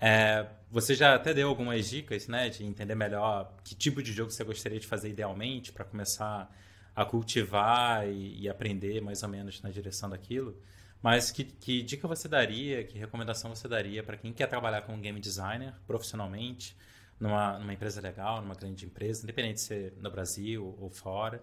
É, 0.00 0.46
você 0.70 0.94
já 0.94 1.14
até 1.14 1.32
deu 1.32 1.48
algumas 1.48 1.88
dicas, 1.88 2.26
né, 2.26 2.48
de 2.48 2.64
entender 2.64 2.94
melhor 2.94 3.54
que 3.62 3.74
tipo 3.74 4.02
de 4.02 4.12
jogo 4.12 4.30
você 4.30 4.42
gostaria 4.42 4.80
de 4.80 4.86
fazer 4.86 5.08
idealmente 5.08 5.72
para 5.72 5.84
começar 5.84 6.50
a 6.94 7.04
cultivar 7.04 8.06
e, 8.08 8.42
e, 8.42 8.48
aprender 8.48 9.00
mais 9.00 9.22
ou 9.22 9.28
menos 9.28 9.62
na 9.62 9.70
direção 9.70 10.10
daquilo. 10.10 10.60
Mas 11.00 11.30
que, 11.30 11.44
que 11.44 11.82
dica 11.82 12.06
você 12.06 12.28
daria, 12.28 12.84
que 12.84 12.98
recomendação 12.98 13.54
você 13.54 13.66
daria 13.66 14.02
para 14.02 14.16
quem 14.16 14.32
quer 14.32 14.46
trabalhar 14.46 14.82
como 14.82 14.98
game 14.98 15.18
designer 15.20 15.72
profissionalmente? 15.86 16.76
Numa, 17.22 17.56
numa 17.58 17.72
empresa 17.72 18.00
legal, 18.00 18.42
numa 18.42 18.54
grande 18.54 18.84
empresa, 18.84 19.22
independente 19.22 19.54
de 19.54 19.60
ser 19.60 19.92
no 19.98 20.10
Brasil 20.10 20.76
ou 20.80 20.90
fora. 20.90 21.40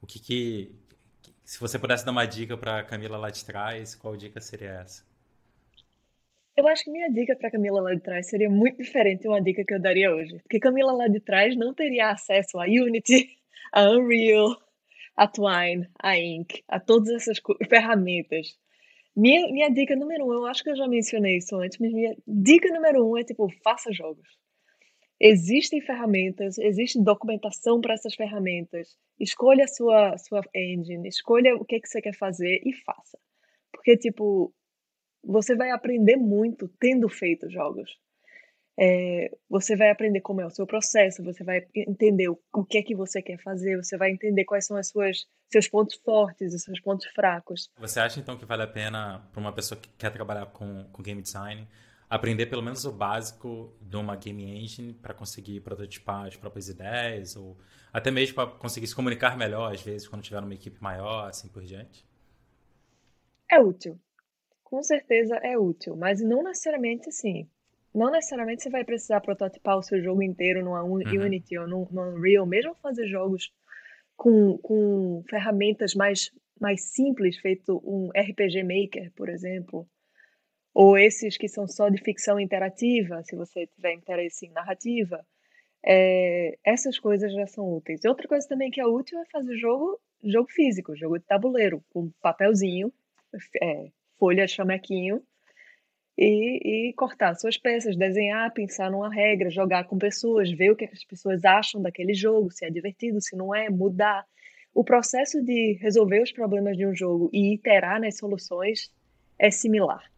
O 0.00 0.06
que 0.06 0.20
que, 0.20 0.72
se 1.44 1.58
você 1.58 1.76
pudesse 1.76 2.04
dar 2.04 2.12
uma 2.12 2.24
dica 2.24 2.56
para 2.56 2.84
Camila 2.84 3.18
lá 3.18 3.28
de 3.28 3.44
trás, 3.44 3.96
qual 3.96 4.16
dica 4.16 4.40
seria 4.40 4.70
essa? 4.82 5.04
Eu 6.56 6.68
acho 6.68 6.84
que 6.84 6.90
minha 6.90 7.10
dica 7.10 7.34
para 7.36 7.50
Camila 7.50 7.80
lá 7.80 7.94
de 7.94 8.00
trás 8.00 8.28
seria 8.28 8.48
muito 8.48 8.78
diferente 8.78 9.22
de 9.22 9.28
uma 9.28 9.42
dica 9.42 9.64
que 9.64 9.74
eu 9.74 9.80
daria 9.80 10.14
hoje. 10.14 10.38
Porque 10.38 10.60
Camila 10.60 10.92
lá 10.92 11.08
de 11.08 11.20
trás 11.20 11.56
não 11.56 11.74
teria 11.74 12.10
acesso 12.10 12.58
a 12.60 12.64
Unity, 12.64 13.28
a 13.72 13.90
Unreal, 13.90 14.56
a 15.16 15.26
Twine, 15.26 15.88
a 16.00 16.16
Ink, 16.16 16.62
a 16.68 16.78
todas 16.78 17.10
essas 17.10 17.40
ferramentas. 17.68 18.56
Minha, 19.16 19.52
minha 19.52 19.68
dica 19.68 19.96
número 19.96 20.26
um, 20.26 20.32
eu 20.32 20.46
acho 20.46 20.62
que 20.62 20.70
eu 20.70 20.76
já 20.76 20.86
mencionei 20.86 21.38
isso 21.38 21.56
antes, 21.56 21.76
mas 21.78 21.92
minha 21.92 22.16
dica 22.26 22.72
número 22.72 23.04
um 23.04 23.18
é 23.18 23.24
tipo, 23.24 23.48
faça 23.64 23.92
jogos. 23.92 24.28
Existem 25.20 25.80
ferramentas, 25.80 26.58
existe 26.58 27.02
documentação 27.02 27.80
para 27.80 27.94
essas 27.94 28.14
ferramentas. 28.14 28.96
Escolha 29.18 29.64
a 29.64 29.68
sua, 29.68 30.16
sua 30.16 30.42
engine, 30.54 31.08
escolha 31.08 31.56
o 31.56 31.64
que, 31.64 31.80
que 31.80 31.88
você 31.88 32.00
quer 32.00 32.14
fazer 32.14 32.60
e 32.64 32.72
faça. 32.72 33.18
Porque, 33.72 33.96
tipo, 33.96 34.54
você 35.24 35.56
vai 35.56 35.70
aprender 35.70 36.16
muito 36.16 36.68
tendo 36.78 37.08
feito 37.08 37.50
jogos. 37.50 37.90
É, 38.80 39.28
você 39.50 39.74
vai 39.74 39.90
aprender 39.90 40.20
como 40.20 40.40
é 40.40 40.46
o 40.46 40.50
seu 40.50 40.64
processo, 40.64 41.24
você 41.24 41.42
vai 41.42 41.66
entender 41.74 42.28
o, 42.28 42.38
o, 42.54 42.64
que 42.64 42.78
é 42.78 42.82
que 42.82 42.94
você 42.94 43.20
quer 43.20 43.36
fazer, 43.42 43.76
você 43.76 43.96
vai 43.96 44.12
entender 44.12 44.44
quais 44.44 44.66
são 44.66 44.76
as 44.76 44.88
suas 44.88 45.26
seus 45.50 45.66
pontos 45.66 45.96
fortes 45.96 46.54
e 46.54 46.58
seus 46.60 46.80
pontos 46.80 47.08
fracos. 47.08 47.68
Você 47.76 47.98
acha 47.98 48.20
então 48.20 48.38
que 48.38 48.44
vale 48.44 48.62
a 48.62 48.68
pena 48.68 49.28
para 49.32 49.40
uma 49.40 49.52
pessoa 49.52 49.80
que 49.80 49.88
quer 49.98 50.12
trabalhar 50.12 50.46
com, 50.46 50.84
com 50.92 51.02
game 51.02 51.20
design 51.20 51.66
aprender 52.08 52.46
pelo 52.46 52.62
menos 52.62 52.84
o 52.84 52.92
básico 52.92 53.72
de 53.80 53.96
uma 53.96 54.16
game 54.16 54.44
engine 54.44 54.94
para 54.94 55.12
conseguir 55.12 55.60
prototipar 55.60 56.26
as 56.26 56.36
próprias 56.36 56.68
ideias 56.68 57.36
ou 57.36 57.56
até 57.92 58.10
mesmo 58.10 58.34
para 58.34 58.46
conseguir 58.46 58.86
se 58.86 58.94
comunicar 58.94 59.36
melhor 59.36 59.72
às 59.72 59.82
vezes 59.82 60.08
quando 60.08 60.22
tiver 60.22 60.40
uma 60.40 60.54
equipe 60.54 60.82
maior, 60.82 61.28
assim 61.28 61.48
por 61.48 61.62
diante? 61.62 62.06
É 63.50 63.60
útil. 63.60 63.98
Com 64.64 64.82
certeza 64.82 65.36
é 65.36 65.58
útil, 65.58 65.96
mas 65.96 66.20
não 66.20 66.42
necessariamente 66.42 67.08
assim. 67.08 67.48
Não 67.94 68.10
necessariamente 68.10 68.62
você 68.62 68.70
vai 68.70 68.84
precisar 68.84 69.20
prototipar 69.20 69.78
o 69.78 69.82
seu 69.82 70.02
jogo 70.02 70.22
inteiro 70.22 70.62
numa 70.62 70.82
uhum. 70.82 71.00
Unity 71.00 71.58
ou 71.58 71.66
no, 71.66 71.88
no 71.90 72.02
Unreal, 72.10 72.46
mesmo 72.46 72.74
fazer 72.82 73.06
jogos 73.06 73.50
com, 74.16 74.58
com 74.58 75.24
ferramentas 75.28 75.94
mais 75.94 76.30
mais 76.60 76.82
simples, 76.82 77.38
feito 77.38 77.80
um 77.84 78.08
RPG 78.08 78.64
Maker, 78.64 79.12
por 79.14 79.28
exemplo, 79.28 79.88
ou 80.80 80.96
esses 80.96 81.36
que 81.36 81.48
são 81.48 81.66
só 81.66 81.88
de 81.88 82.00
ficção 82.00 82.38
interativa, 82.38 83.20
se 83.24 83.34
você 83.34 83.66
tiver 83.66 83.94
interesse 83.94 84.46
em 84.46 84.50
narrativa, 84.50 85.26
é, 85.84 86.56
essas 86.64 87.00
coisas 87.00 87.32
já 87.32 87.48
são 87.48 87.68
úteis. 87.68 88.04
Outra 88.04 88.28
coisa 88.28 88.46
também 88.46 88.70
que 88.70 88.80
é 88.80 88.86
útil 88.86 89.18
é 89.18 89.24
fazer 89.24 89.56
jogo, 89.56 90.00
jogo 90.22 90.48
físico, 90.48 90.94
jogo 90.94 91.18
de 91.18 91.24
tabuleiro, 91.24 91.82
com 91.90 92.12
papelzinho, 92.22 92.92
é, 93.60 93.88
folha 94.20 94.46
de 94.46 94.52
chamequinho, 94.52 95.20
e, 96.16 96.90
e, 96.90 96.92
cortar 96.92 97.34
suas 97.34 97.58
peças, 97.58 97.96
desenhar, 97.96 98.54
pensar 98.54 98.88
numa 98.88 99.12
regra, 99.12 99.50
jogar 99.50 99.82
com 99.82 99.98
pessoas, 99.98 100.48
ver 100.48 100.70
o 100.70 100.76
que 100.76 100.84
as 100.84 101.02
pessoas 101.02 101.44
acham 101.44 101.82
daquele 101.82 102.14
jogo, 102.14 102.52
se 102.52 102.64
é 102.64 102.70
divertido, 102.70 103.20
se 103.20 103.34
não 103.34 103.52
é, 103.52 103.68
mudar. 103.68 104.24
O 104.72 104.84
processo 104.84 105.42
de 105.42 105.76
resolver 105.80 106.22
os 106.22 106.30
problemas 106.30 106.76
de 106.76 106.86
um 106.86 106.94
jogo 106.94 107.28
e 107.32 107.54
iterar 107.54 108.00
nas 108.00 108.16
soluções 108.16 108.92
é 109.36 109.50
similar. 109.50 110.08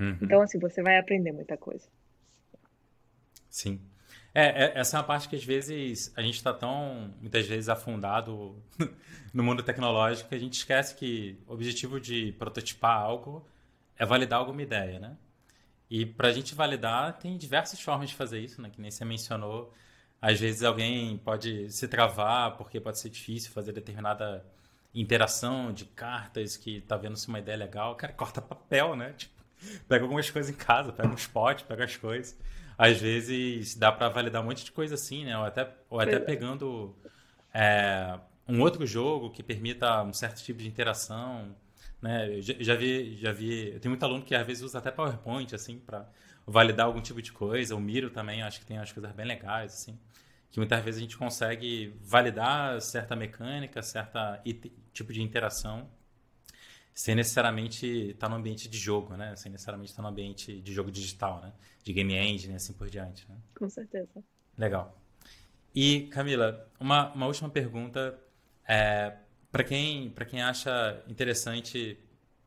Uhum. 0.00 0.16
Então, 0.22 0.40
assim, 0.40 0.58
você 0.58 0.82
vai 0.82 0.98
aprender 0.98 1.30
muita 1.30 1.56
coisa. 1.56 1.86
Sim. 3.50 3.80
É, 4.34 4.64
é, 4.64 4.78
essa 4.78 4.96
é 4.96 5.00
uma 5.00 5.06
parte 5.06 5.28
que 5.28 5.36
às 5.36 5.44
vezes 5.44 6.12
a 6.16 6.22
gente 6.22 6.36
está 6.36 6.54
tão, 6.54 7.12
muitas 7.20 7.46
vezes, 7.46 7.68
afundado 7.68 8.56
no 9.34 9.42
mundo 9.42 9.62
tecnológico 9.62 10.28
que 10.28 10.34
a 10.34 10.38
gente 10.38 10.54
esquece 10.54 10.94
que 10.94 11.38
o 11.46 11.52
objetivo 11.52 12.00
de 12.00 12.32
prototipar 12.32 12.96
algo 12.96 13.46
é 13.98 14.06
validar 14.06 14.38
alguma 14.38 14.62
ideia, 14.62 14.98
né? 14.98 15.16
E 15.90 16.06
para 16.06 16.28
a 16.28 16.32
gente 16.32 16.54
validar, 16.54 17.18
tem 17.18 17.36
diversas 17.36 17.80
formas 17.80 18.08
de 18.08 18.14
fazer 18.14 18.38
isso, 18.38 18.62
né? 18.62 18.70
Que 18.70 18.80
nem 18.80 18.90
você 18.90 19.04
mencionou. 19.04 19.74
Às 20.22 20.38
vezes 20.38 20.62
alguém 20.62 21.18
pode 21.18 21.70
se 21.70 21.88
travar 21.88 22.56
porque 22.56 22.80
pode 22.80 22.98
ser 22.98 23.10
difícil 23.10 23.50
fazer 23.50 23.72
determinada 23.72 24.44
interação 24.94 25.72
de 25.72 25.84
cartas 25.84 26.56
que 26.56 26.78
está 26.78 26.96
vendo 26.96 27.16
se 27.16 27.28
uma 27.28 27.40
ideia 27.40 27.54
é 27.54 27.58
legal. 27.58 27.96
Cara, 27.96 28.12
corta 28.12 28.40
papel, 28.40 28.94
né? 28.94 29.12
Tipo, 29.14 29.39
pega 29.88 30.04
algumas 30.04 30.30
coisas 30.30 30.50
em 30.50 30.54
casa, 30.56 30.92
pega 30.92 31.08
um 31.08 31.14
spot, 31.14 31.62
pega 31.64 31.84
as 31.84 31.96
coisas. 31.96 32.36
Às 32.76 32.98
vezes 33.00 33.74
dá 33.74 33.92
para 33.92 34.08
validar 34.08 34.42
um 34.42 34.46
monte 34.46 34.64
de 34.64 34.72
coisa 34.72 34.94
assim, 34.94 35.24
né? 35.24 35.36
Ou 35.36 35.44
até, 35.44 35.68
ou 35.88 36.00
até 36.00 36.18
pegando 36.18 36.96
é, 37.52 38.18
um 38.48 38.60
outro 38.60 38.86
jogo 38.86 39.30
que 39.30 39.42
permita 39.42 40.02
um 40.02 40.12
certo 40.12 40.42
tipo 40.42 40.60
de 40.60 40.68
interação. 40.68 41.54
Né? 42.00 42.38
Eu 42.38 42.42
já, 42.42 42.54
já 42.58 42.74
vi, 42.74 43.16
já 43.16 43.32
vi. 43.32 43.74
Eu 43.74 43.80
tenho 43.80 43.90
muito 43.90 44.02
aluno 44.02 44.22
que 44.22 44.34
às 44.34 44.46
vezes 44.46 44.62
usa 44.62 44.78
até 44.78 44.90
PowerPoint 44.90 45.54
assim 45.54 45.78
para 45.78 46.08
validar 46.46 46.86
algum 46.86 47.00
tipo 47.00 47.20
de 47.20 47.32
coisa. 47.32 47.76
O 47.76 47.80
Miro 47.80 48.10
também, 48.10 48.42
acho 48.42 48.60
que 48.60 48.66
tem 48.66 48.78
umas 48.78 48.90
coisas 48.90 49.12
bem 49.12 49.26
legais 49.26 49.74
assim, 49.74 49.98
que 50.50 50.58
muitas 50.58 50.82
vezes 50.82 50.98
a 50.98 51.02
gente 51.02 51.18
consegue 51.18 51.94
validar 52.00 52.80
certa 52.80 53.14
mecânica, 53.14 53.82
certa 53.82 54.42
tipo 54.92 55.12
de 55.12 55.22
interação 55.22 55.88
sem 57.00 57.14
necessariamente 57.14 58.10
estar 58.10 58.26
tá 58.26 58.28
no 58.28 58.36
ambiente 58.36 58.68
de 58.68 58.76
jogo, 58.76 59.16
né? 59.16 59.34
Sem 59.34 59.50
necessariamente 59.50 59.90
estar 59.90 60.02
tá 60.02 60.06
no 60.06 60.12
ambiente 60.12 60.60
de 60.60 60.70
jogo 60.70 60.90
digital, 60.90 61.40
né? 61.40 61.50
De 61.82 61.94
game 61.94 62.14
engine, 62.14 62.54
assim 62.54 62.74
por 62.74 62.90
diante. 62.90 63.26
Né? 63.26 63.38
Com 63.58 63.70
certeza. 63.70 64.22
Legal. 64.58 64.94
E 65.74 66.08
Camila, 66.08 66.70
uma, 66.78 67.10
uma 67.14 67.26
última 67.26 67.48
pergunta 67.48 68.18
é, 68.68 69.16
para 69.50 69.64
quem 69.64 70.12
quem 70.28 70.42
acha 70.42 71.02
interessante 71.08 71.98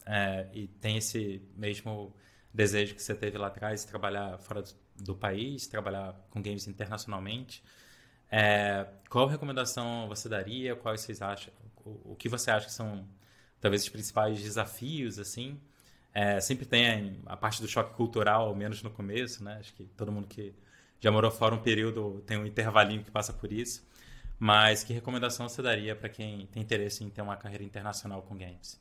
é, 0.05 0.47
e 0.53 0.67
tem 0.67 0.97
esse 0.97 1.41
mesmo 1.55 2.15
desejo 2.53 2.93
que 2.93 3.01
você 3.01 3.15
teve 3.15 3.39
lá 3.39 3.47
atrás 3.47 3.83
trabalhar 3.85 4.37
fora 4.37 4.61
do, 4.61 4.69
do 4.97 5.15
país, 5.15 5.65
trabalhar 5.65 6.13
com 6.29 6.39
games 6.43 6.67
internacionalmente, 6.67 7.63
é, 8.29 8.85
qual 9.09 9.25
recomendação 9.25 10.07
você 10.07 10.29
daria? 10.29 10.75
Quais 10.75 11.01
vocês 11.01 11.23
acham? 11.23 11.51
O, 11.83 12.11
o 12.11 12.15
que 12.15 12.29
você 12.29 12.51
acha 12.51 12.67
que 12.67 12.71
são 12.71 13.03
talvez 13.63 13.83
os 13.83 13.89
principais 13.89 14.41
desafios, 14.41 15.17
assim. 15.17 15.57
É, 16.13 16.41
sempre 16.41 16.65
tem 16.65 17.17
a 17.25 17.37
parte 17.37 17.61
do 17.61 17.67
choque 17.67 17.95
cultural, 17.95 18.47
ao 18.49 18.55
menos 18.55 18.83
no 18.83 18.91
começo, 18.91 19.41
né? 19.41 19.55
Acho 19.57 19.73
que 19.73 19.85
todo 19.95 20.11
mundo 20.11 20.27
que 20.27 20.53
já 20.99 21.09
morou 21.09 21.31
fora 21.31 21.55
um 21.55 21.61
período 21.61 22.21
tem 22.27 22.37
um 22.37 22.45
intervalinho 22.45 23.05
que 23.05 23.09
passa 23.09 23.31
por 23.31 23.53
isso. 23.53 23.87
Mas 24.37 24.83
que 24.83 24.91
recomendação 24.91 25.47
você 25.47 25.61
daria 25.61 25.95
para 25.95 26.09
quem 26.09 26.45
tem 26.47 26.61
interesse 26.61 27.05
em 27.05 27.09
ter 27.09 27.21
uma 27.21 27.37
carreira 27.37 27.63
internacional 27.63 28.21
com 28.23 28.37
games? 28.37 28.77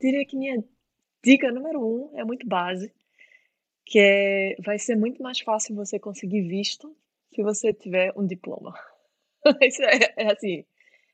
Diria 0.00 0.24
que 0.24 0.34
minha 0.34 0.64
dica 1.22 1.52
número 1.52 1.78
um 1.78 2.18
é 2.18 2.24
muito 2.24 2.48
base, 2.48 2.90
que 3.84 3.98
é 3.98 4.56
vai 4.64 4.78
ser 4.78 4.96
muito 4.96 5.22
mais 5.22 5.40
fácil 5.40 5.76
você 5.76 5.98
conseguir 5.98 6.40
visto 6.48 6.96
se 7.34 7.42
você 7.42 7.74
tiver 7.74 8.14
um 8.16 8.26
diploma. 8.26 8.74
Isso 9.60 9.82
é, 9.82 10.14
é 10.16 10.32
assim, 10.32 10.64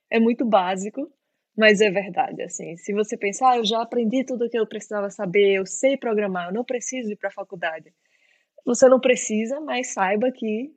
é 0.09 0.21
muito 0.21 0.45
básico, 0.45 1.11
mas 1.57 1.81
é 1.81 1.91
verdade, 1.91 2.43
assim, 2.43 2.77
se 2.77 2.93
você 2.93 3.17
pensar, 3.17 3.53
ah, 3.53 3.57
eu 3.57 3.65
já 3.65 3.81
aprendi 3.81 4.25
tudo 4.25 4.45
o 4.45 4.51
que 4.51 4.59
eu 4.59 4.67
precisava 4.67 5.09
saber, 5.11 5.55
eu 5.55 5.65
sei 5.65 5.97
programar, 5.97 6.49
eu 6.49 6.55
não 6.55 6.65
preciso 6.65 7.11
ir 7.11 7.17
para 7.17 7.29
a 7.29 7.33
faculdade. 7.33 7.93
Você 8.65 8.89
não 8.89 9.01
precisa, 9.01 9.61
mas 9.61 9.93
saiba 9.93 10.31
que 10.31 10.75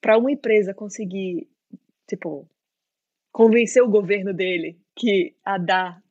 para 0.00 0.16
uma 0.16 0.30
empresa 0.30 0.72
conseguir, 0.72 1.48
tipo, 2.08 2.48
convencer 3.30 3.82
o 3.82 3.90
governo 3.90 4.32
dele 4.32 4.78
que 4.94 5.34
a 5.44 5.58
dar 5.58 6.02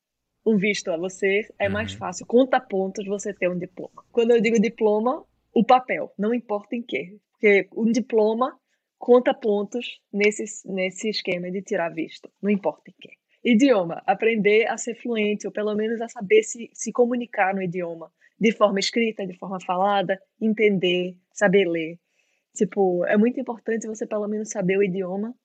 um 0.46 0.58
visto 0.58 0.92
a 0.92 0.98
você 0.98 1.42
é 1.58 1.68
mais 1.68 1.94
uhum. 1.94 1.98
fácil, 1.98 2.26
conta 2.28 2.60
pontos 2.60 3.06
você 3.08 3.34
ter 3.34 3.50
um 3.50 3.58
diploma. 3.58 4.06
Quando 4.12 4.32
eu 4.32 4.42
digo 4.42 4.60
diploma, 4.60 5.26
o 5.52 5.64
papel, 5.64 6.14
não 6.18 6.34
importa 6.34 6.76
em 6.76 6.84
quê, 6.84 7.18
porque 7.32 7.68
um 7.76 7.92
diploma 7.92 8.60
conta 9.00 9.34
pontos 9.34 10.00
nesse, 10.14 10.44
nesse 10.68 11.10
esquema 11.10 11.50
de 11.50 11.64
tirar 11.64 11.90
visto, 11.90 12.30
não 12.42 12.52
importa 12.52 12.92
em 12.92 12.94
quê. 13.00 13.14
Idioma, 13.46 14.02
aprender 14.08 14.66
a 14.68 14.76
ser 14.76 14.96
fluente, 14.96 15.46
ou 15.46 15.54
pelo 15.54 15.76
menos 15.76 16.02
a 16.02 16.10
saber 16.10 16.42
se, 16.42 16.68
se 16.74 16.92
comunicar 16.92 17.54
no 17.54 17.62
idioma, 17.62 18.12
de 18.40 18.52
forma 18.52 18.80
escrita, 18.80 19.26
de 19.26 19.38
forma 19.38 19.60
falada, 19.62 20.20
entender, 20.42 21.16
saber 21.32 21.66
ler. 21.66 22.00
Tipo, 22.56 23.06
é 23.06 23.16
muito 23.16 23.40
importante 23.40 23.86
você 23.86 24.08
pelo 24.08 24.28
menos 24.28 24.50
saber 24.50 24.78
o 24.78 24.84
idioma 24.84 25.36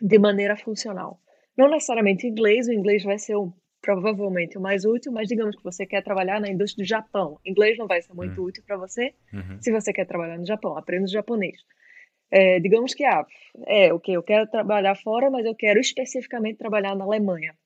de 0.00 0.18
maneira 0.18 0.56
funcional. 0.56 1.20
Não 1.54 1.68
necessariamente 1.68 2.26
inglês, 2.26 2.68
o 2.68 2.72
inglês 2.72 3.04
vai 3.04 3.18
ser 3.18 3.36
o, 3.36 3.52
provavelmente 3.82 4.56
o 4.56 4.60
mais 4.60 4.86
útil, 4.86 5.12
mas 5.12 5.28
digamos 5.28 5.56
que 5.56 5.62
você 5.62 5.84
quer 5.84 6.02
trabalhar 6.02 6.40
na 6.40 6.48
indústria 6.48 6.82
do 6.82 6.88
Japão. 6.88 7.38
Inglês 7.44 7.76
não 7.76 7.86
vai 7.86 8.00
ser 8.00 8.14
muito 8.14 8.40
uhum. 8.40 8.46
útil 8.46 8.62
para 8.66 8.78
você. 8.78 9.12
Uhum. 9.30 9.60
Se 9.60 9.70
você 9.70 9.92
quer 9.92 10.06
trabalhar 10.06 10.38
no 10.38 10.46
Japão, 10.46 10.74
aprenda 10.78 11.04
o 11.04 11.08
japonês. 11.08 11.60
É, 12.30 12.60
digamos 12.60 12.94
que, 12.94 13.04
ah, 13.04 13.26
é, 13.66 13.92
ok, 13.92 14.14
eu 14.14 14.22
quero 14.22 14.48
trabalhar 14.48 14.94
fora, 14.94 15.30
mas 15.30 15.44
eu 15.44 15.54
quero 15.54 15.80
especificamente 15.80 16.58
trabalhar 16.58 16.94
na 16.94 17.04
Alemanha. 17.04 17.56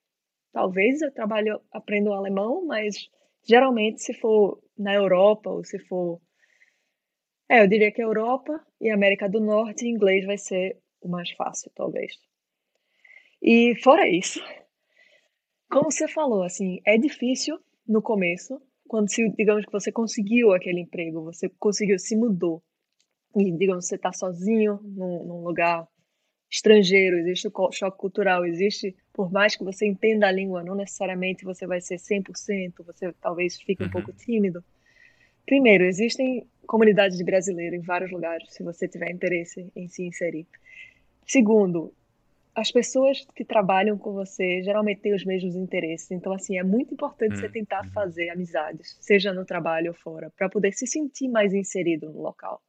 Talvez 0.53 1.03
eu 1.03 1.13
trabalhe, 1.13 1.51
aprenda 1.71 2.11
o 2.11 2.15
alemão, 2.15 2.65
mas 2.65 3.11
geralmente 3.47 4.03
se 4.03 4.15
for 4.15 4.63
na 4.79 4.95
Europa 4.95 5.51
ou 5.51 5.65
se 5.65 5.79
for... 5.81 6.21
É, 7.49 7.63
eu 7.63 7.69
diria 7.69 7.93
que 7.93 8.03
Europa 8.03 8.59
e 8.81 8.91
América 8.91 9.29
do 9.29 9.41
Norte, 9.41 9.87
inglês 9.87 10.25
vai 10.25 10.39
ser 10.39 10.79
o 11.03 11.09
mais 11.09 11.31
fácil, 11.33 11.71
talvez. 11.75 12.15
E 13.43 13.75
fora 13.83 14.09
isso, 14.09 14.41
como 15.71 15.91
você 15.91 16.09
falou, 16.09 16.43
assim, 16.43 16.81
é 16.87 16.97
difícil 16.97 17.59
no 17.87 18.01
começo, 18.01 18.63
quando 18.89 19.11
se, 19.11 19.29
digamos 19.37 19.67
que 19.67 19.73
você 19.73 19.93
conseguiu 19.93 20.53
aquele 20.53 20.81
emprego, 20.81 21.23
você 21.23 21.51
conseguiu, 21.59 21.99
se 21.99 22.17
mudou 22.17 22.63
e 23.37 23.51
digamos 23.53 23.87
você 23.87 23.97
está 23.97 24.13
sozinho 24.13 24.81
num, 24.83 25.25
num, 25.25 25.43
lugar 25.43 25.87
estrangeiro, 26.51 27.19
existe 27.19 27.49
o 27.49 27.73
choque 27.73 27.99
cultural, 27.99 28.45
existe, 28.45 28.95
por 29.13 29.33
mais 29.33 29.57
que 29.57 29.65
você 29.65 29.87
entenda 29.87 30.29
a 30.29 30.33
língua, 30.33 30.63
não 30.63 30.75
necessariamente 30.75 31.45
você 31.45 31.67
vai 31.67 31.81
ser 31.81 31.97
100%, 31.97 32.85
você 32.85 33.13
talvez 33.21 33.61
fique 33.61 33.83
um 33.83 33.87
uhum. 33.87 33.93
pouco 33.93 34.13
tímido. 34.13 34.63
Primeiro, 35.45 35.85
existem 35.85 36.47
comunidades 36.67 37.19
de 37.19 37.25
brasileiros 37.25 37.79
em 37.79 37.83
vários 37.83 38.11
lugares, 38.11 38.53
se 38.53 38.63
você 38.63 38.87
tiver 38.87 39.11
interesse 39.11 39.71
em 39.75 39.89
se 39.89 40.05
inserir. 40.05 40.47
Segundo, 41.27 41.93
as 42.55 42.71
pessoas 42.71 43.27
que 43.35 43.45
trabalham 43.45 43.99
com 43.99 44.13
você 44.13 44.63
geralmente 44.63 45.01
têm 45.01 45.15
os 45.15 45.25
mesmos 45.25 45.57
interesses. 45.57 46.11
Então, 46.11 46.33
assim, 46.33 46.57
é 46.57 46.63
muito 46.63 46.95
importante 46.95 47.35
uhum. 47.35 47.41
você 47.41 47.49
tentar 47.49 47.85
fazer 47.91 48.31
amizades, 48.31 48.97
seja 49.01 49.33
no 49.33 49.45
trabalho 49.45 49.89
ou 49.89 49.95
fora, 49.95 50.31
para 50.37 50.49
poder 50.49 50.73
se 50.73 50.87
sentir 50.87 51.29
mais 51.29 51.53
inserido 51.53 52.11
no 52.11 52.23
local. 52.23 52.63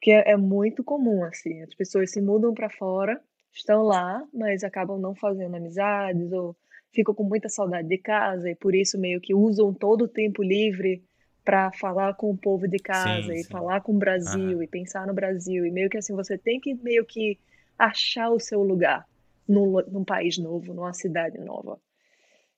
Porque 0.00 0.12
é, 0.12 0.30
é 0.30 0.36
muito 0.36 0.82
comum, 0.82 1.22
assim, 1.24 1.60
as 1.60 1.74
pessoas 1.74 2.10
se 2.10 2.22
mudam 2.22 2.54
para 2.54 2.70
fora, 2.70 3.20
estão 3.52 3.82
lá, 3.82 4.26
mas 4.32 4.64
acabam 4.64 4.98
não 4.98 5.14
fazendo 5.14 5.54
amizades 5.54 6.32
ou 6.32 6.56
ficam 6.90 7.14
com 7.14 7.22
muita 7.22 7.50
saudade 7.50 7.86
de 7.86 7.98
casa 7.98 8.50
e 8.50 8.56
por 8.56 8.74
isso 8.74 8.98
meio 8.98 9.20
que 9.20 9.34
usam 9.34 9.74
todo 9.74 10.02
o 10.02 10.08
tempo 10.08 10.42
livre 10.42 11.04
para 11.44 11.70
falar 11.72 12.14
com 12.14 12.30
o 12.30 12.36
povo 12.36 12.66
de 12.66 12.78
casa 12.78 13.26
sim, 13.26 13.32
e 13.32 13.44
sim. 13.44 13.50
falar 13.50 13.82
com 13.82 13.92
o 13.92 13.98
Brasil 13.98 14.56
uhum. 14.56 14.62
e 14.62 14.66
pensar 14.66 15.06
no 15.06 15.12
Brasil 15.12 15.66
e 15.66 15.70
meio 15.70 15.90
que 15.90 15.98
assim 15.98 16.14
você 16.14 16.38
tem 16.38 16.58
que 16.58 16.74
meio 16.74 17.04
que 17.04 17.38
achar 17.78 18.30
o 18.30 18.40
seu 18.40 18.62
lugar 18.62 19.06
num, 19.46 19.80
num 19.88 20.04
país 20.04 20.38
novo, 20.38 20.72
numa 20.72 20.92
cidade 20.94 21.38
nova. 21.38 21.78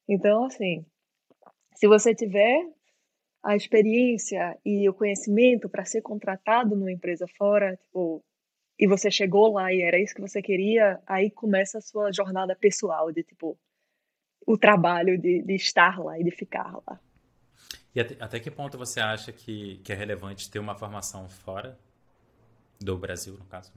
Então 0.08 0.44
assim, 0.44 0.84
se 1.74 1.88
você 1.88 2.14
tiver 2.14 2.66
a 3.42 3.56
experiência 3.56 4.56
e 4.64 4.88
o 4.88 4.94
conhecimento 4.94 5.68
para 5.68 5.84
ser 5.84 6.00
contratado 6.00 6.76
numa 6.76 6.92
empresa 6.92 7.26
fora, 7.36 7.76
tipo, 7.76 8.24
e 8.78 8.86
você 8.86 9.10
chegou 9.10 9.52
lá 9.52 9.72
e 9.72 9.82
era 9.82 9.98
isso 9.98 10.14
que 10.14 10.20
você 10.20 10.40
queria, 10.40 11.00
aí 11.06 11.30
começa 11.30 11.78
a 11.78 11.80
sua 11.80 12.12
jornada 12.12 12.54
pessoal 12.54 13.10
de 13.10 13.22
tipo, 13.22 13.58
o 14.46 14.56
trabalho 14.56 15.18
de, 15.18 15.42
de 15.42 15.54
estar 15.54 15.98
lá 15.98 16.18
e 16.18 16.24
de 16.24 16.30
ficar 16.30 16.80
lá. 16.86 17.00
E 17.94 18.00
até, 18.00 18.16
até, 18.18 18.40
que 18.40 18.50
ponto 18.50 18.78
você 18.78 19.00
acha 19.00 19.32
que, 19.32 19.78
que 19.84 19.92
é 19.92 19.96
relevante 19.96 20.50
ter 20.50 20.58
uma 20.58 20.74
formação 20.74 21.28
fora 21.28 21.78
do 22.80 22.96
Brasil, 22.96 23.34
no 23.34 23.44
caso? 23.44 23.72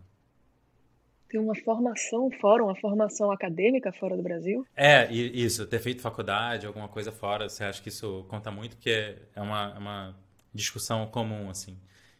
Ter 1.29 1.39
uma 1.39 1.55
formação 1.55 2.29
fora, 2.39 2.63
uma 2.63 2.75
formação 2.75 3.31
acadêmica 3.31 3.91
fora 3.91 4.15
do 4.15 4.23
Brasil? 4.23 4.65
É, 4.75 5.11
isso, 5.11 5.65
ter 5.65 5.79
feito 5.79 6.01
faculdade, 6.01 6.67
alguma 6.67 6.87
coisa 6.87 7.11
fora, 7.11 7.49
você 7.49 7.63
acha 7.63 7.81
que 7.81 7.89
isso 7.89 8.25
conta 8.29 8.51
muito? 8.51 8.75
Porque 8.75 9.15
é 9.35 9.41
uma, 9.41 9.73
é 9.75 9.79
uma 9.79 10.15
discussão 10.53 11.05
comum, 11.07 11.49
assim, 11.49 11.77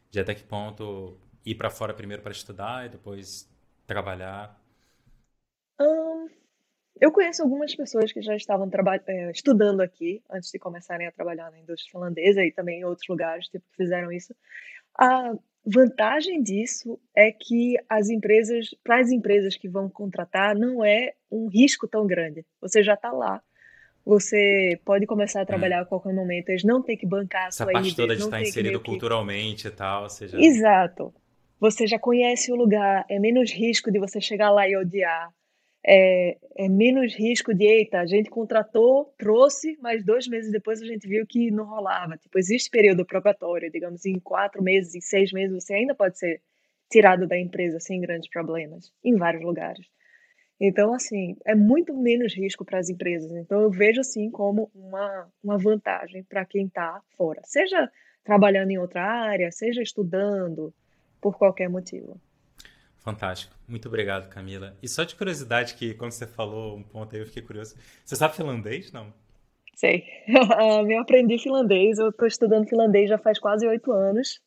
de 0.10 0.20
até 0.20 0.34
que 0.34 0.44
ponto 0.44 1.18
ir 1.46 1.56
para 1.56 1.70
fora 1.70 1.94
primeiro 1.94 2.24
para 2.24 2.32
estudar 2.32 2.86
e 2.86 2.90
depois 2.90 3.48
trabalhar. 3.86 4.60
Eu 7.00 7.12
conheço 7.12 7.44
algumas 7.44 7.76
pessoas 7.76 8.12
que 8.12 8.22
já 8.22 8.36
estavam 8.36 8.70
é, 9.08 9.32
estudando 9.32 9.82
aqui 9.82 10.24
antes 10.32 10.50
de 10.50 10.58
começarem 10.58 11.06
a 11.06 11.12
trabalhar 11.12 11.52
na 11.52 11.60
indústria 11.60 11.92
finlandesa 11.92 12.44
e 12.44 12.52
também 12.52 12.80
em 12.80 12.86
outros 12.86 13.08
lugares 13.08 13.48
tipo, 13.48 13.66
que 13.70 13.76
fizeram 13.76 14.12
isso. 14.12 14.34
A 14.98 15.34
vantagem 15.66 16.44
disso 16.44 17.00
é 17.16 17.32
que 17.32 17.76
as 17.90 18.10
empresas, 18.10 18.76
para 18.84 19.00
as 19.00 19.12
empresas 19.12 19.56
que 19.56 19.68
vão 19.68 19.90
contratar, 19.90 20.56
não 20.56 20.84
é 20.84 21.14
um 21.32 21.48
risco 21.48 21.88
tão 21.88 22.06
grande. 22.06 22.46
Você 22.62 22.84
já 22.84 22.94
está 22.94 23.12
lá. 23.12 23.42
Você 24.06 24.80
pode 24.86 25.08
começar 25.08 25.42
a 25.42 25.46
trabalhar 25.46 25.80
hum. 25.80 25.82
a 25.82 25.86
qualquer 25.86 26.14
momento, 26.14 26.50
eles 26.50 26.64
não 26.64 26.82
têm 26.82 26.96
que 26.96 27.08
bancar 27.08 27.46
a 27.46 27.48
Essa 27.48 27.64
sua 27.64 27.74
parte 27.74 27.90
ida, 27.90 27.96
toda 28.04 28.16
de 28.16 28.22
estar 28.22 28.42
inserido 28.42 28.80
culturalmente 28.80 29.64
que... 29.64 29.68
e 29.70 29.72
tal, 29.72 30.10
seja... 30.10 30.40
Exato. 30.40 31.14
Você 31.60 31.88
já 31.88 31.98
conhece 31.98 32.52
o 32.52 32.56
lugar, 32.56 33.06
é 33.10 33.18
menos 33.18 33.52
risco 33.52 33.92
de 33.92 33.98
você 33.98 34.22
chegar 34.22 34.52
lá 34.52 34.70
e 34.70 34.78
odiar 34.78 35.34
é, 35.88 36.38
é, 36.58 36.68
menos 36.68 37.14
risco 37.14 37.54
de, 37.54 37.66
eita, 37.66 38.00
a 38.00 38.06
gente 38.08 38.30
contratou, 38.30 39.14
trouxe, 39.18 39.78
mas 39.80 40.04
dois 40.04 40.28
meses 40.28 40.52
depois 40.52 40.82
a 40.82 40.86
gente 40.86 41.08
viu 41.08 41.28
que 41.28 41.52
não 41.52 41.66
rolava. 41.66 42.18
Tipo, 42.18 42.40
existe 42.40 42.72
período 42.72 43.06
probatório, 43.06 43.72
digamos, 43.72 44.04
em 44.06 44.20
quatro 44.20 44.64
meses, 44.64 44.96
em 44.96 45.02
seis 45.02 45.32
meses, 45.32 45.64
você 45.64 45.76
ainda 45.76 45.94
pode 45.94 46.18
ser 46.18 46.42
tirado 46.90 47.28
da 47.28 47.38
empresa 47.38 47.80
sem 47.80 48.02
grandes 48.02 48.30
problemas, 48.30 48.92
em 49.04 49.16
vários 49.16 49.44
lugares. 49.44 49.86
Então, 50.60 50.94
assim, 50.94 51.36
é 51.46 51.54
muito 51.54 51.94
menos 51.96 52.34
risco 52.34 52.66
para 52.66 52.80
as 52.80 52.90
empresas. 52.90 53.32
Então, 53.32 53.62
eu 53.62 53.70
vejo, 53.70 54.02
assim, 54.02 54.32
como 54.32 54.72
uma, 54.74 55.28
uma 55.44 55.58
vantagem 55.58 56.24
para 56.24 56.46
quem 56.46 56.66
está 56.66 57.02
fora. 57.16 57.42
Seja 57.44 57.92
trabalhando 58.24 58.72
em 58.72 58.80
outra 58.80 59.04
área, 59.04 59.52
seja 59.52 59.84
estudando, 59.84 60.74
por 61.22 61.38
qualquer 61.38 61.70
motivo. 61.70 62.20
Fantástico. 63.06 63.56
Muito 63.68 63.88
obrigado, 63.88 64.28
Camila. 64.30 64.76
E 64.82 64.88
só 64.88 65.04
de 65.04 65.16
curiosidade, 65.16 65.76
que 65.76 65.94
quando 65.94 66.12
você 66.12 66.26
falou 66.26 66.76
um 66.76 66.82
ponto 66.82 67.16
aí, 67.16 67.22
eu 67.22 67.28
fiquei 67.28 67.44
curioso. 67.44 67.76
Você 68.04 68.16
sabe 68.16 68.36
finlandês, 68.36 68.92
não? 68.92 69.14
Sei. 69.76 70.04
eu 70.90 71.00
aprendi 71.00 71.38
finlandês. 71.38 72.00
Eu 72.00 72.10
estou 72.10 72.28
estudando 72.28 72.68
finlandês 72.68 73.08
já 73.08 73.20
faz 73.20 73.38
quase 73.38 73.68
oito 73.68 73.92
anos. 73.92 74.42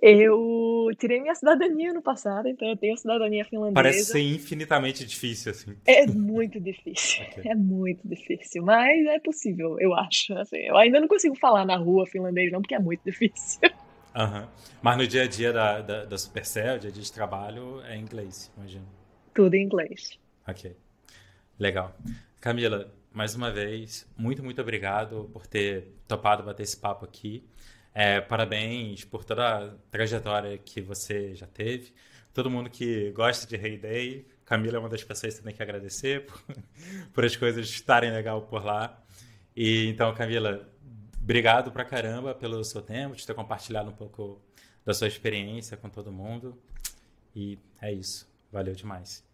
Eu 0.00 0.88
tirei 0.96 1.20
minha 1.20 1.34
cidadania 1.34 1.92
no 1.92 2.02
passado, 2.02 2.46
então 2.48 2.68
eu 2.68 2.76
tenho 2.76 2.94
a 2.94 2.98
cidadania 2.98 3.44
finlandesa. 3.44 3.74
Parece 3.74 4.04
ser 4.04 4.20
infinitamente 4.20 5.04
difícil, 5.04 5.50
assim. 5.50 5.74
É 5.86 6.06
muito 6.06 6.60
difícil. 6.60 7.24
okay. 7.24 7.50
É 7.50 7.54
muito 7.56 8.06
difícil, 8.06 8.62
mas 8.62 9.04
é 9.06 9.18
possível, 9.18 9.76
eu 9.80 9.92
acho. 9.92 10.34
Assim, 10.34 10.58
eu 10.58 10.76
ainda 10.76 11.00
não 11.00 11.08
consigo 11.08 11.34
falar 11.34 11.64
na 11.64 11.76
rua 11.76 12.06
finlandês, 12.06 12.52
não, 12.52 12.60
porque 12.60 12.76
é 12.76 12.78
muito 12.78 13.00
difícil. 13.04 13.60
Uhum. 14.16 14.48
Mas 14.80 14.96
no 14.96 15.06
dia 15.06 15.24
a 15.24 15.26
dia 15.26 15.52
da, 15.52 15.80
da, 15.82 16.04
da 16.06 16.18
Supercell, 16.18 16.78
dia 16.78 16.88
a 16.88 16.92
dia 16.92 17.02
de 17.02 17.12
trabalho, 17.12 17.82
é 17.82 17.96
inglês, 17.96 18.50
imagino. 18.56 18.86
Tudo 19.34 19.54
em 19.54 19.64
inglês. 19.64 20.18
Ok. 20.48 20.74
Legal. 21.58 21.94
Camila, 22.40 22.90
mais 23.12 23.34
uma 23.34 23.50
vez, 23.50 24.08
muito, 24.16 24.42
muito 24.42 24.60
obrigado 24.60 25.28
por 25.32 25.46
ter 25.46 25.94
topado 26.08 26.42
bater 26.42 26.62
esse 26.62 26.76
papo 26.76 27.04
aqui. 27.04 27.46
É, 27.92 28.20
parabéns 28.20 29.04
por 29.04 29.24
toda 29.24 29.66
a 29.66 29.70
trajetória 29.90 30.56
que 30.58 30.80
você 30.80 31.34
já 31.34 31.46
teve. 31.46 31.92
Todo 32.32 32.50
mundo 32.50 32.70
que 32.70 33.10
gosta 33.12 33.46
de 33.46 33.56
Hey 33.56 33.78
Day, 33.78 34.26
Camila 34.44 34.76
é 34.76 34.78
uma 34.78 34.88
das 34.88 35.02
pessoas 35.02 35.34
que 35.34 35.38
você 35.38 35.44
tem 35.44 35.54
que 35.54 35.62
agradecer 35.62 36.24
por, 36.26 36.42
por 37.12 37.24
as 37.24 37.34
coisas 37.36 37.68
estarem 37.68 38.12
legal 38.12 38.42
por 38.42 38.64
lá. 38.64 39.02
E 39.56 39.86
então, 39.88 40.14
Camila, 40.14 40.68
obrigado 41.26 41.72
pra 41.72 41.84
caramba 41.84 42.36
pelo 42.36 42.62
seu 42.62 42.80
tempo, 42.80 43.16
de 43.16 43.26
ter 43.26 43.34
compartilhado 43.34 43.90
um 43.90 43.94
pouco 43.94 44.40
da 44.84 44.94
sua 44.94 45.08
experiência 45.08 45.76
com 45.76 45.90
todo 45.90 46.12
mundo. 46.12 46.56
E 47.34 47.58
é 47.82 47.92
isso. 47.92 48.32
Valeu 48.52 48.74
demais. 48.74 49.26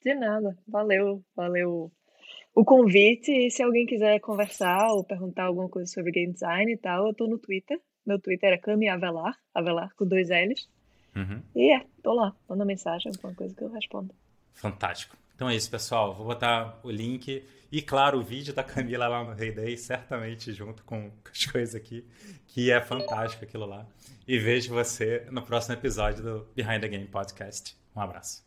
De 0.00 0.14
nada. 0.14 0.56
Valeu, 0.66 1.20
valeu 1.34 1.90
o 2.54 2.64
convite. 2.64 3.32
E 3.32 3.50
se 3.50 3.64
alguém 3.64 3.84
quiser 3.84 4.20
conversar 4.20 4.92
ou 4.92 5.02
perguntar 5.02 5.46
alguma 5.46 5.68
coisa 5.68 5.90
sobre 5.92 6.12
game 6.12 6.32
design 6.32 6.72
e 6.72 6.76
tal, 6.76 7.08
eu 7.08 7.14
tô 7.14 7.26
no 7.26 7.36
Twitter. 7.36 7.80
Meu 8.06 8.20
Twitter 8.20 8.52
é 8.52 8.56
Cami 8.56 8.88
Avelar, 8.88 9.36
Avelar 9.52 9.92
com 9.96 10.06
dois 10.06 10.28
L's. 10.30 10.68
Uhum. 11.16 11.42
E 11.56 11.74
é, 11.74 11.84
tô 12.00 12.14
lá. 12.14 12.32
Manda 12.48 12.64
mensagem, 12.64 13.10
alguma 13.10 13.34
coisa 13.34 13.52
que 13.56 13.62
eu 13.62 13.72
respondo. 13.72 14.14
Fantástico. 14.54 15.16
Então 15.38 15.48
é 15.48 15.54
isso, 15.54 15.70
pessoal. 15.70 16.12
Vou 16.12 16.26
botar 16.26 16.80
o 16.82 16.90
link 16.90 17.46
e, 17.70 17.80
claro, 17.80 18.18
o 18.18 18.24
vídeo 18.24 18.52
da 18.52 18.64
Camila 18.64 19.06
lá 19.06 19.22
no 19.22 19.34
Rei 19.34 19.52
Day, 19.52 19.76
certamente 19.76 20.52
junto 20.52 20.82
com 20.82 21.12
as 21.30 21.46
coisas 21.46 21.76
aqui, 21.76 22.04
que 22.48 22.72
é 22.72 22.80
fantástico 22.80 23.44
aquilo 23.44 23.64
lá. 23.64 23.86
E 24.26 24.36
vejo 24.36 24.74
você 24.74 25.24
no 25.30 25.40
próximo 25.40 25.74
episódio 25.74 26.24
do 26.24 26.48
Behind 26.56 26.80
the 26.80 26.88
Game 26.88 27.06
Podcast. 27.06 27.76
Um 27.94 28.00
abraço. 28.00 28.44